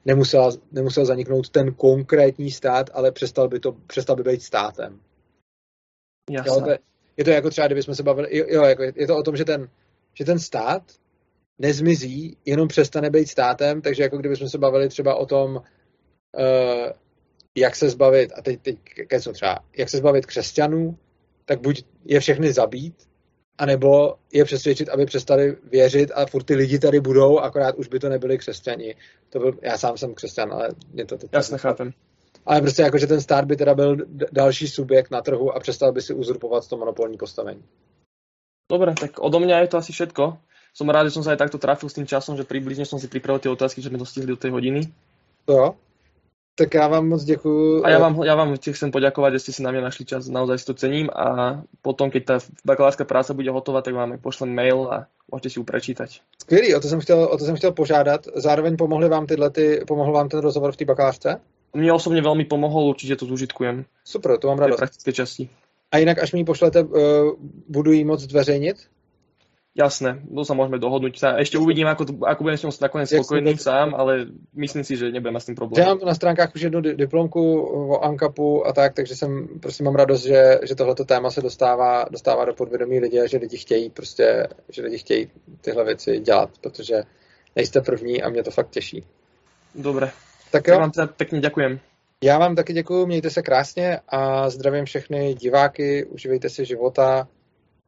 nemusel, 0.04 0.52
nemusel 0.72 1.04
zaniknout 1.04 1.50
ten 1.50 1.74
konkrétní 1.74 2.50
stát, 2.50 2.90
ale 2.92 3.12
přestal 3.12 3.48
by, 3.48 3.60
to, 3.60 3.72
přestal 3.72 4.16
by 4.16 4.22
být 4.22 4.42
státem. 4.42 5.00
Jasně. 6.30 6.50
Jo, 6.50 6.60
to, 6.60 6.70
je 7.16 7.24
to 7.24 7.30
jako 7.30 7.50
třeba, 7.50 7.66
kdybychom 7.66 7.94
se 7.94 8.02
bavili, 8.02 8.38
jo, 8.54 8.64
jako 8.64 8.82
je 8.82 9.06
to 9.06 9.16
o 9.16 9.22
tom, 9.22 9.36
že 9.36 9.44
ten, 9.44 9.68
že 10.14 10.24
ten 10.24 10.38
stát 10.38 10.82
nezmizí, 11.58 12.36
jenom 12.44 12.68
přestane 12.68 13.10
být 13.10 13.28
státem, 13.28 13.82
takže 13.82 14.02
jako 14.02 14.18
kdybychom 14.18 14.48
se 14.48 14.58
bavili 14.58 14.88
třeba 14.88 15.14
o 15.14 15.26
tom, 15.26 15.56
uh, 15.56 15.62
jak 17.56 17.76
se 17.76 17.90
zbavit, 17.90 18.32
a 18.36 18.42
teď, 18.42 18.60
teď 18.62 18.78
třeba, 19.32 19.58
jak 19.76 19.88
se 19.88 19.96
zbavit 19.96 20.26
křesťanů, 20.26 20.98
tak 21.44 21.60
buď 21.60 21.84
je 22.04 22.20
všechny 22.20 22.52
zabít, 22.52 23.09
anebo 23.60 24.14
je 24.32 24.44
přesvědčit, 24.44 24.88
aby 24.88 25.06
přestali 25.06 25.56
věřit 25.70 26.10
a 26.14 26.26
furt 26.26 26.42
ty 26.42 26.54
lidi 26.54 26.78
tady 26.78 27.00
budou, 27.00 27.38
akorát 27.38 27.74
už 27.76 27.88
by 27.88 27.98
to 27.98 28.08
nebyli 28.08 28.38
křesťani. 28.38 28.94
To 29.30 29.38
byl, 29.38 29.52
já 29.62 29.78
sám 29.78 29.96
jsem 29.96 30.14
křesťan, 30.14 30.52
ale 30.52 30.68
mě 30.92 31.04
to 31.04 31.18
teď... 31.18 31.30
Jasně, 31.32 31.58
chápem. 31.58 31.92
Ale 32.46 32.60
prostě 32.60 32.82
jako, 32.82 32.98
že 32.98 33.06
ten 33.06 33.20
stát 33.20 33.44
by 33.44 33.56
teda 33.56 33.74
byl 33.74 33.96
další 34.32 34.68
subjekt 34.68 35.10
na 35.10 35.20
trhu 35.20 35.52
a 35.52 35.60
přestal 35.60 35.92
by 35.92 36.02
si 36.02 36.14
uzurpovat 36.14 36.68
to 36.68 36.76
monopolní 36.76 37.16
postavení. 37.16 37.62
Dobre, 38.70 38.94
tak 38.94 39.18
odo 39.18 39.40
mňa 39.40 39.58
je 39.58 39.68
to 39.68 39.76
asi 39.76 39.92
všetko. 39.92 40.38
Som 40.70 40.86
rád, 40.86 41.10
že 41.10 41.18
som 41.18 41.26
sa 41.26 41.34
aj 41.34 41.42
takto 41.42 41.58
trafil 41.58 41.90
s 41.90 41.98
tým 41.98 42.06
časom, 42.06 42.38
že 42.38 42.46
približne 42.46 42.86
som 42.86 43.02
si 43.02 43.10
pripravil 43.10 43.42
tie 43.42 43.50
otázky, 43.50 43.82
že 43.82 43.90
sme 43.90 43.98
dostihli 43.98 44.30
do 44.30 44.38
tej 44.38 44.54
hodiny. 44.54 44.86
Jo. 45.50 45.74
Tak 46.60 46.74
já 46.74 46.88
vám 46.88 47.08
moc 47.08 47.24
děkuju. 47.24 47.84
A 47.84 47.90
já 47.90 47.98
vám, 47.98 48.22
já 48.24 48.34
vám 48.34 48.56
chcem 48.72 48.90
poděkovat, 48.90 49.32
že 49.32 49.38
jste 49.38 49.52
si 49.52 49.62
na 49.62 49.70
mě 49.70 49.80
našli 49.80 50.04
čas, 50.04 50.28
naozaj 50.28 50.58
si 50.58 50.66
to 50.66 50.74
cením 50.74 51.08
a 51.16 51.56
potom, 51.82 52.10
keď 52.10 52.24
ta 52.24 52.38
bakalárska 52.64 53.04
práca 53.04 53.32
bude 53.34 53.50
hotová, 53.50 53.82
tak 53.82 53.94
vám 53.94 54.18
pošlem 54.20 54.54
mail 54.54 54.92
a 54.92 55.06
můžete 55.32 55.50
si 55.50 55.58
ju 55.58 55.64
prečítať. 55.64 56.20
Skvělý, 56.42 56.74
o 56.74 56.80
to 56.80 56.88
jsem 56.88 57.00
chtěl, 57.00 57.18
o 57.32 57.38
to 57.38 57.44
jsem 57.44 57.56
chtěl 57.56 57.72
požádat. 57.72 58.28
Zároveň 58.36 58.76
pomohli 58.76 59.08
vám 59.08 59.26
tyhle, 59.26 59.50
ty, 59.50 59.80
pomohl 59.88 60.12
vám 60.12 60.28
ten 60.28 60.40
rozhovor 60.40 60.72
v 60.72 60.76
té 60.76 60.84
bakalářce? 60.84 61.40
Mne 61.70 61.94
osobne 61.94 62.20
veľmi 62.20 62.44
pomohol, 62.50 62.92
určite 62.92 63.14
to 63.16 63.30
zúžitkujem. 63.30 63.86
Super, 64.04 64.36
to 64.42 64.50
mám 64.50 64.58
radost. 64.58 64.82
praktické 64.82 65.12
časti. 65.14 65.48
A 65.94 66.02
jinak, 66.02 66.18
až 66.18 66.34
mi 66.34 66.42
ji 66.42 66.44
pošlete, 66.44 66.82
uh, 66.82 66.90
budu 67.68 67.92
jí 67.92 68.04
moc 68.04 68.20
zveřejnit? 68.20 68.76
Jasné, 69.80 70.20
to 70.28 70.44
sa 70.44 70.52
môžeme 70.52 70.76
dohodnúť. 70.76 71.16
Sa 71.16 71.28
ešte 71.40 71.56
uvidím, 71.56 71.88
ako, 71.88 72.02
to, 72.04 72.12
ako 72.20 72.40
budem 72.44 72.58
s 72.60 72.64
ňou 72.68 72.72
nakoniec 72.84 73.08
spokojný 73.08 73.56
sám, 73.56 73.96
ale 73.96 74.28
myslím 74.52 74.84
si, 74.84 74.92
že 75.00 75.08
nebudem 75.08 75.40
s 75.40 75.48
tým 75.48 75.56
problém. 75.56 75.80
Já 75.80 75.88
mám 75.88 76.04
na 76.04 76.14
stránkách 76.14 76.52
už 76.54 76.60
jednu 76.60 76.80
diplomku 76.80 77.60
o 77.64 78.04
ANKAPu 78.04 78.66
a 78.66 78.72
tak, 78.72 78.94
takže 78.94 79.16
jsem, 79.16 79.48
prostě 79.60 79.84
mám 79.84 79.94
radost, 79.94 80.22
že, 80.22 80.60
že 80.68 80.74
tohleto 80.74 81.04
téma 81.04 81.30
se 81.30 81.40
dostává, 81.40 82.04
dostává 82.10 82.44
do 82.44 82.54
podvědomí 82.54 83.00
lidí 83.00 83.20
a 83.20 83.26
že 83.26 83.36
lidi 83.36 83.56
chtějí 83.56 83.90
prostě, 83.90 84.48
že 84.68 84.82
lidi 84.82 84.98
chtějí 84.98 85.30
tyhle 85.60 85.84
věci 85.84 86.20
dělat, 86.20 86.50
protože 86.60 87.02
nejste 87.56 87.80
první 87.80 88.22
a 88.22 88.28
mě 88.28 88.42
to 88.42 88.50
fakt 88.50 88.70
těší. 88.70 89.04
Dobre. 89.74 90.10
Tak 90.52 90.68
jo. 90.68 90.74
Tak 90.74 90.80
vám 90.80 90.90
teda 90.90 91.06
pekne 91.06 91.40
ďakujem. 91.40 91.80
Já 92.24 92.38
vám 92.38 92.56
taky 92.56 92.72
děkuji, 92.72 93.06
mějte 93.06 93.30
se 93.30 93.42
krásně 93.42 93.98
a 94.08 94.50
zdravím 94.50 94.84
všechny 94.84 95.34
diváky, 95.34 96.04
uživejte 96.04 96.48
si 96.48 96.64
života, 96.64 97.28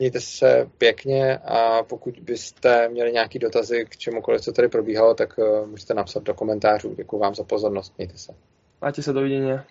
mějte 0.03 0.21
se 0.21 0.71
pěkně 0.79 1.37
a 1.37 1.83
pokud 1.83 2.21
byste 2.21 2.89
měli 2.89 3.13
nějaký 3.13 3.39
dotazy 3.39 3.85
k 3.89 3.97
čemukoliv, 3.97 4.41
co 4.41 4.53
tady 4.53 4.69
probíhalo, 4.69 5.15
tak 5.15 5.39
eh, 5.39 5.67
můžete 5.67 5.95
napsat 5.95 6.23
do 6.23 6.35
komentářů. 6.35 6.95
Děkuji 6.95 7.19
vám 7.19 7.35
za 7.35 7.45
pozornost, 7.45 7.95
mějte 7.99 8.19
se. 8.19 8.35
Máte 8.81 9.03
se, 9.03 9.13
dovidenia. 9.13 9.65